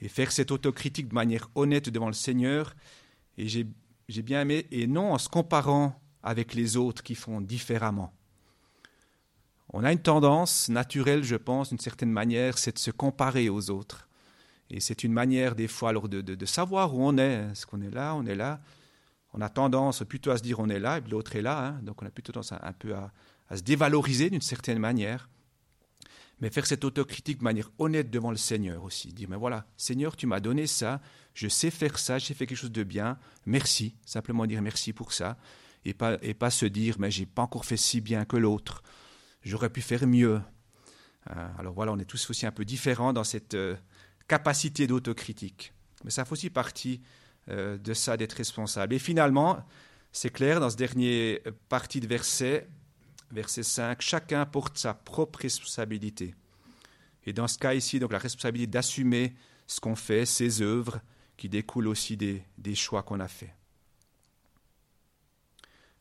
Et 0.01 0.09
faire 0.09 0.33
cette 0.33 0.51
autocritique 0.51 1.11
de 1.11 1.15
manière 1.15 1.49
honnête 1.55 1.89
devant 1.89 2.09
le 2.09 2.15
Seigneur, 2.15 2.75
et 3.39 3.47
j'ai 3.47 4.23
bien 4.23 4.41
aimé, 4.41 4.67
et 4.73 4.89
non 4.89 5.13
en 5.13 5.19
se 5.19 5.29
comparant 5.29 6.03
avec 6.25 6.53
les 6.53 6.77
autres 6.77 7.05
qui 7.05 7.15
font 7.15 7.41
différemment. 7.41 8.13
On 9.73 9.85
a 9.85 9.93
une 9.93 10.03
tendance 10.03 10.69
naturelle, 10.69 11.23
je 11.23 11.37
pense, 11.37 11.69
d'une 11.69 11.79
certaine 11.79 12.11
manière, 12.11 12.59
c'est 12.59 12.75
de 12.75 12.81
se 12.81 12.91
comparer 12.91 13.49
aux 13.49 13.71
autres. 13.71 14.09
Et 14.71 14.81
c'est 14.81 15.03
une 15.05 15.13
manière, 15.13 15.55
des 15.55 15.69
fois, 15.69 15.91
alors 15.91 16.09
de, 16.09 16.47
savoir 16.47 16.95
où 16.95 17.03
on 17.03 17.19
est. 17.19 17.51
Est-ce 17.51 17.67
qu'on 17.67 17.81
est 17.81 17.91
là, 17.91 18.15
on 18.15 18.25
est 18.27 18.35
là? 18.35 18.61
On 19.33 19.41
a 19.41 19.49
tendance 19.49 20.03
plutôt 20.05 20.31
à 20.31 20.39
se 20.39 20.43
dire 20.43 20.59
on 20.59 20.69
est 20.69 20.79
là, 20.81 20.99
et 20.99 21.11
l'autre 21.11 21.37
est 21.37 21.43
là. 21.43 21.67
Hein. 21.67 21.81
donc 21.83 22.03
on 22.03 22.07
a 22.07 22.11
plutôt 22.11 22.33
tendance 22.33 22.53
un 22.53 22.73
peu 22.73 22.95
à, 22.95 23.13
se 23.55 23.63
dévaloriser 23.63 24.31
d'une 24.31 24.41
certaine 24.41 24.79
manière. 24.79 25.29
Mais 26.41 26.51
faire 26.51 26.67
cette 26.67 26.85
autocritique 26.85 27.39
de 27.39 27.45
manière 27.45 27.71
honnête 27.79 28.11
devant 28.11 28.31
le 28.31 28.37
Seigneur 28.37 28.83
aussi. 28.83 29.13
Dire, 29.13 29.29
mais 29.29 29.37
voilà, 29.37 29.67
Seigneur, 29.77 30.17
tu 30.17 30.27
m'as 30.27 30.41
donné 30.41 30.67
ça, 30.67 31.01
je 31.35 31.49
sais 31.49 31.71
faire 31.71 31.99
ça, 31.99 32.19
j'ai 32.19 32.33
fait 32.33 32.47
quelque 32.47 32.57
chose 32.57 32.73
de 32.73 32.83
bien, 32.83 33.19
merci. 33.45 33.95
Simplement 34.07 34.47
dire 34.47 34.63
merci 34.63 34.93
pour 34.93 35.13
ça. 35.13 35.37
Et 35.85 35.95
pas, 35.95 36.19
et 36.23 36.35
pas 36.35 36.51
se 36.51 36.67
dire, 36.67 36.97
mais 36.99 37.11
j'ai 37.11 37.27
pas 37.27 37.43
encore 37.43 37.65
fait 37.65 37.77
si 37.77 38.01
bien 38.01 38.25
que 38.25 38.37
l'autre 38.37 38.83
j'aurais 39.43 39.71
pu 39.71 39.81
faire 39.81 40.07
mieux. 40.07 40.41
Euh, 41.31 41.49
alors 41.59 41.75
voilà, 41.75 41.93
on 41.93 41.99
est 41.99 42.05
tous 42.05 42.31
aussi 42.31 42.47
un 42.47 42.53
peu 42.53 42.65
différents 42.65 43.13
dans 43.13 43.25
cette 43.25 43.55
euh, 43.55 43.77
capacité 44.31 44.87
d'autocritique. 44.87 45.73
Mais 46.05 46.13
ça 46.13 46.25
fait 46.25 46.33
aussi 46.33 46.51
partie 46.51 47.01
euh, 47.49 47.77
de 47.79 47.93
ça, 47.95 48.17
d'être 48.17 48.35
responsable. 48.35 48.95
Et 48.95 49.01
finalement, 49.01 49.59
c'est 50.13 50.31
clair, 50.31 50.61
dans 50.61 50.71
ce 50.71 50.77
dernier 50.77 51.43
partie 51.69 51.99
de 51.99 52.07
verset, 52.07 52.69
verset 53.33 53.65
5, 53.65 54.01
chacun 54.01 54.47
porte 54.47 54.79
sa 54.79 54.95
propre 54.95 55.41
responsabilité. 55.41 56.37
Et 57.27 57.33
dans 57.33 57.49
ce 57.49 57.59
cas 57.59 57.75
ici, 57.75 57.99
donc 57.99 58.13
la 58.13 58.19
responsabilité 58.19 58.71
d'assumer 58.71 59.35
ce 59.67 59.81
qu'on 59.81 59.97
fait, 59.97 60.25
ses 60.27 60.63
œuvres, 60.63 61.01
qui 61.37 61.49
découlent 61.49 61.89
aussi 61.89 62.17
des, 62.17 62.45
des 62.57 62.77
choix 62.77 63.03
qu'on 63.03 63.19
a 63.19 63.27
faits. 63.27 63.51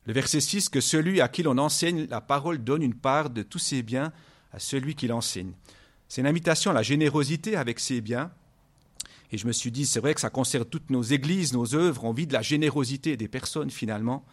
Le 0.06 0.12
verset 0.12 0.40
6, 0.40 0.68
que 0.68 0.80
celui 0.80 1.20
à 1.20 1.26
qui 1.26 1.42
l'on 1.42 1.58
enseigne 1.58 2.06
la 2.06 2.20
parole 2.20 2.62
donne 2.62 2.82
une 2.82 2.94
part 2.94 3.28
de 3.28 3.42
tous 3.42 3.58
ses 3.58 3.82
biens 3.82 4.12
à 4.52 4.60
celui 4.60 4.94
qui 4.94 5.08
l'enseigne. 5.08 5.52
C'est 6.10 6.22
une 6.22 6.26
invitation 6.26 6.72
à 6.72 6.74
la 6.74 6.82
générosité 6.82 7.54
avec 7.54 7.78
ses 7.78 8.00
biens. 8.00 8.32
Et 9.30 9.38
je 9.38 9.46
me 9.46 9.52
suis 9.52 9.70
dit, 9.70 9.86
c'est 9.86 10.00
vrai 10.00 10.12
que 10.12 10.20
ça 10.20 10.28
concerne 10.28 10.64
toutes 10.64 10.90
nos 10.90 11.04
églises, 11.04 11.52
nos 11.52 11.76
œuvres, 11.76 12.02
on 12.02 12.12
vit 12.12 12.26
de 12.26 12.32
la 12.32 12.42
générosité 12.42 13.16
des 13.16 13.28
personnes 13.28 13.70
finalement, 13.70 14.26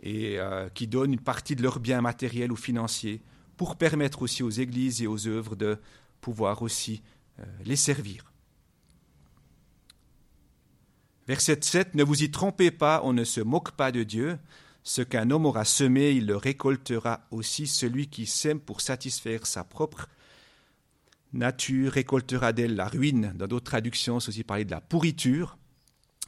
et 0.00 0.38
euh, 0.38 0.68
qui 0.68 0.86
donnent 0.86 1.14
une 1.14 1.20
partie 1.20 1.56
de 1.56 1.62
leurs 1.64 1.80
biens 1.80 2.00
matériels 2.00 2.52
ou 2.52 2.56
financiers 2.56 3.20
pour 3.56 3.74
permettre 3.74 4.22
aussi 4.22 4.44
aux 4.44 4.50
églises 4.50 5.02
et 5.02 5.08
aux 5.08 5.26
œuvres 5.26 5.56
de 5.56 5.78
pouvoir 6.20 6.62
aussi 6.62 7.02
euh, 7.40 7.44
les 7.64 7.74
servir. 7.74 8.32
Verset 11.26 11.58
7, 11.62 11.96
Ne 11.96 12.04
vous 12.04 12.22
y 12.22 12.30
trompez 12.30 12.70
pas, 12.70 13.00
on 13.02 13.12
ne 13.12 13.24
se 13.24 13.40
moque 13.40 13.72
pas 13.72 13.90
de 13.90 14.04
Dieu. 14.04 14.38
Ce 14.84 15.02
qu'un 15.02 15.32
homme 15.32 15.46
aura 15.46 15.64
semé, 15.64 16.12
il 16.12 16.26
le 16.26 16.36
récoltera 16.36 17.26
aussi. 17.32 17.66
Celui 17.66 18.06
qui 18.06 18.24
sème 18.24 18.60
pour 18.60 18.80
satisfaire 18.80 19.48
sa 19.48 19.64
propre 19.64 20.06
nature 21.32 21.92
récoltera 21.92 22.52
d'elle 22.52 22.74
la 22.74 22.88
ruine. 22.88 23.32
Dans 23.36 23.46
d'autres 23.46 23.70
traductions, 23.70 24.20
c'est 24.20 24.30
aussi 24.30 24.44
parler 24.44 24.64
de 24.64 24.70
la 24.70 24.80
pourriture. 24.80 25.58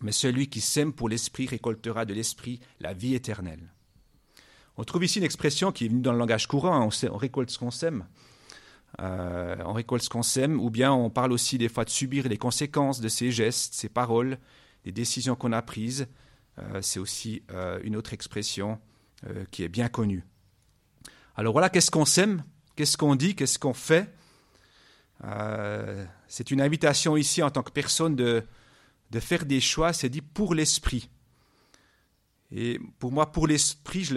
Mais 0.03 0.13
celui 0.13 0.49
qui 0.49 0.61
sème 0.61 0.93
pour 0.93 1.09
l'esprit 1.09 1.47
récoltera 1.47 2.05
de 2.05 2.15
l'esprit 2.15 2.61
la 2.81 2.95
vie 2.95 3.15
éternelle. 3.15 3.73
On 4.77 4.85
trouve 4.85 5.05
ici 5.05 5.19
une 5.19 5.25
expression 5.25 5.73
qui 5.73 5.85
est 5.85 5.89
venue 5.89 6.01
dans 6.01 6.13
le 6.13 6.19
langage 6.19 6.47
courant, 6.47 6.89
on, 6.89 7.07
on 7.13 7.17
récolte 7.17 7.51
ce 7.51 7.59
qu'on 7.59 7.71
sème. 7.71 8.07
Euh, 8.99 9.57
on 9.65 9.73
récolte 9.73 10.03
ce 10.03 10.09
qu'on 10.09 10.23
sème, 10.23 10.59
ou 10.61 10.71
bien 10.71 10.93
on 10.93 11.11
parle 11.11 11.33
aussi 11.33 11.59
des 11.59 11.69
fois 11.69 11.85
de 11.85 11.91
subir 11.91 12.29
les 12.29 12.39
conséquences 12.39 13.01
de 13.01 13.09
ses 13.09 13.31
gestes, 13.31 13.75
ses 13.75 13.89
paroles, 13.89 14.39
des 14.85 14.93
décisions 14.93 15.37
qu'on 15.37 15.53
a 15.53 15.63
prises. 15.63 16.09
Euh, 16.59 16.81
c'est 16.83 16.99
aussi 16.99 17.43
euh, 17.51 17.79
une 17.85 17.97
autre 17.97 18.13
expression 18.13 18.79
qui 19.51 19.63
est 19.65 19.69
bien 19.69 19.91
connue. 19.91 20.25
Alors 21.37 21.53
voilà, 21.53 21.69
qu'est-ce 21.69 21.91
qu'on 21.91 22.07
sème 22.07 22.43
Qu'est-ce 22.75 22.97
qu'on 22.97 23.17
dit 23.17 23.35
Qu'est-ce 23.35 23.59
qu'on 23.59 23.75
fait 23.75 24.11
C'est 26.27 26.51
une 26.51 26.61
invitation 26.61 27.17
ici 27.17 27.43
en 27.43 27.51
tant 27.51 27.63
que 27.63 27.73
personne 27.73 28.17
de, 28.17 28.43
de 29.11 29.21
faire 29.21 29.45
des 29.45 29.61
choix, 29.61 29.93
c'est 29.93 30.09
dit 30.09 30.23
pour 30.23 30.55
l'esprit. 30.55 31.09
Et 32.53 32.81
pour 32.99 33.13
moi, 33.13 33.31
pour 33.31 33.47
l'esprit, 33.47 34.03
je, 34.03 34.15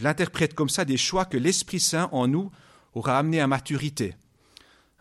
l'interprète 0.00 0.54
comme 0.54 0.70
ça, 0.70 0.84
des 0.86 0.96
choix 0.96 1.26
que 1.26 1.36
l'Esprit 1.36 1.80
Saint 1.80 2.08
en 2.12 2.26
nous 2.26 2.50
aura 2.94 3.18
amené 3.18 3.40
à 3.40 3.46
maturité. 3.46 4.16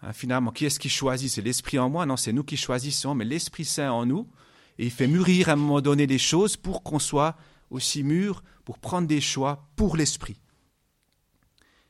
Hein, 0.02 0.12
finalement, 0.12 0.52
qui 0.52 0.66
est-ce 0.66 0.80
qui 0.80 0.90
choisit? 0.90 1.32
C'est 1.32 1.42
l'Esprit 1.42 1.80
en 1.80 1.90
moi? 1.90 2.06
Non, 2.06 2.18
c'est 2.18 2.34
nous 2.34 2.44
qui 2.44 2.58
choisissons, 2.58 3.16
mais 3.16 3.24
l'Esprit 3.24 3.64
Saint 3.64 3.92
en 3.92 4.06
nous. 4.06 4.28
Et 4.78 4.86
il 4.86 4.92
fait 4.92 5.08
mûrir 5.08 5.48
à 5.48 5.54
un 5.54 5.56
moment 5.56 5.80
donné 5.80 6.08
les 6.08 6.18
choses 6.18 6.58
pour 6.58 6.84
qu'on 6.84 7.00
soit 7.00 7.38
aussi 7.70 8.04
mûr, 8.04 8.44
pour 8.66 8.80
prendre 8.80 9.08
des 9.08 9.22
choix 9.22 9.70
pour 9.78 9.96
l'Esprit. 9.96 10.36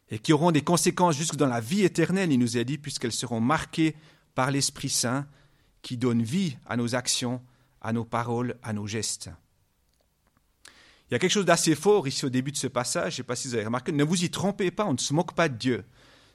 Et 0.09 0.19
qui 0.19 0.33
auront 0.33 0.51
des 0.51 0.63
conséquences 0.63 1.15
jusque 1.15 1.35
dans 1.35 1.47
la 1.47 1.61
vie 1.61 1.83
éternelle, 1.83 2.31
il 2.31 2.39
nous 2.39 2.57
a 2.57 2.63
dit, 2.63 2.77
puisqu'elles 2.77 3.11
seront 3.11 3.41
marquées 3.41 3.95
par 4.33 4.51
l'Esprit 4.51 4.89
Saint, 4.89 5.27
qui 5.81 5.97
donne 5.97 6.23
vie 6.23 6.57
à 6.65 6.77
nos 6.77 6.95
actions, 6.95 7.41
à 7.81 7.93
nos 7.93 8.05
paroles, 8.05 8.57
à 8.63 8.73
nos 8.73 8.87
gestes. 8.87 9.29
Il 11.09 11.13
y 11.13 11.15
a 11.15 11.19
quelque 11.19 11.31
chose 11.31 11.45
d'assez 11.45 11.75
fort 11.75 12.07
ici 12.07 12.25
au 12.25 12.29
début 12.29 12.51
de 12.51 12.57
ce 12.57 12.67
passage, 12.67 13.13
je 13.13 13.15
ne 13.15 13.17
sais 13.17 13.23
pas 13.23 13.35
si 13.35 13.47
vous 13.47 13.55
avez 13.55 13.65
remarqué, 13.65 13.91
ne 13.91 14.03
vous 14.03 14.23
y 14.23 14.29
trompez 14.29 14.71
pas, 14.71 14.85
on 14.85 14.93
ne 14.93 14.97
se 14.97 15.13
moque 15.13 15.33
pas 15.33 15.49
de 15.49 15.55
Dieu. 15.55 15.85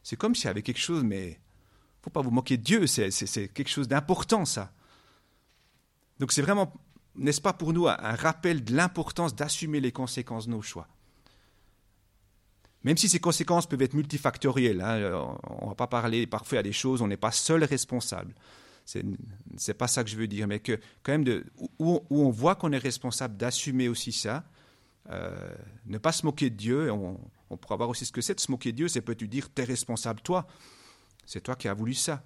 C'est 0.03 0.17
comme 0.17 0.35
s'il 0.35 0.47
y 0.47 0.49
avait 0.49 0.63
quelque 0.63 0.81
chose, 0.81 1.05
mais 1.05 1.25
il 1.25 1.31
ne 1.31 2.03
faut 2.03 2.11
pas 2.11 2.23
vous 2.23 2.31
moquer 2.31 2.57
de 2.57 2.63
Dieu, 2.63 2.87
c'est 2.87 3.49
quelque 3.49 3.69
chose 3.69 3.87
d'important 3.87 4.45
ça. 4.45 4.73
Donc 6.19 6.33
c'est 6.33 6.43
vraiment, 6.43 6.73
n'est-ce 7.15 7.41
pas 7.41 7.53
pour 7.53 7.73
nous, 7.73 7.87
un 7.87 7.97
rappel 8.17 8.65
de 8.65 8.75
l'importance 8.75 9.35
d'assumer 9.35 9.81
les 9.81 9.93
conséquences 9.93 10.47
de 10.47 10.53
nos 10.53 10.63
choix. 10.63 10.89
Même 12.85 12.99
si 12.99 13.09
ces 13.09 13.19
conséquences 13.19 13.67
peuvent 13.67 13.83
être 13.83 13.95
multifactorielles, 13.95 14.83
hein, 14.83 15.39
on 15.49 15.65
ne 15.65 15.71
va 15.71 15.75
pas 15.75 15.87
parler 15.87 16.27
parfois 16.27 16.59
à 16.59 16.63
des 16.63 16.73
choses, 16.73 17.01
on 17.01 17.09
n'est 17.09 17.17
pas 17.17 17.33
seul 17.33 17.65
responsable. 17.65 18.35
C'est 18.85 19.75
pas 19.75 19.89
ça 19.89 20.05
que 20.05 20.11
je 20.11 20.17
veux 20.17 20.27
dire, 20.27 20.47
mais 20.47 20.61
que 20.61 20.79
quand 21.03 21.13
même 21.13 21.45
où, 21.79 22.03
on 22.11 22.31
voit 22.31 22.55
qu'on 22.55 22.73
est 22.73 22.79
responsable 22.79 23.37
d'assumer 23.37 23.89
aussi 23.89 24.13
ça, 24.13 24.45
euh, 25.11 25.55
ne 25.87 25.97
pas 25.97 26.13
se 26.13 26.27
moquer 26.27 26.51
de 26.51 26.57
Dieu. 26.57 26.93
On, 26.93 27.19
pourra 27.57 27.77
voir 27.77 27.89
aussi 27.89 28.05
ce 28.05 28.13
que 28.13 28.21
c'est 28.21 28.35
de 28.35 28.41
se 28.41 28.51
moquer 28.51 28.73
de 28.73 28.77
Dieu. 28.77 28.89
C'est 28.89 29.01
peut-être 29.01 29.25
dire 29.25 29.49
t'es 29.49 29.65
responsable 29.65 30.21
toi, 30.21 30.47
c'est 31.25 31.41
toi 31.41 31.57
qui 31.57 31.69
as 31.69 31.75
voulu 31.75 31.95
ça. 31.95 32.23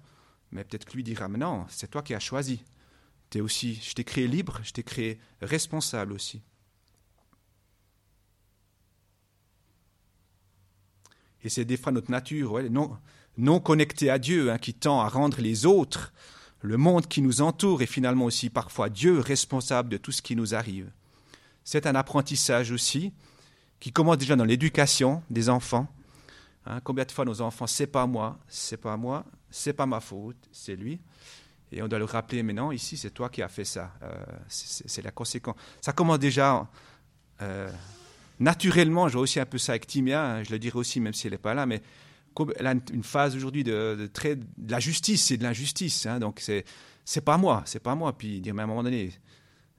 Mais 0.51 0.63
peut-être 0.63 0.85
que 0.85 0.93
lui 0.93 1.03
dira 1.03 1.29
non, 1.29 1.65
c'est 1.69 1.89
toi 1.89 2.01
qui 2.01 2.13
as 2.13 2.19
choisi. 2.19 2.63
Es 3.35 3.41
aussi, 3.41 3.75
je 3.75 3.93
t'ai 3.93 4.03
créé 4.03 4.27
libre, 4.27 4.59
je 4.63 4.71
t'ai 4.71 4.83
créé 4.83 5.19
responsable 5.41 6.13
aussi. 6.13 6.41
Et 11.43 11.49
c'est 11.49 11.65
des 11.65 11.77
fois 11.77 11.91
notre 11.91 12.11
nature, 12.11 12.59
non, 13.37 13.59
connectée 13.59 14.09
à 14.09 14.19
Dieu, 14.19 14.51
hein, 14.51 14.57
qui 14.57 14.73
tend 14.73 14.99
à 15.01 15.07
rendre 15.07 15.39
les 15.39 15.65
autres 15.65 16.11
le 16.61 16.77
monde 16.77 17.07
qui 17.07 17.21
nous 17.21 17.41
entoure 17.41 17.81
est 17.81 17.87
finalement 17.87 18.25
aussi 18.25 18.49
parfois 18.49 18.89
Dieu 18.89 19.19
responsable 19.19 19.89
de 19.89 19.97
tout 19.97 20.11
ce 20.11 20.21
qui 20.21 20.35
nous 20.35 20.55
arrive. 20.55 20.91
C'est 21.63 21.85
un 21.85 21.95
apprentissage 21.95 22.71
aussi 22.71 23.13
qui 23.79 23.91
commence 23.91 24.17
déjà 24.17 24.35
dans 24.35 24.43
l'éducation 24.43 25.23
des 25.29 25.49
enfants. 25.49 25.87
Hein, 26.65 26.81
combien 26.83 27.05
de 27.05 27.11
fois 27.11 27.23
nos 27.23 27.39
enfants, 27.41 27.67
c'est 27.67 27.87
pas 27.87 28.05
moi, 28.05 28.37
c'est 28.47 28.77
pas 28.77 28.97
moi, 28.97 29.25
c'est 29.49 29.73
pas 29.73 29.85
ma 29.85 30.01
faute, 30.01 30.49
c'est 30.51 30.75
lui. 30.75 30.99
Et 31.71 31.81
on 31.81 31.87
doit 31.87 31.99
le 31.99 32.05
rappeler, 32.05 32.43
mais 32.43 32.53
non, 32.53 32.71
ici 32.71 32.97
c'est 32.97 33.11
toi 33.11 33.29
qui 33.29 33.41
as 33.41 33.47
fait 33.47 33.63
ça. 33.63 33.93
Euh, 34.03 34.13
c'est 34.49 35.01
la 35.01 35.11
conséquence. 35.11 35.55
Ça 35.79 35.93
commence 35.93 36.19
déjà 36.19 36.67
euh, 37.41 37.71
naturellement. 38.39 39.07
Je 39.07 39.13
vois 39.13 39.23
aussi 39.23 39.39
un 39.39 39.45
peu 39.45 39.57
ça 39.57 39.73
avec 39.73 39.87
Timia. 39.87 40.23
Hein, 40.23 40.43
je 40.43 40.51
le 40.51 40.59
dirai 40.59 40.77
aussi, 40.77 40.99
même 40.99 41.13
si 41.13 41.27
elle 41.27 41.33
n'est 41.33 41.37
pas 41.37 41.53
là, 41.53 41.65
mais 41.65 41.81
elle 42.57 42.67
a 42.67 42.73
une 42.93 43.03
phase 43.03 43.35
aujourd'hui 43.35 43.63
de, 43.63 44.09
très 44.13 44.35
de 44.35 44.71
la 44.71 44.79
justice, 44.79 45.25
c'est 45.25 45.37
de 45.37 45.43
l'injustice. 45.43 46.05
Hein, 46.05 46.19
donc 46.19 46.39
c'est 46.39 46.63
c'est 47.05 47.21
pas 47.21 47.37
moi, 47.37 47.63
c'est 47.65 47.81
pas 47.81 47.95
moi. 47.95 48.17
Puis 48.17 48.39
dire 48.41 48.53
mais 48.53 48.61
à 48.61 48.65
un 48.65 48.67
moment 48.67 48.83
donné, 48.83 49.11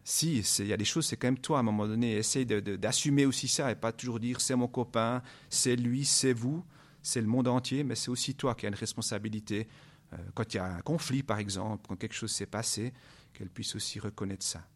si 0.04 0.38
il 0.58 0.66
y 0.66 0.72
a 0.72 0.76
des 0.76 0.84
choses, 0.84 1.06
c'est 1.06 1.16
quand 1.16 1.28
même 1.28 1.38
toi. 1.38 1.58
À 1.58 1.60
un 1.60 1.64
moment 1.64 1.86
donné, 1.86 2.16
essaye 2.16 2.46
d'assumer 2.46 3.26
aussi 3.26 3.48
ça 3.48 3.70
et 3.70 3.74
pas 3.74 3.92
toujours 3.92 4.20
dire 4.20 4.40
c'est 4.40 4.56
mon 4.56 4.68
copain, 4.68 5.22
c'est 5.48 5.76
lui, 5.76 6.04
c'est 6.04 6.32
vous, 6.32 6.64
c'est 7.02 7.20
le 7.20 7.26
monde 7.26 7.48
entier, 7.48 7.84
mais 7.84 7.94
c'est 7.94 8.10
aussi 8.10 8.34
toi 8.34 8.54
qui 8.54 8.66
as 8.66 8.68
une 8.68 8.74
responsabilité. 8.74 9.68
Euh, 10.12 10.16
quand 10.34 10.52
il 10.52 10.56
y 10.56 10.60
a 10.60 10.66
un 10.66 10.80
conflit, 10.80 11.22
par 11.22 11.38
exemple, 11.38 11.86
quand 11.88 11.96
quelque 11.96 12.14
chose 12.14 12.32
s'est 12.32 12.46
passé, 12.46 12.92
qu'elle 13.32 13.48
puisse 13.48 13.76
aussi 13.76 14.00
reconnaître 14.00 14.44
ça. 14.44 14.66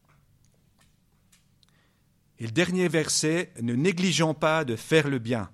Et 2.39 2.47
le 2.47 2.53
dernier 2.53 2.89
verset, 2.89 3.53
ne 3.61 3.75
négligeons 3.75 4.35
pas 4.35 4.65
de 4.65 4.77
faire 4.77 5.09
le 5.09 5.19
bien 5.19 5.51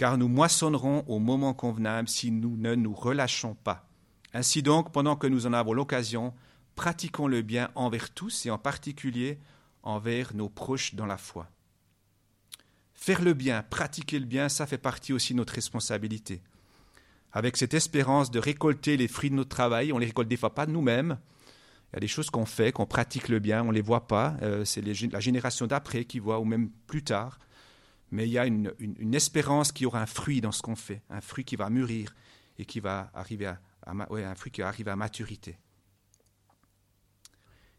car 0.00 0.16
nous 0.16 0.28
moissonnerons 0.28 1.04
au 1.08 1.18
moment 1.18 1.52
convenable 1.52 2.08
si 2.08 2.30
nous 2.30 2.56
ne 2.56 2.74
nous 2.74 2.94
relâchons 2.94 3.54
pas. 3.54 3.86
Ainsi 4.32 4.62
donc, 4.62 4.92
pendant 4.92 5.14
que 5.14 5.26
nous 5.26 5.44
en 5.44 5.52
avons 5.52 5.74
l'occasion, 5.74 6.32
pratiquons 6.74 7.26
le 7.26 7.42
bien 7.42 7.70
envers 7.74 8.08
tous 8.08 8.46
et 8.46 8.50
en 8.50 8.56
particulier 8.56 9.38
envers 9.82 10.34
nos 10.34 10.48
proches 10.48 10.94
dans 10.94 11.04
la 11.04 11.18
foi. 11.18 11.50
Faire 12.94 13.20
le 13.20 13.34
bien, 13.34 13.62
pratiquer 13.62 14.18
le 14.18 14.24
bien, 14.24 14.48
ça 14.48 14.66
fait 14.66 14.78
partie 14.78 15.12
aussi 15.12 15.34
de 15.34 15.36
notre 15.36 15.52
responsabilité. 15.52 16.40
Avec 17.32 17.58
cette 17.58 17.74
espérance 17.74 18.30
de 18.30 18.38
récolter 18.38 18.96
les 18.96 19.06
fruits 19.06 19.28
de 19.28 19.34
notre 19.34 19.50
travail, 19.50 19.92
on 19.92 19.98
les 19.98 20.06
récolte 20.06 20.28
des 20.28 20.38
fois 20.38 20.54
pas 20.54 20.64
nous-mêmes. 20.64 21.18
Il 21.92 21.96
y 21.96 21.98
a 21.98 22.00
des 22.00 22.08
choses 22.08 22.30
qu'on 22.30 22.46
fait, 22.46 22.72
qu'on 22.72 22.86
pratique 22.86 23.28
le 23.28 23.40
bien, 23.40 23.62
on 23.62 23.68
ne 23.68 23.72
les 23.72 23.80
voit 23.80 24.06
pas. 24.06 24.36
Euh, 24.42 24.64
c'est 24.64 24.82
la 24.82 25.20
génération 25.20 25.66
d'après 25.66 26.04
qui 26.04 26.18
voit, 26.18 26.38
ou 26.38 26.44
même 26.44 26.70
plus 26.86 27.02
tard 27.02 27.38
mais 28.10 28.26
il 28.26 28.32
y 28.32 28.38
a 28.38 28.46
une, 28.46 29.14
espérance 29.14 29.72
qu'il 29.72 29.84
y 29.84 29.86
aura 29.86 30.00
un 30.00 30.06
fruit 30.06 30.40
dans 30.40 30.52
ce 30.52 30.62
qu'on 30.62 30.76
fait, 30.76 31.02
un 31.10 31.20
fruit 31.20 31.44
qui 31.44 31.56
va 31.56 31.70
mûrir 31.70 32.14
et 32.58 32.64
qui 32.64 32.80
va 32.80 33.10
arriver 33.14 33.46
à, 33.46 33.60
un 33.86 34.34
fruit 34.34 34.50
qui 34.50 34.62
à 34.62 34.96
maturité. 34.96 35.58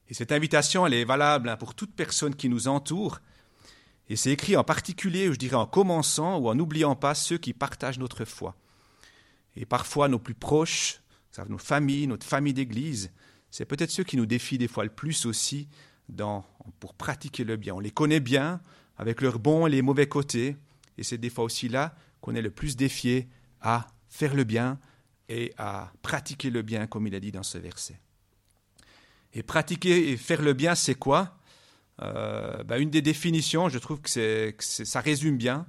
Et 0.07 0.13
cette 0.13 0.31
invitation, 0.31 0.85
elle 0.85 0.93
est 0.93 1.05
valable 1.05 1.49
hein, 1.49 1.57
pour 1.57 1.75
toute 1.75 1.93
personne 1.93 2.35
qui 2.35 2.49
nous 2.49 2.67
entoure. 2.67 3.19
Et 4.09 4.15
c'est 4.15 4.31
écrit 4.31 4.57
en 4.57 4.63
particulier, 4.63 5.31
je 5.31 5.37
dirais, 5.37 5.55
en 5.55 5.65
commençant 5.65 6.37
ou 6.37 6.49
en 6.49 6.55
n'oubliant 6.55 6.95
pas 6.95 7.15
ceux 7.15 7.37
qui 7.37 7.53
partagent 7.53 7.99
notre 7.99 8.25
foi. 8.25 8.55
Et 9.55 9.65
parfois, 9.65 10.07
nos 10.07 10.19
plus 10.19 10.33
proches, 10.33 11.01
nos 11.47 11.57
familles, 11.57 12.07
notre 12.07 12.25
famille 12.25 12.53
d'église, 12.53 13.11
c'est 13.51 13.65
peut-être 13.65 13.91
ceux 13.91 14.03
qui 14.03 14.17
nous 14.17 14.25
défient 14.25 14.57
des 14.57 14.67
fois 14.67 14.85
le 14.85 14.89
plus 14.89 15.25
aussi 15.25 15.67
pour 16.79 16.93
pratiquer 16.93 17.43
le 17.43 17.57
bien. 17.57 17.75
On 17.75 17.79
les 17.79 17.91
connaît 17.91 18.19
bien, 18.19 18.61
avec 18.97 19.21
leurs 19.21 19.39
bons 19.39 19.67
et 19.67 19.69
les 19.69 19.81
mauvais 19.81 20.07
côtés. 20.07 20.55
Et 20.97 21.03
c'est 21.03 21.17
des 21.17 21.29
fois 21.29 21.43
aussi 21.43 21.69
là 21.69 21.95
qu'on 22.21 22.35
est 22.35 22.41
le 22.41 22.51
plus 22.51 22.75
défié 22.75 23.27
à 23.61 23.87
faire 24.07 24.35
le 24.35 24.43
bien 24.43 24.79
et 25.29 25.53
à 25.57 25.91
pratiquer 26.01 26.49
le 26.49 26.61
bien, 26.61 26.87
comme 26.87 27.07
il 27.07 27.15
a 27.15 27.19
dit 27.19 27.31
dans 27.31 27.43
ce 27.43 27.57
verset. 27.57 27.99
Et 29.33 29.43
pratiquer 29.43 30.11
et 30.11 30.17
faire 30.17 30.41
le 30.41 30.53
bien, 30.53 30.75
c'est 30.75 30.95
quoi? 30.95 31.37
Euh, 32.01 32.63
bah, 32.63 32.79
Une 32.79 32.89
des 32.89 33.01
définitions, 33.01 33.69
je 33.69 33.79
trouve 33.79 34.01
que, 34.01 34.53
ça 34.59 35.01
résume 35.01 35.37
bien. 35.37 35.65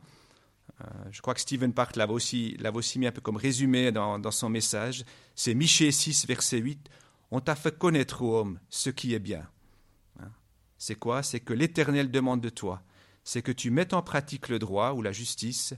Euh, 0.80 0.84
je 1.10 1.20
crois 1.22 1.34
que 1.34 1.40
Stephen 1.40 1.72
Park 1.72 1.96
l'avait 1.96 2.12
aussi, 2.12 2.56
aussi 2.74 2.98
mis 2.98 3.06
un 3.06 3.12
peu 3.12 3.20
comme 3.20 3.36
résumé 3.36 3.92
dans, 3.92 4.18
dans 4.18 4.30
son 4.30 4.48
message. 4.48 5.04
C'est 5.36 5.54
Michée 5.54 5.92
6, 5.92 6.26
verset 6.26 6.58
8. 6.58 6.90
On 7.34 7.40
t'a 7.40 7.54
fait 7.54 7.76
connaître, 7.76 8.20
ô 8.20 8.36
homme, 8.36 8.60
ce 8.68 8.90
qui 8.90 9.14
est 9.14 9.18
bien. 9.18 9.48
Hein? 10.20 10.30
C'est 10.76 10.96
quoi? 10.96 11.22
C'est 11.22 11.40
que 11.40 11.54
l'Éternel 11.54 12.10
demande 12.10 12.42
de 12.42 12.50
toi, 12.50 12.82
c'est 13.24 13.40
que 13.40 13.52
tu 13.52 13.70
mettes 13.70 13.94
en 13.94 14.02
pratique 14.02 14.50
le 14.50 14.58
droit 14.58 14.92
ou 14.92 15.00
la 15.00 15.12
justice, 15.12 15.72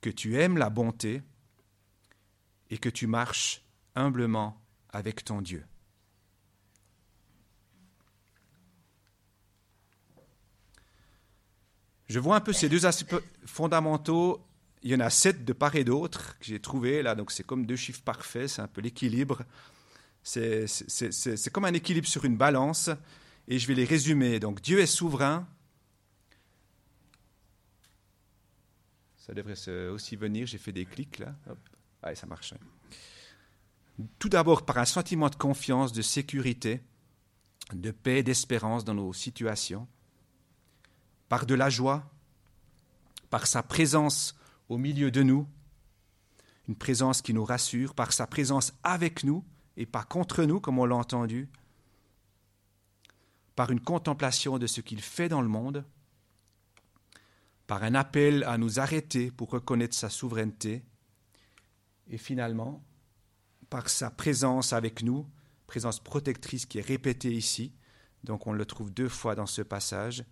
que 0.00 0.10
tu 0.10 0.36
aimes 0.36 0.58
la 0.58 0.68
bonté 0.68 1.22
et 2.70 2.78
que 2.78 2.88
tu 2.88 3.06
marches 3.06 3.62
humblement 3.94 4.60
avec 4.88 5.24
ton 5.24 5.42
Dieu. 5.42 5.64
Je 12.08 12.18
vois 12.18 12.34
un 12.34 12.40
peu 12.40 12.52
ces 12.52 12.68
deux 12.68 12.84
aspects 12.84 13.14
fondamentaux. 13.44 14.44
Il 14.82 14.90
y 14.90 14.94
en 14.96 15.00
a 15.00 15.10
sept 15.10 15.44
de 15.44 15.52
part 15.52 15.76
et 15.76 15.84
d'autre 15.84 16.36
que 16.40 16.46
j'ai 16.46 16.58
trouvé 16.58 17.02
là, 17.02 17.14
donc 17.14 17.30
c'est 17.30 17.44
comme 17.44 17.64
deux 17.64 17.76
chiffres 17.76 18.02
parfaits, 18.02 18.48
c'est 18.48 18.62
un 18.62 18.68
peu 18.68 18.80
l'équilibre. 18.80 19.44
C'est 20.26 21.50
comme 21.52 21.66
un 21.66 21.72
équilibre 21.72 22.08
sur 22.08 22.24
une 22.24 22.36
balance, 22.36 22.90
et 23.46 23.60
je 23.60 23.66
vais 23.68 23.74
les 23.74 23.84
résumer. 23.84 24.40
Donc 24.40 24.60
Dieu 24.60 24.80
est 24.80 24.86
souverain. 24.86 25.46
Ça 29.18 29.32
devrait 29.34 29.54
aussi 29.88 30.16
venir, 30.16 30.48
j'ai 30.48 30.58
fait 30.58 30.72
des 30.72 30.84
clics 30.84 31.20
là. 31.20 31.36
Allez, 32.02 32.16
ça 32.16 32.26
marche. 32.26 32.54
Tout 34.18 34.28
d'abord 34.28 34.66
par 34.66 34.78
un 34.78 34.84
sentiment 34.84 35.30
de 35.30 35.36
confiance, 35.36 35.92
de 35.92 36.02
sécurité, 36.02 36.82
de 37.72 37.92
paix, 37.92 38.24
d'espérance 38.24 38.84
dans 38.84 38.94
nos 38.94 39.12
situations 39.12 39.86
par 41.28 41.46
de 41.46 41.54
la 41.54 41.70
joie, 41.70 42.08
par 43.30 43.46
sa 43.46 43.62
présence 43.62 44.36
au 44.68 44.76
milieu 44.76 45.12
de 45.12 45.22
nous, 45.22 45.48
une 46.68 46.76
présence 46.76 47.22
qui 47.22 47.32
nous 47.32 47.44
rassure, 47.44 47.94
par 47.94 48.12
sa 48.12 48.26
présence 48.26 48.72
avec 48.82 49.22
nous 49.22 49.44
et 49.76 49.86
pas 49.86 50.04
contre 50.04 50.44
nous, 50.44 50.60
comme 50.60 50.78
on 50.78 50.86
l'a 50.86 50.96
entendu, 50.96 51.48
par 53.54 53.70
une 53.70 53.80
contemplation 53.80 54.58
de 54.58 54.66
ce 54.66 54.80
qu'il 54.80 55.00
fait 55.00 55.28
dans 55.28 55.42
le 55.42 55.48
monde, 55.48 55.84
par 57.66 57.82
un 57.82 57.94
appel 57.94 58.44
à 58.44 58.58
nous 58.58 58.78
arrêter 58.78 59.30
pour 59.30 59.50
reconnaître 59.50 59.96
sa 59.96 60.10
souveraineté, 60.10 60.84
et 62.08 62.18
finalement, 62.18 62.84
par 63.70 63.88
sa 63.88 64.10
présence 64.10 64.72
avec 64.72 65.02
nous, 65.02 65.26
présence 65.66 65.98
protectrice 66.00 66.66
qui 66.66 66.78
est 66.78 66.86
répétée 66.86 67.32
ici, 67.32 67.72
donc 68.24 68.46
on 68.46 68.52
le 68.52 68.64
trouve 68.64 68.92
deux 68.92 69.08
fois 69.08 69.34
dans 69.34 69.46
ce 69.46 69.62
passage, 69.62 70.24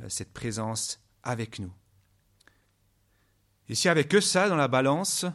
euh, 0.00 0.08
cette 0.08 0.32
présence 0.32 1.00
avec 1.22 1.58
nous. 1.58 1.72
Et 3.68 3.74
s'il 3.74 3.88
n'y 3.88 3.92
avait 3.92 4.08
que 4.08 4.20
ça 4.20 4.48
dans 4.48 4.56
la 4.56 4.68
balance, 4.68 5.24
et 5.24 5.28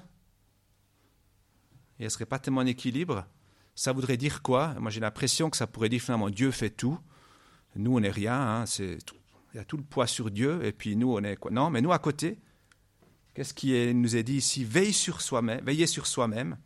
elle 1.99 2.05
ne 2.05 2.09
serait 2.09 2.25
pas 2.25 2.39
tellement 2.39 2.61
en 2.61 2.65
équilibre, 2.65 3.25
ça 3.75 3.91
voudrait 3.91 4.17
dire 4.17 4.41
quoi? 4.41 4.73
Moi 4.79 4.89
j'ai 4.89 5.01
l'impression 5.01 5.49
que 5.49 5.57
ça 5.57 5.67
pourrait 5.67 5.89
dire 5.89 6.01
finalement 6.01 6.29
Dieu 6.29 6.51
fait 6.51 6.69
tout, 6.69 6.97
nous 7.75 7.95
on 7.95 7.99
n'est 7.99 8.09
rien, 8.09 8.39
hein, 8.39 8.65
il 8.79 8.97
y 9.53 9.59
a 9.59 9.65
tout 9.65 9.77
le 9.77 9.83
poids 9.83 10.07
sur 10.07 10.31
Dieu, 10.31 10.63
et 10.65 10.71
puis 10.71 10.95
nous 10.95 11.13
on 11.13 11.23
est 11.23 11.35
quoi? 11.35 11.51
Non, 11.51 11.69
mais 11.69 11.81
nous 11.81 11.91
à 11.91 11.99
côté, 11.99 12.39
qu'est-ce 13.33 13.53
qui 13.53 13.93
nous 13.93 14.15
est 14.15 14.23
dit 14.23 14.37
ici? 14.37 14.63
Veille 14.63 14.93
sur 14.93 15.21
soi-même, 15.21 15.63
veillez 15.63 15.87
sur 15.87 16.07
soi-même, 16.07 16.57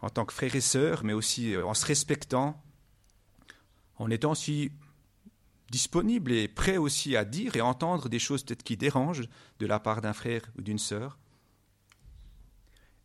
en 0.00 0.10
tant 0.10 0.24
que 0.24 0.32
frères 0.32 0.54
et 0.54 0.60
sœurs, 0.60 1.04
mais 1.04 1.12
aussi 1.12 1.54
euh, 1.54 1.66
en 1.66 1.74
se 1.74 1.84
respectant, 1.84 2.62
en 3.96 4.10
étant 4.10 4.32
aussi 4.32 4.70
disponible 5.70 6.32
et 6.32 6.48
prêt 6.48 6.76
aussi 6.76 7.16
à 7.16 7.24
dire 7.24 7.56
et 7.56 7.60
entendre 7.60 8.08
des 8.08 8.18
choses 8.18 8.44
peut-être 8.44 8.62
qui 8.62 8.76
dérangent 8.76 9.28
de 9.58 9.66
la 9.66 9.80
part 9.80 10.00
d'un 10.00 10.12
frère 10.12 10.42
ou 10.56 10.62
d'une 10.62 10.78
sœur. 10.78 11.18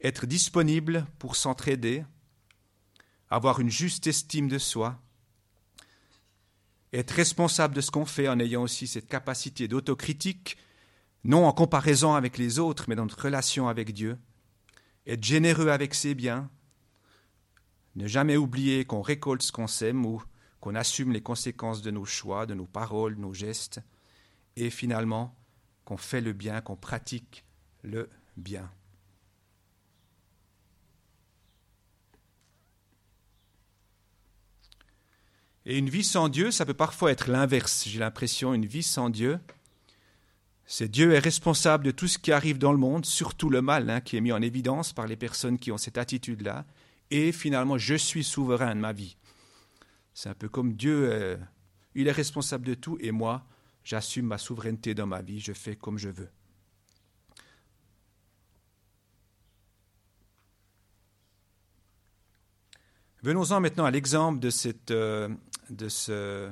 Être 0.02 0.26
disponible 0.26 1.06
pour 1.18 1.36
s'entraider, 1.36 2.06
avoir 3.34 3.60
une 3.60 3.72
juste 3.72 4.06
estime 4.06 4.48
de 4.48 4.60
soi, 4.60 5.02
être 6.94 7.10
responsable 7.10 7.74
de 7.74 7.82
ce 7.82 7.90
qu'on 7.90 8.06
fait 8.06 8.28
en 8.28 8.40
ayant 8.40 8.62
aussi 8.62 8.86
cette 8.86 9.08
capacité 9.08 9.68
d'autocritique, 9.68 10.56
non 11.24 11.48
en 11.48 11.52
comparaison 11.52 12.14
avec 12.14 12.38
les 12.38 12.60
autres, 12.60 12.86
mais 12.88 12.96
dans 12.96 13.06
notre 13.06 13.24
relation 13.24 13.68
avec 13.68 13.92
Dieu, 13.92 14.20
être 15.08 15.24
généreux 15.24 15.70
avec 15.70 15.96
ses 15.96 16.14
biens, 16.14 16.52
ne 17.96 18.06
jamais 18.08 18.38
oublier 18.38 18.86
qu'on 18.86 19.02
récolte 19.02 19.42
ce 19.42 19.52
qu'on 19.52 19.66
sème 19.66 20.06
ou 20.06 20.22
qu'on 20.60 20.76
assume 20.76 21.12
les 21.12 21.24
conséquences 21.24 21.82
de 21.82 21.90
nos 21.90 22.06
choix, 22.06 22.46
de 22.46 22.54
nos 22.54 22.68
paroles, 22.68 23.16
nos 23.16 23.34
gestes, 23.34 23.82
et 24.58 24.70
finalement 24.70 25.36
qu'on 25.86 25.98
fait 25.98 26.22
le 26.22 26.34
bien, 26.34 26.62
qu'on 26.62 26.76
pratique 26.76 27.46
le 27.82 28.12
bien. 28.38 28.72
Et 35.66 35.78
une 35.78 35.90
vie 35.90 36.04
sans 36.04 36.28
Dieu, 36.28 36.52
ça 36.52 36.66
peut 36.66 36.74
parfois 36.74 37.12
être 37.12 37.30
l'inverse, 37.30 37.86
j'ai 37.88 38.00
l'impression, 38.00 38.54
une 38.54 38.66
vie 38.66 38.84
sans 38.84 39.10
Dieu. 39.10 39.40
C'est 40.66 40.90
Dieu 40.90 41.14
est 41.14 41.20
responsable 41.20 41.86
de 41.86 41.92
tout 41.92 42.08
ce 42.08 42.18
qui 42.18 42.32
arrive 42.32 42.58
dans 42.58 42.72
le 42.72 42.78
monde, 42.78 43.06
surtout 43.06 43.50
le 43.50 43.62
mal 43.62 43.90
hein, 43.90 44.02
qui 44.02 44.18
est 44.18 44.22
mis 44.22 44.32
en 44.32 44.42
évidence 44.42 44.92
par 44.92 45.08
les 45.08 45.16
personnes 45.16 45.58
qui 45.58 45.72
ont 45.72 45.78
cette 45.78 45.98
attitude-là. 45.98 46.66
Et 47.12 47.32
finalement, 47.32 47.78
je 47.78 47.96
suis 47.96 48.24
souverain 48.24 48.76
de 48.76 48.80
ma 48.80 48.92
vie. 48.92 49.18
C'est 50.14 50.30
un 50.30 50.34
peu 50.34 50.50
comme 50.50 50.74
Dieu, 50.74 51.10
euh, 51.12 51.38
il 51.96 52.08
est 52.08 52.12
responsable 52.12 52.66
de 52.66 52.74
tout 52.74 52.98
et 53.00 53.12
moi, 53.12 53.46
j'assume 53.84 54.28
ma 54.28 54.38
souveraineté 54.38 54.94
dans 54.94 55.08
ma 55.08 55.22
vie, 55.22 55.40
je 55.40 55.54
fais 55.54 55.76
comme 55.76 55.98
je 55.98 56.10
veux. 56.10 56.30
Venons-en 63.24 63.62
maintenant 63.62 63.86
à 63.86 63.92
l'exemple 63.92 64.40
de, 64.40 64.50
cette, 64.50 64.92
euh, 64.92 65.30
de 65.70 65.90
ce, 65.90 66.50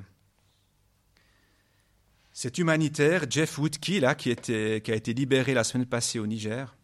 cet 2.33 2.57
humanitaire, 2.57 3.25
Jeff 3.29 3.57
Woodkey, 3.57 3.99
là, 3.99 4.15
qui, 4.15 4.35
qui 4.35 4.51
a 4.53 4.95
été 4.95 5.13
libéré 5.13 5.53
la 5.53 5.63
semaine 5.63 5.85
passée 5.85 6.19
au 6.19 6.27
Niger. 6.27 6.75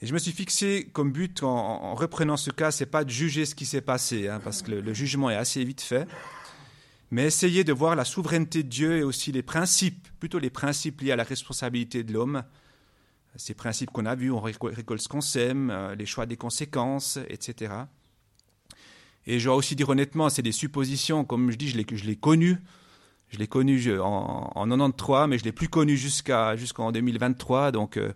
Et 0.00 0.06
je 0.06 0.14
me 0.14 0.18
suis 0.18 0.32
fixé 0.32 0.88
comme 0.92 1.10
but 1.10 1.42
en, 1.42 1.94
reprenant 1.94 2.36
ce 2.36 2.50
cas, 2.50 2.70
c'est 2.70 2.86
pas 2.86 3.04
de 3.04 3.10
juger 3.10 3.46
ce 3.46 3.54
qui 3.54 3.66
s'est 3.66 3.80
passé, 3.80 4.28
hein, 4.28 4.40
parce 4.42 4.62
que 4.62 4.70
le, 4.70 4.94
jugement 4.94 5.28
est 5.28 5.36
assez 5.36 5.64
vite 5.64 5.80
fait, 5.80 6.06
mais 7.10 7.24
essayer 7.24 7.64
de 7.64 7.72
voir 7.72 7.96
la 7.96 8.04
souveraineté 8.04 8.62
de 8.62 8.68
Dieu 8.68 8.98
et 8.98 9.02
aussi 9.02 9.32
les 9.32 9.42
principes, 9.42 10.06
plutôt 10.20 10.38
les 10.38 10.50
principes 10.50 11.00
liés 11.00 11.12
à 11.12 11.16
la 11.16 11.24
responsabilité 11.24 12.04
de 12.04 12.12
l'homme, 12.12 12.44
ces 13.34 13.54
principes 13.54 13.90
qu'on 13.90 14.06
a 14.06 14.14
vus, 14.14 14.30
on 14.30 14.40
récolte 14.40 15.00
ce 15.00 15.08
qu'on 15.08 15.20
sème, 15.20 15.70
euh, 15.70 15.94
les 15.94 16.06
choix 16.06 16.26
des 16.26 16.36
conséquences, 16.36 17.18
etc. 17.28 17.72
Et 19.30 19.38
je 19.38 19.44
dois 19.44 19.56
aussi 19.56 19.76
dire 19.76 19.90
honnêtement, 19.90 20.30
c'est 20.30 20.40
des 20.40 20.52
suppositions, 20.52 21.22
comme 21.26 21.50
je 21.50 21.56
dis, 21.56 21.68
je 21.68 21.76
l'ai 21.76 22.16
connu, 22.16 22.56
je 23.28 23.36
l'ai 23.36 23.46
connu 23.46 24.00
en, 24.00 24.50
en 24.54 24.66
93, 24.66 25.28
mais 25.28 25.36
je 25.36 25.44
l'ai 25.44 25.52
plus 25.52 25.68
connu 25.68 25.98
jusqu'en 25.98 26.92
2023, 26.92 27.70
donc 27.70 27.98
euh, 27.98 28.10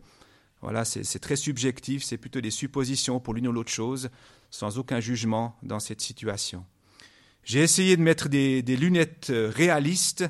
voilà, 0.63 0.87
c'est 0.87 1.19
très 1.19 1.37
subjectif, 1.37 2.03
c'est 2.03 2.17
plutôt 2.17 2.41
des 2.41 2.51
suppositions 2.51 3.21
pour 3.21 3.35
l'une 3.35 3.47
ou 3.47 3.53
l'autre 3.53 3.71
chose, 3.71 4.09
sans 4.51 4.79
aucun 4.79 5.01
jugement 5.01 5.55
dans 5.63 5.81
cette 5.81 6.01
situation. 6.01 6.65
J'ai 7.45 7.61
essayé 7.61 7.99
de 7.99 8.03
mettre 8.03 8.31
des, 8.31 8.63
lunettes 8.63 9.29
euh, 9.29 9.53
réalistes 9.55 10.25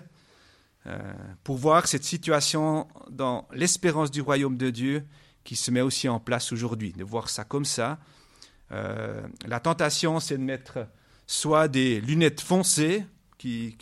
euh, 0.86 0.98
pour 1.44 1.58
voir 1.58 1.86
cette 1.86 2.02
situation 2.02 2.88
dans 3.08 3.46
l'espérance 3.52 4.10
du 4.10 4.20
royaume 4.20 4.56
de 4.56 4.70
Dieu 4.70 5.04
qui 5.44 5.54
se 5.54 5.70
met 5.70 5.80
aussi 5.80 6.08
en 6.08 6.18
place 6.18 6.50
aujourd'hui, 6.50 6.92
de 6.92 7.04
voir 7.04 7.30
ça 7.30 7.44
comme 7.44 7.64
ça. 7.64 8.00
Euh, 8.72 9.22
la 9.46 9.60
tentation, 9.60 10.20
c'est 10.20 10.38
de 10.38 10.42
mettre 10.42 10.86
soit 11.26 11.68
des 11.68 12.00
lunettes 12.00 12.40
foncées 12.40 13.04
qui, 13.38 13.76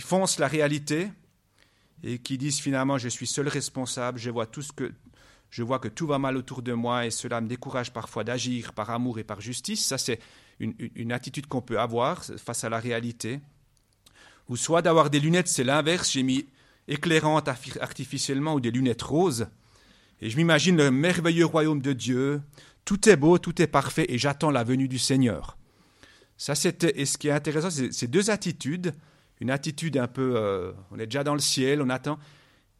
foncent 0.00 0.38
la 0.38 0.48
réalité 0.48 1.08
et 2.02 2.18
qui 2.18 2.38
disent 2.38 2.60
finalement 2.60 2.98
je 2.98 3.08
suis 3.08 3.26
seul 3.26 3.48
responsable, 3.48 4.18
je 4.18 4.30
vois 4.30 4.46
tout 4.46 4.62
ce 4.62 4.72
que 4.72 4.92
je 5.50 5.64
vois 5.64 5.80
que 5.80 5.88
tout 5.88 6.06
va 6.06 6.18
mal 6.18 6.36
autour 6.36 6.62
de 6.62 6.72
moi 6.72 7.06
et 7.06 7.10
cela 7.10 7.40
me 7.40 7.48
décourage 7.48 7.92
parfois 7.92 8.22
d'agir 8.22 8.72
par 8.72 8.90
amour 8.90 9.18
et 9.18 9.24
par 9.24 9.40
justice. 9.40 9.84
Ça, 9.84 9.98
c'est 9.98 10.20
une, 10.60 11.12
attitude 11.12 11.48
qu'on 11.48 11.60
peut 11.60 11.80
avoir 11.80 12.22
face 12.24 12.62
à 12.62 12.68
la 12.68 12.78
réalité. 12.78 13.40
Ou 14.48 14.56
soit 14.56 14.80
d'avoir 14.80 15.10
des 15.10 15.18
lunettes, 15.18 15.48
c'est 15.48 15.64
l'inverse. 15.64 16.12
J'ai 16.12 16.22
mis 16.22 16.46
éclairantes 16.86 17.48
artificiellement 17.80 18.54
ou 18.54 18.60
des 18.60 18.70
lunettes 18.70 19.02
roses. 19.02 19.48
Et 20.20 20.30
je 20.30 20.36
m'imagine 20.36 20.76
le 20.76 20.92
merveilleux 20.92 21.46
royaume 21.46 21.80
de 21.80 21.92
Dieu. 21.92 22.42
Tout 22.90 23.08
est 23.08 23.14
beau, 23.14 23.38
tout 23.38 23.62
est 23.62 23.68
parfait 23.68 24.06
et 24.08 24.18
j'attends 24.18 24.50
la 24.50 24.64
venue 24.64 24.88
du 24.88 24.98
Seigneur. 24.98 25.56
Ça, 26.36 26.56
c'était, 26.56 27.00
et 27.00 27.06
ce 27.06 27.18
qui 27.18 27.28
est 27.28 27.30
intéressant, 27.30 27.70
c'est 27.70 27.92
ces 27.92 28.08
deux 28.08 28.30
attitudes. 28.30 28.92
Une 29.38 29.52
attitude 29.52 29.96
un 29.96 30.08
peu, 30.08 30.32
euh, 30.34 30.72
on 30.90 30.98
est 30.98 31.06
déjà 31.06 31.22
dans 31.22 31.34
le 31.34 31.40
ciel, 31.40 31.82
on 31.82 31.88
attend 31.88 32.18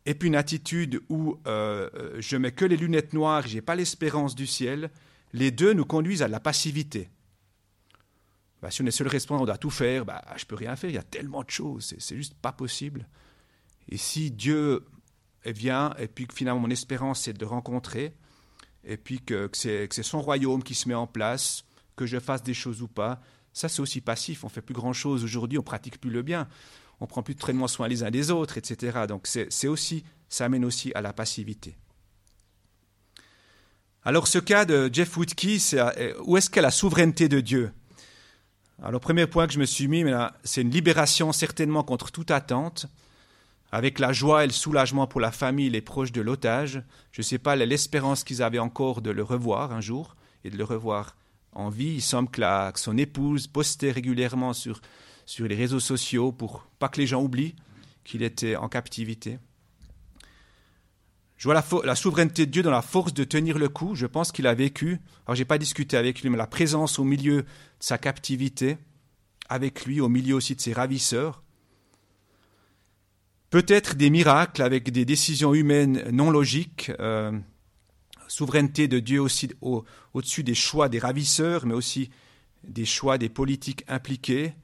et 0.06 0.14
puis 0.14 0.26
une 0.26 0.34
attitude 0.34 1.00
où 1.10 1.38
euh, 1.46 1.88
euh, 1.94 2.16
je 2.18 2.36
mets 2.36 2.50
que 2.50 2.64
les 2.64 2.76
lunettes 2.76 3.12
noires, 3.12 3.46
je 3.46 3.54
n'ai 3.54 3.60
pas 3.60 3.76
l'espérance 3.76 4.34
du 4.34 4.48
ciel, 4.48 4.90
les 5.32 5.52
deux 5.52 5.74
nous 5.74 5.84
conduisent 5.84 6.22
à 6.22 6.28
la 6.28 6.40
passivité. 6.40 7.08
bah, 8.62 8.72
si 8.72 8.82
on 8.82 8.86
est 8.86 8.90
seul 8.90 9.06
responsable, 9.06 9.44
on 9.44 9.46
doit 9.46 9.58
tout 9.58 9.70
faire, 9.70 10.04
bah, 10.04 10.24
je 10.36 10.44
peux 10.44 10.56
rien 10.56 10.74
faire, 10.74 10.90
il 10.90 10.96
y 10.96 10.98
a 10.98 11.04
tellement 11.04 11.44
de 11.44 11.50
choses, 11.50 11.94
c'est 11.96 12.16
juste 12.16 12.34
pas 12.34 12.50
possible. 12.50 13.06
Et 13.88 13.96
si 13.96 14.32
Dieu 14.32 14.86
vient, 15.46 15.94
et 16.00 16.08
puis 16.08 16.26
que 16.26 16.34
finalement 16.34 16.62
mon 16.62 16.70
espérance 16.70 17.20
c'est 17.20 17.32
de 17.32 17.44
rencontrer, 17.44 18.12
et 18.84 18.96
puis 18.96 19.20
que, 19.20 19.50
c'est 19.52 20.02
son 20.02 20.20
royaume 20.20 20.62
qui 20.62 20.74
se 20.74 20.88
met 20.88 20.94
en 20.94 21.06
place, 21.06 21.64
que 21.96 22.06
je 22.06 22.18
fasse 22.18 22.42
des 22.42 22.54
choses 22.54 22.82
ou 22.82 22.88
pas, 22.88 23.20
ça 23.52 23.68
c'est 23.68 23.80
aussi 23.80 24.00
passif, 24.00 24.44
on 24.44 24.48
fait 24.48 24.62
plus 24.62 24.74
grand 24.74 24.92
chose 24.92 25.24
aujourd'hui, 25.24 25.58
on 25.58 25.62
pratique 25.62 26.00
plus 26.00 26.10
le 26.10 26.22
bien, 26.22 26.48
on 27.00 27.06
prend 27.06 27.22
plus 27.22 27.34
très 27.34 27.54
soin 27.66 27.88
les 27.88 28.02
uns 28.02 28.10
des 28.10 28.30
autres, 28.30 28.58
etc. 28.58 29.00
Donc 29.08 29.26
c'est 29.26 29.68
aussi, 29.68 30.04
ça 30.28 30.44
amène 30.44 30.64
aussi 30.64 30.92
à 30.94 31.00
la 31.00 31.12
passivité. 31.12 31.76
Alors 34.02 34.28
ce 34.28 34.38
cas 34.38 34.64
de 34.64 34.88
Jeff 34.92 35.16
Woodkey, 35.16 35.58
euh, 35.74 36.14
où 36.24 36.36
est-ce 36.36 36.48
qu'est 36.48 36.62
la 36.62 36.70
souveraineté 36.70 37.28
de 37.28 37.40
Dieu? 37.40 37.72
Alors 38.82 39.00
premier 39.00 39.26
point 39.26 39.46
que 39.46 39.52
je 39.52 39.58
me 39.58 39.66
suis 39.66 39.88
mis, 39.88 40.04
c'est 40.42 40.62
une 40.62 40.70
libération 40.70 41.32
certainement 41.32 41.82
contre 41.82 42.10
toute 42.10 42.30
attente, 42.30 42.86
avec 43.72 43.98
la 43.98 44.12
joie 44.12 44.44
et 44.44 44.46
le 44.46 44.52
soulagement 44.52 45.06
pour 45.06 45.20
la 45.20 45.30
famille 45.30 45.66
et 45.66 45.70
les 45.70 45.80
proches 45.80 46.12
de 46.12 46.20
l'otage. 46.20 46.82
Je 47.12 47.20
ne 47.20 47.24
sais 47.24 47.38
pas 47.38 47.56
l'espérance 47.56 48.24
qu'ils 48.24 48.42
avaient 48.42 48.58
encore 48.58 49.02
de 49.02 49.10
le 49.10 49.22
revoir 49.22 49.72
un 49.72 49.80
jour 49.80 50.16
et 50.44 50.50
de 50.50 50.56
le 50.56 50.64
revoir 50.64 51.16
en 51.52 51.68
vie. 51.68 51.94
Il 51.94 52.02
semble 52.02 52.30
que, 52.30 52.42
son 52.76 52.98
épouse 52.98 53.46
postait 53.46 53.92
régulièrement 53.92 54.52
sur, 54.52 54.80
sur 55.26 55.46
les 55.46 55.54
réseaux 55.54 55.80
sociaux 55.80 56.32
pour 56.32 56.66
pas 56.78 56.88
que 56.88 57.00
les 57.00 57.06
gens 57.06 57.22
oublient 57.22 57.54
qu'il 58.04 58.22
était 58.22 58.56
en 58.56 58.68
captivité. 58.68 59.38
Je 61.36 61.44
vois 61.44 61.54
la, 61.54 61.64
la, 61.84 61.94
souveraineté 61.94 62.44
de 62.44 62.50
Dieu 62.50 62.62
dans 62.62 62.70
la 62.70 62.82
force 62.82 63.14
de 63.14 63.24
tenir 63.24 63.58
le 63.58 63.70
coup. 63.70 63.94
Je 63.94 64.06
pense 64.06 64.30
qu'il 64.30 64.46
a 64.46 64.52
vécu, 64.52 65.00
alors 65.26 65.36
j'ai 65.36 65.46
pas 65.46 65.56
discuté 65.56 65.96
avec 65.96 66.20
lui, 66.20 66.28
mais 66.28 66.36
la 66.36 66.46
présence 66.46 66.98
au 66.98 67.04
milieu 67.04 67.42
de 67.42 67.46
sa 67.78 67.96
captivité, 67.96 68.76
avec 69.48 69.86
lui, 69.86 70.02
au 70.02 70.08
milieu 70.08 70.34
aussi 70.34 70.54
de 70.54 70.60
ses 70.60 70.74
ravisseurs. 70.74 71.42
Peut-être 73.50 73.96
des 73.96 74.10
miracles 74.10 74.62
avec 74.62 74.90
des 74.92 75.04
décisions 75.04 75.54
humaines 75.54 76.04
non 76.12 76.30
logiques. 76.30 76.92
Euh, 77.00 77.32
souveraineté 78.28 78.86
de 78.86 79.00
Dieu 79.00 79.20
aussi 79.20 79.50
au, 79.60 79.84
au-dessus 80.14 80.44
des 80.44 80.54
choix 80.54 80.88
des 80.88 81.00
ravisseurs, 81.00 81.66
mais 81.66 81.74
aussi 81.74 82.10
des 82.62 82.84
choix 82.84 83.18
des 83.18 83.28
politiques 83.28 83.84
impliqués. 83.88 84.54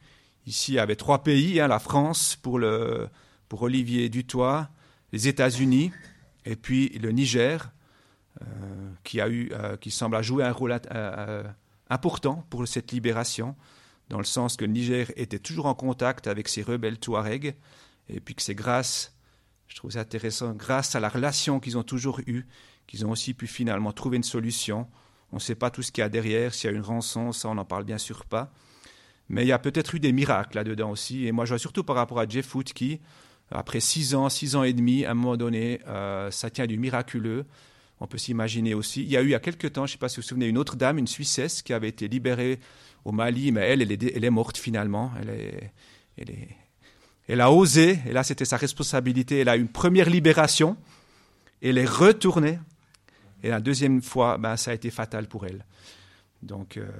Ici, 0.46 0.72
il 0.72 0.74
y 0.76 0.78
avait 0.78 0.94
trois 0.96 1.24
pays, 1.24 1.60
hein, 1.60 1.66
la 1.66 1.80
France 1.80 2.36
pour, 2.40 2.60
le, 2.60 3.08
pour 3.48 3.62
Olivier 3.62 4.08
Dutoit, 4.08 4.70
les 5.12 5.26
États-Unis, 5.26 5.90
et 6.44 6.54
puis 6.54 6.90
le 6.90 7.10
Niger, 7.10 7.72
euh, 8.40 8.44
qui, 9.02 9.20
a 9.20 9.28
eu, 9.28 9.50
euh, 9.52 9.76
qui 9.76 9.90
semble 9.90 10.22
jouer 10.22 10.44
un 10.44 10.52
rôle 10.52 10.78
important 11.90 12.46
pour 12.50 12.68
cette 12.68 12.92
libération, 12.92 13.56
dans 14.08 14.18
le 14.18 14.24
sens 14.24 14.56
que 14.56 14.64
le 14.64 14.70
Niger 14.70 15.10
était 15.16 15.40
toujours 15.40 15.66
en 15.66 15.74
contact 15.74 16.28
avec 16.28 16.48
ses 16.48 16.62
rebelles 16.62 16.98
Touaregs, 16.98 17.56
et 18.08 18.20
puis 18.20 18.34
que 18.34 18.42
c'est 18.42 18.54
grâce, 18.54 19.14
je 19.68 19.76
trouve 19.76 19.92
ça 19.92 20.00
intéressant, 20.00 20.52
grâce 20.52 20.94
à 20.94 21.00
la 21.00 21.08
relation 21.08 21.60
qu'ils 21.60 21.76
ont 21.78 21.82
toujours 21.82 22.20
eue, 22.26 22.46
qu'ils 22.86 23.04
ont 23.06 23.10
aussi 23.10 23.34
pu 23.34 23.46
finalement 23.46 23.92
trouver 23.92 24.16
une 24.16 24.22
solution. 24.22 24.86
On 25.32 25.36
ne 25.36 25.40
sait 25.40 25.54
pas 25.54 25.70
tout 25.70 25.82
ce 25.82 25.90
qu'il 25.90 26.02
y 26.02 26.04
a 26.04 26.08
derrière, 26.08 26.54
s'il 26.54 26.70
y 26.70 26.72
a 26.72 26.76
une 26.76 26.82
rançon, 26.82 27.32
ça 27.32 27.48
on 27.48 27.54
n'en 27.54 27.64
parle 27.64 27.84
bien 27.84 27.98
sûr 27.98 28.24
pas. 28.24 28.52
Mais 29.28 29.44
il 29.44 29.48
y 29.48 29.52
a 29.52 29.58
peut-être 29.58 29.94
eu 29.94 30.00
des 30.00 30.12
miracles 30.12 30.56
là-dedans 30.56 30.90
aussi. 30.90 31.26
Et 31.26 31.32
moi, 31.32 31.44
je 31.44 31.50
vois 31.50 31.58
surtout 31.58 31.82
par 31.82 31.96
rapport 31.96 32.20
à 32.20 32.28
Jeff 32.28 32.46
Foot 32.46 32.72
qui, 32.72 33.00
après 33.50 33.80
six 33.80 34.14
ans, 34.14 34.28
six 34.28 34.54
ans 34.54 34.62
et 34.62 34.72
demi, 34.72 35.04
à 35.04 35.10
un 35.10 35.14
moment 35.14 35.36
donné, 35.36 35.80
euh, 35.88 36.30
ça 36.30 36.48
tient 36.48 36.66
du 36.66 36.78
miraculeux. 36.78 37.44
On 38.00 38.06
peut 38.06 38.18
s'imaginer 38.18 38.74
aussi. 38.74 39.02
Il 39.02 39.08
y 39.08 39.16
a 39.16 39.22
eu 39.22 39.26
il 39.26 39.30
y 39.30 39.34
a 39.34 39.40
quelques 39.40 39.72
temps, 39.72 39.86
je 39.86 39.92
ne 39.92 39.94
sais 39.94 39.98
pas 39.98 40.08
si 40.08 40.16
vous 40.16 40.22
vous 40.22 40.28
souvenez, 40.28 40.46
une 40.46 40.58
autre 40.58 40.76
dame, 40.76 40.98
une 40.98 41.06
Suissesse, 41.06 41.62
qui 41.62 41.72
avait 41.72 41.88
été 41.88 42.08
libérée 42.08 42.60
au 43.04 43.12
Mali, 43.12 43.52
mais 43.52 43.62
elle, 43.62 43.82
elle 43.82 44.24
est, 44.24 44.30
morte 44.30 44.58
finalement. 44.58 45.12
Elle, 45.20 46.30
est, 46.30 46.56
elle 47.28 47.40
a 47.40 47.50
osé, 47.50 47.98
et 48.06 48.12
là 48.12 48.22
c'était 48.22 48.44
sa 48.44 48.56
responsabilité, 48.56 49.40
elle 49.40 49.48
a 49.48 49.56
eu 49.56 49.60
une 49.60 49.68
première 49.68 50.10
libération, 50.10 50.76
elle 51.62 51.78
est 51.78 51.88
retournée, 51.88 52.58
et 53.42 53.48
la 53.48 53.60
deuxième 53.60 54.02
fois, 54.02 54.38
ben, 54.38 54.56
ça 54.56 54.70
a 54.70 54.74
été 54.74 54.90
fatal 54.90 55.28
pour 55.28 55.46
elle. 55.46 55.64
Donc, 56.42 56.76
euh, 56.76 56.90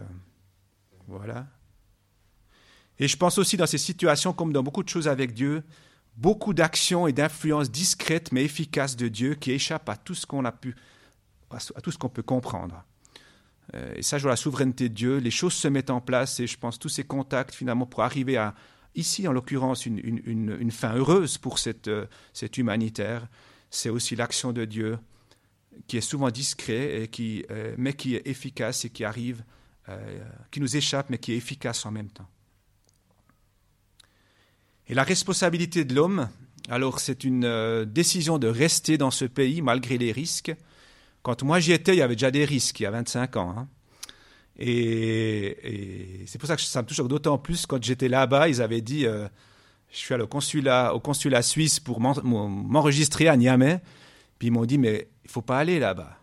voilà. 1.09 1.47
Et 2.99 3.09
je 3.09 3.17
pense 3.17 3.39
aussi 3.39 3.57
dans 3.57 3.67
ces 3.67 3.79
situations, 3.79 4.33
comme 4.33 4.53
dans 4.53 4.63
beaucoup 4.63 4.83
de 4.83 4.89
choses 4.89 5.09
avec 5.09 5.35
Dieu, 5.35 5.63
beaucoup 6.17 6.55
d'actions 6.55 7.07
et 7.07 7.13
d'influences 7.13 7.71
discrètes 7.71 8.33
mais 8.33 8.45
efficaces 8.45 8.97
de 8.97 9.09
Dieu 9.09 9.35
qui 9.35 9.53
échappent 9.53 9.89
à 9.89 9.97
tout 9.97 10.15
ce 10.15 10.27
qu'on 10.27 10.45
a 10.45 10.53
pu, 10.53 10.75
à 11.51 11.81
tout 11.81 11.91
ce 11.91 11.99
qu'on 11.99 12.09
peut 12.09 12.23
comprendre. 12.23 12.85
Euh, 13.75 13.95
et 13.97 14.03
ça, 14.03 14.19
je 14.19 14.23
vois 14.23 14.33
la 14.33 14.37
souveraineté 14.37 14.89
de 14.89 14.95
Dieu. 14.95 15.17
Les 15.19 15.31
choses 15.31 15.53
se 15.53 15.69
mettent 15.69 15.91
en 15.91 16.01
place 16.01 16.41
et 16.41 16.47
je 16.47 16.57
pense 16.57 16.79
tous 16.79 16.89
ces 16.89 17.05
contacts 17.05 17.55
finalement 17.55 17.87
pour 17.87 18.03
arriver 18.03 18.37
à, 18.37 18.55
ici 18.97 19.29
en 19.29 19.33
l'occurrence, 19.33 19.87
une, 19.87 20.71
fin 20.71 20.95
heureuse 20.95 21.39
pour 21.39 21.59
cette, 21.59 21.89
euh, 21.89 22.07
humanitaire. 22.57 23.29
C'est 23.71 23.91
aussi 23.91 24.17
l'action 24.17 24.53
de 24.53 24.65
Dieu 24.65 24.99
qui 25.87 25.99
est 25.99 26.03
souvent 26.03 26.31
discret 26.31 27.09
euh, 27.51 27.75
mais 27.77 27.93
qui 27.93 28.15
est 28.15 28.27
efficace 28.27 28.85
et 28.85 28.91
qui 28.91 29.05
arrive, 29.05 29.45
qui 30.51 30.61
nous 30.61 30.77
échappe 30.77 31.11
mais 31.11 31.19
qui 31.19 31.33
est 31.33 31.37
efficace 31.37 31.87
en 31.87 31.93
même 31.93 32.09
temps. 32.09 32.29
Et 34.89 34.95
la 34.95 35.03
responsabilité 35.03 35.85
de 35.85 35.95
l'homme, 35.95 36.29
alors 36.69 37.01
c'est 37.01 37.25
une 37.25 37.45
euh, 37.45 37.85
décision 37.85 38.39
de 38.39 38.47
rester 38.47 38.99
dans 38.99 39.11
ce 39.11 39.25
pays 39.25 39.63
malgré 39.63 39.99
les 39.99 40.13
risques. 40.13 40.55
Quand 41.23 41.43
moi 41.43 41.59
j'y 41.59 41.73
étais, 41.73 41.95
il 41.95 41.99
y 41.99 42.03
avait 42.03 42.15
déjà 42.15 42.31
des 42.31 42.45
risques, 42.45 42.81
il 42.81 42.85
y 42.85 42.87
a 42.87 42.91
25 42.93 43.37
ans. 43.37 43.55
Hein. 43.57 43.69
Et, 44.59 46.25
c'est 46.27 46.39
pour 46.39 46.49
ça 46.49 46.57
que 46.57 46.63
ça 46.63 46.83
me 46.83 46.87
touche 46.87 46.99
d'autant 46.99 47.39
plus 47.39 47.67
quand 47.67 47.83
j'étais 47.83 48.09
là-bas, 48.09 48.49
ils 48.49 48.63
avaient 48.63 48.81
dit, 48.81 49.07
euh, 49.07 49.29
je 49.91 49.99
suis 49.99 50.15
allé 50.15 50.23
au 50.23 50.29
consulat, 50.29 50.95
au 50.95 51.01
consulat 51.01 51.43
suisse 51.43 51.81
pour 51.81 52.01
m'enregistrer 52.01 53.29
à 53.29 53.37
Niamey, 53.37 53.81
puis 54.39 54.49
ils 54.49 54.51
m'ont 54.51 54.65
dit, 54.65 54.79
mais 54.79 55.09
il 55.25 55.31
faut 55.31 55.43
pas 55.43 55.59
aller 55.59 55.79
là-bas. 55.79 56.19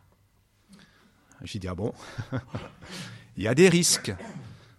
J'ai 1.44 1.60
dit, 1.60 1.68
ah 1.68 1.76
bon? 1.76 1.94
Il 3.38 3.44
y 3.44 3.48
a 3.48 3.56
des 3.56 3.68
risques. 3.68 4.14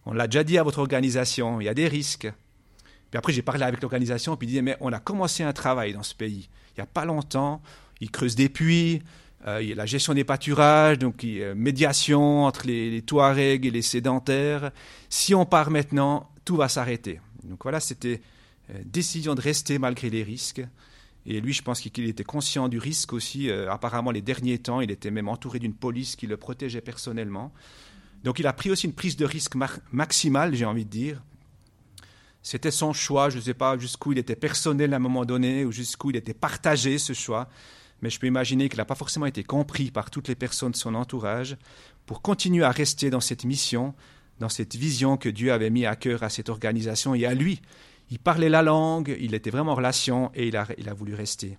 On 0.06 0.12
l'a 0.12 0.26
déjà 0.26 0.44
dit 0.44 0.58
à 0.58 0.62
votre 0.62 0.78
organisation, 0.78 1.60
il 1.60 1.64
y 1.64 1.68
a 1.68 1.74
des 1.74 1.88
risques. 1.88 2.30
Puis 3.10 3.18
après, 3.18 3.32
j'ai 3.32 3.42
parlé 3.42 3.64
avec 3.64 3.80
l'organisation, 3.80 4.36
puis 4.36 4.46
ils 4.46 4.50
disaient, 4.50 4.62
mais 4.62 4.76
on 4.80 4.92
a 4.92 5.00
commencé 5.00 5.42
un 5.42 5.52
travail 5.52 5.92
dans 5.92 6.02
ce 6.02 6.14
pays. 6.14 6.48
Il 6.70 6.80
n'y 6.80 6.82
a 6.82 6.86
pas 6.86 7.04
longtemps, 7.04 7.62
ils 8.00 8.10
creusent 8.10 8.36
des 8.36 8.48
puits, 8.48 9.02
il 9.46 9.68
y 9.68 9.72
a 9.72 9.74
la 9.74 9.86
gestion 9.86 10.14
des 10.14 10.24
pâturages, 10.24 10.98
donc 10.98 11.22
il 11.22 11.34
y 11.34 11.44
a 11.44 11.54
médiation 11.54 12.44
entre 12.44 12.66
les, 12.66 12.90
les 12.90 13.02
Touaregs 13.02 13.66
et 13.66 13.70
les 13.70 13.82
sédentaires. 13.82 14.70
Si 15.10 15.34
on 15.34 15.44
part 15.44 15.70
maintenant, 15.70 16.30
tout 16.44 16.56
va 16.56 16.68
s'arrêter. 16.68 17.20
Donc 17.44 17.62
voilà, 17.62 17.80
c'était 17.80 18.20
euh, 18.70 18.78
décision 18.84 19.34
de 19.34 19.40
rester 19.40 19.78
malgré 19.78 20.10
les 20.10 20.22
risques. 20.22 20.62
Et 21.26 21.40
lui, 21.40 21.52
je 21.52 21.62
pense 21.62 21.80
qu'il 21.80 22.08
était 22.08 22.24
conscient 22.24 22.68
du 22.68 22.78
risque 22.78 23.12
aussi. 23.12 23.50
Euh, 23.50 23.70
apparemment, 23.70 24.10
les 24.10 24.22
derniers 24.22 24.58
temps, 24.58 24.80
il 24.80 24.90
était 24.90 25.10
même 25.10 25.28
entouré 25.28 25.58
d'une 25.58 25.74
police 25.74 26.16
qui 26.16 26.26
le 26.26 26.36
protégeait 26.36 26.80
personnellement. 26.80 27.52
Donc 28.24 28.38
il 28.38 28.46
a 28.46 28.52
pris 28.52 28.70
aussi 28.70 28.86
une 28.86 28.94
prise 28.94 29.16
de 29.16 29.26
risque 29.26 29.54
maximale, 29.92 30.54
j'ai 30.54 30.64
envie 30.64 30.86
de 30.86 30.90
dire. 30.90 31.22
C'était 32.42 32.70
son 32.70 32.92
choix, 32.92 33.30
je 33.30 33.36
ne 33.36 33.42
sais 33.42 33.54
pas 33.54 33.76
jusqu'où 33.78 34.12
il 34.12 34.18
était 34.18 34.36
personnel 34.36 34.92
à 34.92 34.96
un 34.96 35.00
moment 35.00 35.24
donné 35.24 35.64
ou 35.64 35.72
jusqu'où 35.72 36.10
il 36.10 36.16
était 36.16 36.34
partagé 36.34 36.98
ce 36.98 37.12
choix, 37.12 37.48
mais 38.00 38.10
je 38.10 38.18
peux 38.18 38.26
imaginer 38.26 38.68
qu'il 38.68 38.78
n'a 38.78 38.84
pas 38.84 38.94
forcément 38.94 39.26
été 39.26 39.44
compris 39.44 39.90
par 39.90 40.10
toutes 40.10 40.28
les 40.28 40.34
personnes 40.34 40.72
de 40.72 40.76
son 40.76 40.94
entourage 40.94 41.56
pour 42.06 42.22
continuer 42.22 42.64
à 42.64 42.70
rester 42.70 43.10
dans 43.10 43.20
cette 43.20 43.44
mission, 43.44 43.94
dans 44.38 44.48
cette 44.48 44.76
vision 44.76 45.16
que 45.16 45.28
Dieu 45.28 45.52
avait 45.52 45.70
mis 45.70 45.86
à 45.86 45.96
cœur 45.96 46.22
à 46.22 46.28
cette 46.28 46.48
organisation 46.48 47.14
et 47.14 47.24
à 47.26 47.34
lui. 47.34 47.60
Il 48.10 48.18
parlait 48.18 48.48
la 48.48 48.62
langue, 48.62 49.16
il 49.18 49.34
était 49.34 49.50
vraiment 49.50 49.72
en 49.72 49.76
relation 49.76 50.30
et 50.34 50.48
il 50.48 50.56
a, 50.56 50.94
voulu 50.94 51.14
rester. 51.14 51.58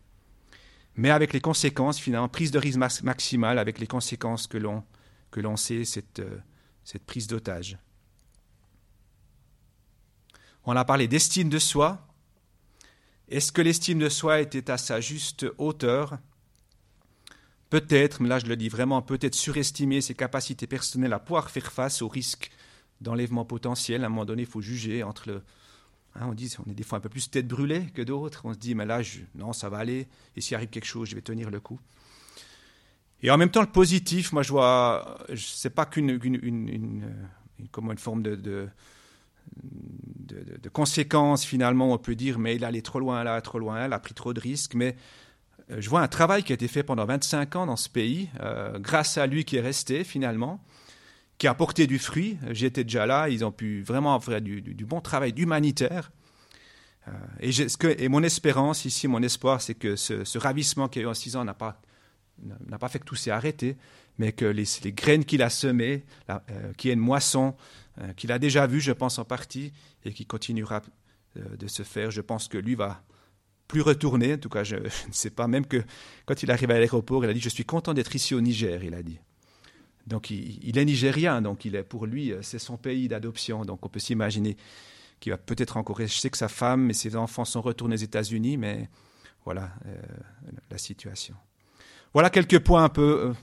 Mais 0.96 1.10
avec 1.10 1.34
les 1.34 1.42
conséquences, 1.42 2.00
finalement, 2.00 2.30
prise 2.30 2.52
de 2.52 2.60
risque 2.60 3.02
maximale, 3.04 3.58
avec 3.58 3.80
les 3.80 3.88
conséquences 3.88 4.48
que 4.48 4.58
l'on, 4.58 4.84
que 5.32 5.42
sait, 5.56 5.84
euh, 6.20 6.38
cette 6.84 7.04
prise 7.06 7.28
d'otage. 7.28 7.78
On 10.66 10.76
a 10.76 10.86
parlé 10.86 11.08
d'estime 11.08 11.50
de 11.50 11.60
soi. 11.60 12.08
Est-ce 13.28 13.52
que 13.52 13.62
l'estime 13.62 14.00
de 14.00 14.10
soi 14.10 14.42
était 14.42 14.70
à 14.72 14.78
sa 14.78 15.02
juste 15.02 15.46
hauteur? 15.58 16.18
Peut-être, 17.70 18.22
mais 18.22 18.30
là 18.30 18.40
je 18.40 18.46
le 18.46 18.56
dis 18.56 18.70
vraiment, 18.70 19.02
peut-être 19.02 19.36
surestimer 19.36 20.02
ses 20.02 20.14
capacités 20.14 20.68
personnelles 20.68 21.14
à 21.14 21.20
pouvoir 21.20 21.50
faire 21.50 21.72
face 21.72 22.02
au 22.02 22.08
risque 22.08 22.52
d'enlèvement 23.02 23.46
potentiel. 23.46 24.04
À 24.04 24.08
un 24.08 24.10
moment 24.10 24.26
donné, 24.26 24.44
il 24.44 24.48
faut 24.48 24.62
juger 24.62 25.04
entre 25.04 25.30
le. 25.30 25.42
Hein, 26.16 26.28
on 26.30 26.34
dit, 26.34 26.54
on 26.66 26.70
est 26.72 26.76
des 26.76 26.84
fois 26.84 27.00
un 27.00 27.02
peu 27.02 27.10
plus 27.10 27.30
tête 27.30 27.48
brûlée 27.48 27.88
que 27.94 28.02
d'autres. 28.02 28.42
On 28.46 28.54
se 28.54 28.60
dit, 28.60 28.76
mais 28.76 28.86
là, 28.86 29.02
non, 29.36 29.52
ça 29.52 29.70
va 29.70 29.80
aller. 29.80 30.08
Et 30.36 30.42
s'il 30.42 30.56
arrive 30.56 30.70
quelque 30.70 30.86
chose, 30.86 31.10
je 31.10 31.16
vais 31.16 31.22
tenir 31.22 31.50
le 31.50 31.60
coup. 31.60 31.80
Et 33.22 33.32
en 33.32 33.38
même 33.38 33.50
temps, 33.50 33.62
le 33.62 33.68
positif, 33.72 34.32
moi, 34.32 34.44
je 34.44 34.52
vois, 34.52 35.18
c'est 35.36 35.72
pas 35.72 35.86
qu'une 35.86 36.20
une, 36.24 36.40
une, 36.42 37.14
une, 37.60 37.98
forme 37.98 38.22
de 38.22 38.70
de, 39.56 40.70
conséquences 40.70 41.46
finalement, 41.46 41.94
on 41.94 41.98
peut 41.98 42.16
dire, 42.16 42.40
mais 42.40 42.56
il 42.56 42.66
allait 42.66 42.82
trop 42.82 43.00
loin 43.00 43.24
là, 43.24 43.40
trop 43.42 43.60
loin, 43.60 43.86
il 43.86 43.94
a 43.94 44.00
pris 44.00 44.14
trop 44.14 44.34
de 44.34 44.40
risques, 44.40 44.74
mais 44.74 44.96
je 45.70 45.90
vois 45.90 46.02
un 46.02 46.08
travail 46.08 46.44
qui 46.44 46.54
a 46.54 46.56
été 46.56 46.68
fait 46.68 46.84
pendant 46.84 47.06
25 47.06 47.56
ans 47.56 47.66
dans 47.66 47.76
ce 47.76 47.90
pays, 47.90 48.30
euh, 48.42 48.78
grâce 48.80 49.18
à 49.18 49.26
lui 49.26 49.46
qui 49.46 49.58
est 49.58 49.62
resté 49.62 50.04
finalement, 50.04 50.64
qui 51.38 51.48
a 51.48 51.54
porté 51.54 51.88
du 51.88 52.00
fruit. 52.00 52.38
J'étais 52.52 52.84
déjà 52.84 53.06
là, 53.06 53.30
ils 53.30 53.44
ont 53.44 53.52
pu 53.52 53.82
vraiment 53.82 54.20
faire 54.20 54.42
du, 54.42 54.62
bon 54.86 55.02
travail 55.02 55.34
humanitaire. 55.38 56.12
Euh, 57.08 57.96
et, 57.98 58.10
mon 58.10 58.24
espérance 58.24 58.86
ici, 58.86 59.08
mon 59.08 59.22
espoir, 59.22 59.62
c'est 59.62 59.76
que 59.76 59.96
ce, 59.96 60.38
ravissement 60.38 60.88
qui 60.88 61.00
a 61.00 61.02
eu 61.04 61.08
en 61.08 61.14
six 61.14 61.36
ans 61.36 61.44
n'a 61.44 61.54
pas, 61.54 61.82
n'a 62.68 62.78
pas 62.78 62.88
fait 62.88 63.00
que 63.00 63.06
tout 63.06 63.16
s'est 63.16 63.32
arrêté, 63.32 63.78
mais 64.18 64.32
que 64.32 64.46
les, 64.46 64.66
graines 64.94 65.26
qu'il 65.26 65.42
a 65.42 65.50
semées, 65.50 66.06
euh, 66.30 66.40
qu'il 66.78 66.90
y 66.90 66.92
ait 66.92 66.96
une 66.96 67.00
moisson, 67.00 67.56
euh, 68.02 68.14
qu'il 68.14 68.32
a 68.32 68.40
déjà 68.40 68.66
vue, 68.66 68.82
je 68.82 68.92
pense 68.92 69.20
en 69.20 69.26
partie, 69.26 69.74
et 70.04 70.14
qui 70.14 70.26
continuera 70.26 70.82
de 71.36 71.68
se 71.68 71.84
faire. 71.84 72.12
Je 72.12 72.22
pense 72.22 72.48
que 72.48 72.58
lui 72.58 72.76
va 72.76 73.04
plus 73.68 73.82
retourner, 73.82 74.34
en 74.34 74.38
tout 74.38 74.50
cas 74.50 74.64
je, 74.64 74.76
je 74.78 75.08
ne 75.08 75.14
sais 75.14 75.30
pas, 75.30 75.48
même 75.48 75.66
que 75.66 75.84
quand 76.26 76.44
il 76.44 76.52
arrive 76.52 76.72
à 76.72 76.80
l'aéroport, 76.80 77.24
il 77.24 77.30
a 77.30 77.34
dit, 77.34 77.40
je 77.40 77.50
suis 77.50 77.66
content 77.66 77.94
d'être 77.94 78.16
ici 78.16 78.36
au 78.36 78.42
Niger, 78.42 78.84
il 78.84 78.94
a 78.94 79.04
dit. 79.04 79.20
Donc 80.08 80.30
il, 80.30 80.78
est 80.78 80.86
nigérien, 80.86 81.42
donc 81.42 81.66
il 81.66 81.84
pour 81.84 82.06
lui, 82.06 82.32
euh, 82.32 82.42
c'est 82.42 82.60
son 82.60 82.78
pays 82.78 83.08
d'adoption. 83.08 83.66
Donc 83.66 83.86
on 83.86 83.90
peut 83.90 84.00
s'imaginer 84.00 84.56
qu'il 85.20 85.32
va 85.32 85.38
peut-être 85.38 85.78
encore 85.78 86.00
sais 86.08 86.30
que 86.30 86.38
sa 86.38 86.48
femme 86.48 86.90
et 86.92 86.94
ses 86.94 87.16
enfants 87.16 87.46
sont 87.46 87.62
retournés 87.62 87.96
aux 87.96 88.00
États-Unis, 88.00 88.58
mais 88.58 88.88
voilà 89.46 89.72
euh, 89.88 89.96
la 90.70 90.78
situation. 90.78 91.36
Voilà 92.14 92.30
quelques 92.30 92.60
points 92.60 92.84
un 92.84 92.90
peu 92.90 93.34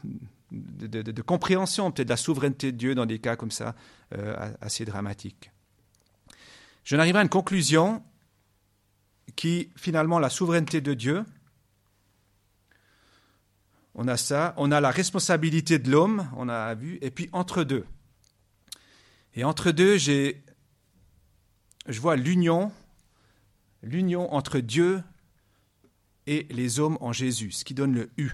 euh, 0.52 0.52
de, 0.52 1.22
compréhension 1.22 1.90
peut-être 1.90 2.08
de 2.08 2.12
la 2.12 2.16
souveraineté 2.16 2.70
de 2.70 2.76
Dieu 2.76 2.94
dans 2.94 3.06
des 3.06 3.18
cas 3.18 3.36
comme 3.36 3.50
ça 3.50 3.74
assez 4.60 4.84
dramatiques. 4.84 5.50
Je 6.84 6.96
n'arrive 6.96 7.16
à 7.16 7.22
une 7.22 7.30
conclusion 7.30 8.02
qui 9.36 9.70
finalement 9.76 10.18
la 10.18 10.30
souveraineté 10.30 10.80
de 10.80 10.94
Dieu 10.94 11.24
on 13.94 14.08
a 14.08 14.16
ça, 14.16 14.54
on 14.56 14.70
a 14.70 14.80
la 14.80 14.90
responsabilité 14.90 15.78
de 15.78 15.90
l'homme, 15.90 16.28
on 16.36 16.48
a 16.48 16.74
vu, 16.74 16.98
et 17.02 17.10
puis 17.10 17.28
entre 17.32 17.62
deux. 17.62 17.84
Et 19.34 19.44
entre 19.44 19.70
deux, 19.70 19.98
j'ai, 19.98 20.42
je 21.86 22.00
vois 22.00 22.16
l'union, 22.16 22.72
l'union 23.82 24.32
entre 24.32 24.60
Dieu 24.60 25.02
et 26.26 26.46
les 26.50 26.80
hommes 26.80 26.96
en 27.00 27.12
Jésus, 27.12 27.52
ce 27.52 27.64
qui 27.64 27.74
donne 27.74 27.94
le 27.94 28.10
U. 28.16 28.30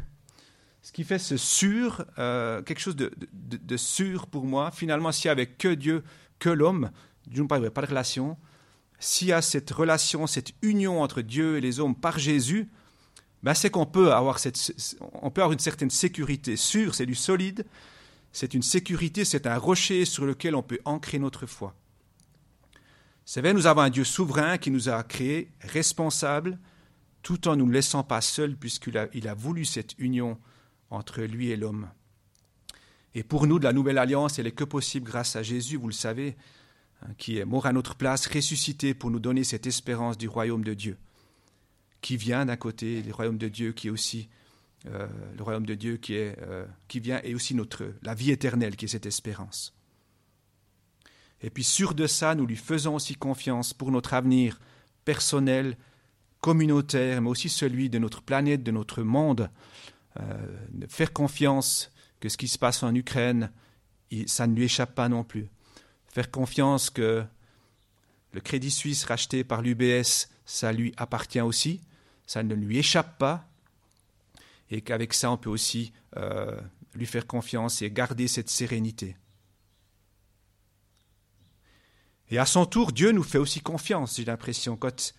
Ce 0.83 0.93
qui 0.93 1.03
fait 1.03 1.19
ce 1.19 1.37
sûr, 1.37 2.05
euh, 2.19 2.63
quelque 2.63 2.81
chose 2.81 2.97
de, 2.97 3.77
sûr 3.77 4.29
pour 4.29 4.45
moi. 4.45 4.71
Finalement, 4.71 5.11
s'il 5.13 5.29
n'y 5.29 5.33
avait 5.33 5.47
que 5.47 5.75
Dieu, 5.75 6.05
que 6.39 6.49
l'homme, 6.49 6.91
Dieu 7.27 7.43
ne 7.43 7.49
pas 7.49 7.59
de 7.59 7.87
relation, 7.87 8.39
s'il 8.99 9.29
y 9.29 9.33
a 9.33 9.43
cette 9.43 9.71
relation, 9.71 10.27
cette 10.27 10.53
union 10.63 11.03
entre 11.03 11.23
Dieu 11.23 11.57
et 11.57 11.61
les 11.61 11.81
hommes 11.81 11.95
par 11.95 12.19
Jésus, 12.19 12.69
ben, 13.43 13.55
c'est 13.55 13.71
qu'on 13.71 13.87
peut 13.87 14.13
avoir, 14.13 14.39
cette, 14.39 14.59
on 15.23 15.31
peut 15.31 15.43
avoir 15.43 15.53
une 15.53 15.61
certaine 15.61 15.91
sécurité 15.91 16.57
sûre, 16.57 16.95
c'est 16.95 17.07
du 17.07 17.15
solide, 17.15 17.65
c'est 18.33 18.55
une 18.55 18.63
sécurité, 18.63 19.25
c'est 19.25 19.47
un 19.47 19.57
rocher 19.57 20.05
sur 20.05 20.27
lequel 20.27 20.55
on 20.55 20.63
peut 20.63 20.81
ancrer 20.85 21.19
notre 21.19 21.47
foi. 21.47 21.75
C'est 23.25 23.41
vrai, 23.41 23.53
nous 23.53 23.67
avons 23.67 23.83
un 23.83 23.91
Dieu 23.91 24.05
souverain 24.05 24.59
qui 24.59 24.71
nous 24.71 24.89
a 24.89 25.03
créés 25.03 25.53
responsables, 25.61 26.59
tout 27.23 27.47
en 27.47 27.53
ne 27.53 27.63
nous 27.63 27.71
laissant 27.71 28.03
pas 28.03 28.21
seuls, 28.21 28.57
puisqu'il 28.57 28.97
a, 28.97 29.09
il 29.13 29.29
a 29.29 29.35
voulu 29.35 29.65
cette 29.65 29.95
union 29.99 30.39
entre 30.91 31.23
lui 31.23 31.51
et 31.51 31.57
l'homme. 31.57 31.89
Et 33.15 33.23
pour 33.23 33.47
nous, 33.47 33.59
de 33.59 33.65
la 33.65 33.73
nouvelle 33.73 33.99
alliance, 33.99 34.39
elle 34.39 34.47
est 34.47 34.53
que 34.53 34.65
possible 34.65 35.07
grâce 35.07 35.37
à 35.37 35.43
Jésus, 35.43 35.77
vous 35.77 35.89
le 35.89 35.93
savez, 35.93 36.37
qui 37.17 37.39
est 37.39 37.45
mort 37.45 37.67
à 37.67 37.73
notre 37.73 37.95
place, 37.95 38.27
ressuscité 38.27 38.95
pour 38.95 39.11
nous 39.11 39.21
donner 39.21 39.45
cette 39.45 39.67
espérance 39.67 40.19
du 40.19 40.29
royaume 40.29 40.65
de 40.65 40.75
Dieu 40.75 40.97
qui 42.01 42.17
vient 42.17 42.47
d'un 42.47 42.57
côté, 42.57 43.03
le 43.03 43.13
royaume 43.13 43.39
de 43.39 43.49
Dieu 43.49 43.73
qui 43.73 43.89
est 43.89 43.91
aussi 43.91 44.29
euh, 44.87 45.09
le 45.37 45.43
royaume 45.43 45.67
de 45.67 45.75
Dieu 45.75 45.97
qui, 45.97 46.15
est, 46.15 46.37
euh, 46.43 46.65
vient 46.95 47.21
et 47.25 47.35
aussi 47.35 47.55
notre, 47.55 47.93
la 48.03 48.15
vie 48.15 48.31
éternelle 48.31 48.77
qui 48.77 48.85
est 48.85 48.89
cette 48.89 49.07
espérance. 49.07 49.75
Et 51.43 51.51
puis 51.51 51.65
sûr 51.65 51.95
de 51.95 52.07
ça, 52.07 52.35
nous 52.35 52.47
lui 52.47 52.57
faisons 52.57 52.95
aussi 52.95 53.15
confiance 53.15 53.75
pour 53.75 53.91
notre 53.91 54.15
avenir 54.15 54.61
personnel, 55.05 55.77
communautaire, 56.41 57.21
mais 57.23 57.29
aussi 57.29 57.49
celui 57.49 57.91
de 57.91 57.99
notre 57.99 58.23
planète, 58.23 58.63
de 58.63 58.71
notre 58.71 59.03
monde. 59.03 59.51
Euh, 60.21 60.47
faire 60.89 61.13
confiance 61.13 61.91
que 62.21 62.29
ce 62.29 62.37
qui 62.37 62.49
se 62.49 62.59
passe 62.59 62.83
en 62.83 62.95
Ukraine, 62.95 63.51
ça 64.27 64.47
ne 64.47 64.55
lui 64.55 64.65
échappe 64.65 64.95
pas 64.95 65.09
non 65.09 65.25
plus. 65.25 65.49
Faire 66.19 66.31
confiance 66.33 66.91
que 66.91 67.25
le 68.33 68.41
Crédit 68.41 68.73
Suisse 68.73 69.05
racheté 69.05 69.45
par 69.45 69.63
l'UBS, 69.63 70.29
ça 70.45 70.73
lui 70.73 70.93
appartient 70.97 71.41
aussi 71.41 71.81
ça 72.29 72.43
ne 72.43 72.55
lui 72.55 72.79
échappe 72.79 73.19
pas, 73.19 73.49
et 74.71 74.83
qu'avec 74.83 75.15
ça, 75.15 75.31
on 75.31 75.39
peut 75.39 75.49
aussi 75.49 75.93
euh, 76.19 76.61
lui 76.95 77.07
faire 77.07 77.27
confiance 77.27 77.81
et 77.81 77.91
garder 77.91 78.29
cette 78.29 78.51
sérénité. 78.51 79.17
Et 82.31 82.39
à 82.39 82.45
son 82.45 82.67
tour, 82.67 82.93
Dieu 82.93 83.13
nous 83.13 83.23
fait 83.23 83.39
aussi 83.39 83.61
confiance, 83.61 84.19
j'ai 84.19 84.27
l'impression, 84.27 84.77
quand, 84.77 85.15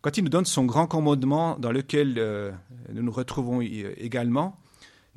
quand 0.00 0.16
il 0.16 0.22
nous 0.22 0.30
donne 0.30 0.44
son 0.44 0.64
grand 0.64 0.86
commandement 0.86 1.58
dans 1.58 1.72
lequel 1.72 2.14
euh, 2.18 2.52
nous 2.92 3.02
nous 3.02 3.12
retrouvons 3.12 3.60
également. 3.60 4.56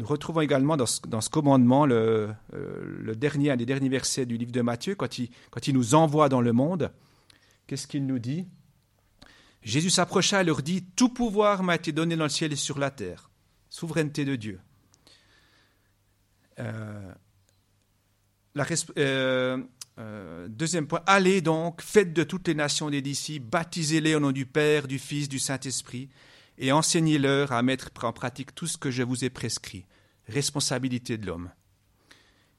Nous 0.01 0.07
retrouvons 0.07 0.41
également 0.41 0.77
dans 0.77 0.87
ce, 0.87 1.29
commandement 1.29 1.85
le, 1.85 2.33
euh, 2.55 3.13
dernier, 3.13 3.55
des 3.55 3.67
derniers 3.67 3.87
versets 3.87 4.25
du 4.25 4.35
livre 4.35 4.51
de 4.51 4.61
Matthieu, 4.61 4.95
quand 4.95 5.19
il, 5.19 5.29
nous 5.73 5.93
envoie 5.93 6.27
dans 6.27 6.41
le 6.41 6.53
monde. 6.53 6.91
Qu'est-ce 7.67 7.85
qu'il 7.85 8.07
nous 8.07 8.17
dit? 8.17 8.47
Jésus 9.61 9.91
s'approcha 9.91 10.41
et 10.41 10.43
leur 10.43 10.63
dit 10.63 10.83
Tout 10.95 11.09
pouvoir 11.09 11.61
m'a 11.61 11.75
été 11.75 11.91
donné 11.91 12.15
dans 12.15 12.23
le 12.23 12.31
ciel 12.31 12.51
et 12.51 12.55
sur 12.55 12.79
la 12.79 12.89
terre. 12.89 13.29
Souveraineté 13.69 14.25
de 14.25 14.35
Dieu. 14.35 14.59
Euh, 16.57 17.13
euh, 18.97 20.47
deuxième 20.49 20.87
point, 20.87 21.03
allez 21.05 21.41
donc, 21.41 21.83
faites 21.83 22.11
de 22.11 22.23
toutes 22.23 22.47
les 22.47 22.55
nations 22.55 22.89
des 22.89 23.03
disciples, 23.03 23.45
baptisez-les 23.45 24.15
au 24.15 24.19
nom 24.19 24.31
du 24.31 24.47
Père, 24.47 24.87
du 24.87 24.97
Fils, 24.97 25.29
du 25.29 25.37
Saint-Esprit, 25.37 26.09
et 26.57 26.71
enseignez-leur 26.71 27.51
à 27.51 27.61
mettre 27.61 27.89
en 28.03 28.13
pratique 28.13 28.53
tout 28.53 28.67
ce 28.67 28.77
que 28.77 28.91
je 28.91 29.03
vous 29.03 29.23
ai 29.25 29.29
prescrit. 29.29 29.85
Responsabilité 30.27 31.17
de 31.17 31.25
l'homme. 31.25 31.51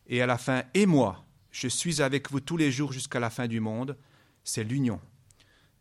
Et 0.06 0.20
à 0.20 0.26
la 0.26 0.38
fin, 0.38 0.64
et 0.74 0.86
moi, 0.86 1.24
je 1.50 1.68
suis 1.68 2.02
avec 2.02 2.30
vous 2.30 2.40
tous 2.40 2.56
les 2.56 2.72
jours 2.72 2.92
jusqu'à 2.92 3.20
la 3.20 3.30
fin 3.30 3.46
du 3.46 3.60
monde. 3.60 3.96
C'est 4.44 4.64
l'union. 4.64 5.00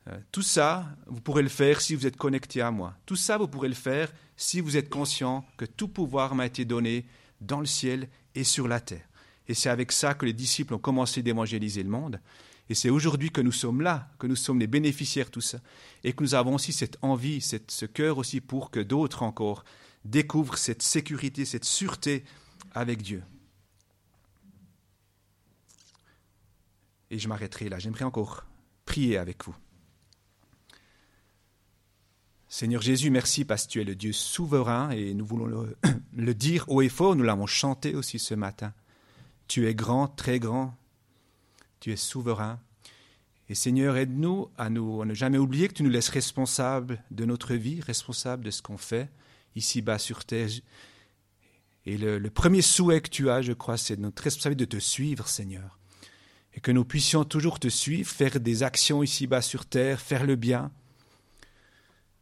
Euh, 0.07 0.18
tout 0.32 0.41
ça, 0.41 0.86
vous 1.07 1.22
pourrez 1.22 1.43
le 1.43 1.49
faire 1.49 1.82
si 1.82 1.95
vous 1.95 2.07
êtes 2.07 2.18
connecté 2.18 2.62
à 2.62 2.72
moi. 2.72 2.95
Tout 3.05 3.16
ça, 3.16 3.38
vous 3.38 3.47
pourrez 3.47 3.70
le 3.70 3.76
faire 3.76 4.12
si 4.36 4.59
vous 4.59 4.78
êtes 4.78 4.89
conscient 4.89 5.45
que 5.57 5.66
tout 5.66 5.88
pouvoir 5.88 6.36
m'a 6.36 6.45
été 6.45 6.66
donné 6.66 7.05
dans 7.39 7.59
le 7.59 7.66
ciel 7.66 8.09
et 8.36 8.43
sur 8.43 8.68
la 8.68 8.80
terre. 8.80 9.07
Et 9.47 9.53
c'est 9.53 9.70
avec 9.70 9.91
ça 9.91 10.14
que 10.14 10.26
les 10.26 10.34
disciples 10.34 10.74
ont 10.74 10.80
commencé 10.80 11.22
d'évangéliser 11.22 11.84
le 11.84 11.89
monde. 11.89 12.20
Et 12.72 12.74
c'est 12.74 12.90
aujourd'hui 12.90 13.32
que 13.32 13.42
nous 13.42 13.52
sommes 13.52 13.82
là, 13.82 14.10
que 14.18 14.28
nous 14.28 14.38
sommes 14.38 14.62
les 14.62 14.66
bénéficiaires 14.66 15.26
de 15.26 15.32
tout 15.32 15.42
ça. 15.42 15.60
Et 16.06 16.14
que 16.14 16.24
nous 16.24 16.36
avons 16.36 16.56
aussi 16.56 16.72
cette 16.72 16.98
envie, 17.02 17.42
ce 17.42 17.86
cœur 17.86 18.18
aussi 18.18 18.40
pour 18.40 18.72
que 18.72 18.80
d'autres 18.80 19.24
encore 19.24 19.66
découvrent 20.06 20.58
cette 20.58 20.82
sécurité, 20.82 21.44
cette 21.44 21.66
sûreté 21.66 22.24
avec 22.74 23.02
Dieu. 23.02 23.24
Et 27.10 27.20
je 27.20 27.28
m'arrêterai 27.28 27.68
là. 27.68 27.78
J'aimerais 27.78 28.06
encore 28.06 28.46
prier 28.86 29.18
avec 29.18 29.44
vous. 29.44 29.56
Seigneur 32.48 32.82
Jésus, 32.82 33.10
merci 33.10 33.44
parce 33.44 33.66
que 33.68 33.72
tu 33.72 33.82
es 33.82 33.84
le 33.84 33.96
Dieu 33.96 34.14
souverain 34.14 34.92
et 34.92 35.14
nous 35.14 35.26
voulons 35.26 35.68
le, 36.14 36.34
dire 36.34 36.64
haut 36.70 36.82
et 36.82 36.88
fort, 36.88 37.18
nous 37.18 37.26
l'avons 37.26 37.48
chanté 37.48 37.96
aussi 37.96 38.18
ce 38.18 38.34
matin. 38.34 38.74
Tu 39.50 39.68
es 39.68 39.76
grand, 39.76 40.08
très 40.08 40.40
grand, 40.40 40.78
tu 41.82 41.92
es 41.92 41.98
souverain. 41.98 42.62
Et 43.50 43.56
Seigneur, 43.56 43.98
aide-nous 43.98 44.50
à, 44.58 44.70
nous, 44.70 45.04
ne 45.04 45.14
jamais 45.14 45.38
oublier 45.38 45.68
que 45.68 45.74
tu 45.74 45.84
nous 45.84 45.90
laisses 45.90 46.08
responsables 46.08 47.04
de 47.12 47.26
notre 47.26 47.56
vie, 47.56 47.82
responsables 47.82 48.46
de 48.46 48.52
ce 48.52 48.62
qu'on 48.62 48.78
fait 48.78 49.10
ici-bas 49.58 50.00
sur 50.00 50.24
terre. 50.24 50.48
Et 51.86 51.98
le, 51.98 52.22
premier 52.30 52.62
souhait 52.62 53.02
que 53.02 53.10
tu 53.10 53.30
as, 53.30 53.42
je 53.42 53.52
crois, 53.52 53.76
c'est 53.76 54.00
notre 54.00 54.24
responsabilité 54.24 54.66
de 54.66 54.78
te 54.78 54.82
suivre, 54.82 55.28
Seigneur. 55.28 55.80
Et 56.54 56.62
que 56.62 56.72
nous 56.72 56.86
puissions 56.86 57.26
toujours 57.26 57.60
te 57.60 57.68
suivre, 57.68 58.10
faire 58.10 58.40
des 58.40 58.64
actions 58.64 59.04
ici-bas 59.04 59.42
sur 59.42 59.66
terre, 59.66 60.00
faire 60.00 60.26
le 60.26 60.36
bien, 60.36 60.72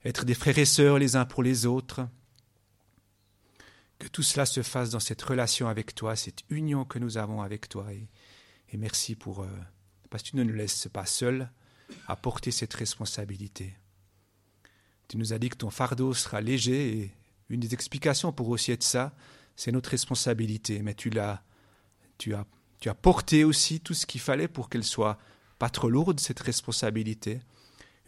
être 0.06 0.24
des 0.24 0.34
frères 0.34 0.58
et 0.58 0.66
sœurs 0.66 0.98
les 0.98 1.16
uns 1.16 1.26
pour 1.26 1.44
les 1.44 1.66
autres. 1.66 2.08
Que 4.00 4.08
tout 4.08 4.24
cela 4.24 4.46
se 4.46 4.64
fasse 4.64 4.92
dans 4.92 5.02
cette 5.02 5.22
relation 5.22 5.68
avec 5.68 5.94
toi, 5.94 6.16
cette 6.16 6.44
union 6.50 6.86
que 6.86 7.00
nous 7.00 7.18
avons 7.18 7.42
avec 7.42 7.68
toi. 7.68 7.88
Et, 8.72 8.78
merci 8.78 9.16
pour, 9.16 9.42
euh, 9.42 9.48
parce 10.10 10.24
que 10.24 10.30
tu 10.30 10.36
ne 10.36 10.44
nous 10.44 10.54
laisses 10.54 10.88
pas 10.92 11.06
seuls 11.06 11.50
à 12.08 12.16
porter 12.16 12.52
cette 12.52 12.74
responsabilité. 12.74 13.76
Tu 15.08 15.18
nous 15.18 15.34
as 15.34 15.40
dit 15.40 15.50
que 15.50 15.58
ton 15.58 15.70
fardeau 15.70 16.14
sera 16.14 16.40
léger 16.40 16.98
et 16.98 17.12
une 17.50 17.60
des 17.60 17.74
explications 17.74 18.32
pour 18.32 18.50
aussi 18.50 18.72
être 18.72 18.84
ça, 18.84 19.16
c'est 19.56 19.72
notre 19.72 19.90
responsabilité. 19.90 20.82
Mais 20.84 20.94
tu 20.94 21.10
l'as, 21.10 21.44
tu 22.18 22.36
as, 22.36 22.46
tu 22.80 22.90
as 22.90 22.96
porté 22.96 23.44
aussi 23.44 23.80
tout 23.80 23.94
ce 23.94 24.06
qu'il 24.06 24.22
fallait 24.22 24.48
pour 24.48 24.70
qu'elle 24.70 24.84
soit 24.84 25.18
pas 25.58 25.70
trop 25.70 25.90
lourde, 25.90 26.20
cette 26.20 26.40
responsabilité. 26.40 27.42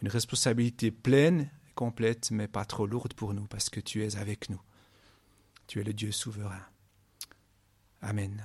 Une 0.00 0.08
responsabilité 0.08 0.90
pleine 0.90 1.50
complète, 1.74 2.30
mais 2.30 2.48
pas 2.48 2.64
trop 2.64 2.86
lourde 2.86 3.14
pour 3.14 3.34
nous, 3.34 3.46
parce 3.46 3.68
que 3.68 3.80
tu 3.80 4.04
es 4.04 4.16
avec 4.16 4.48
nous. 4.48 4.60
Tu 5.66 5.80
es 5.80 5.84
le 5.84 5.92
Dieu 5.92 6.12
souverain. 6.12 6.66
Amen. 8.00 8.44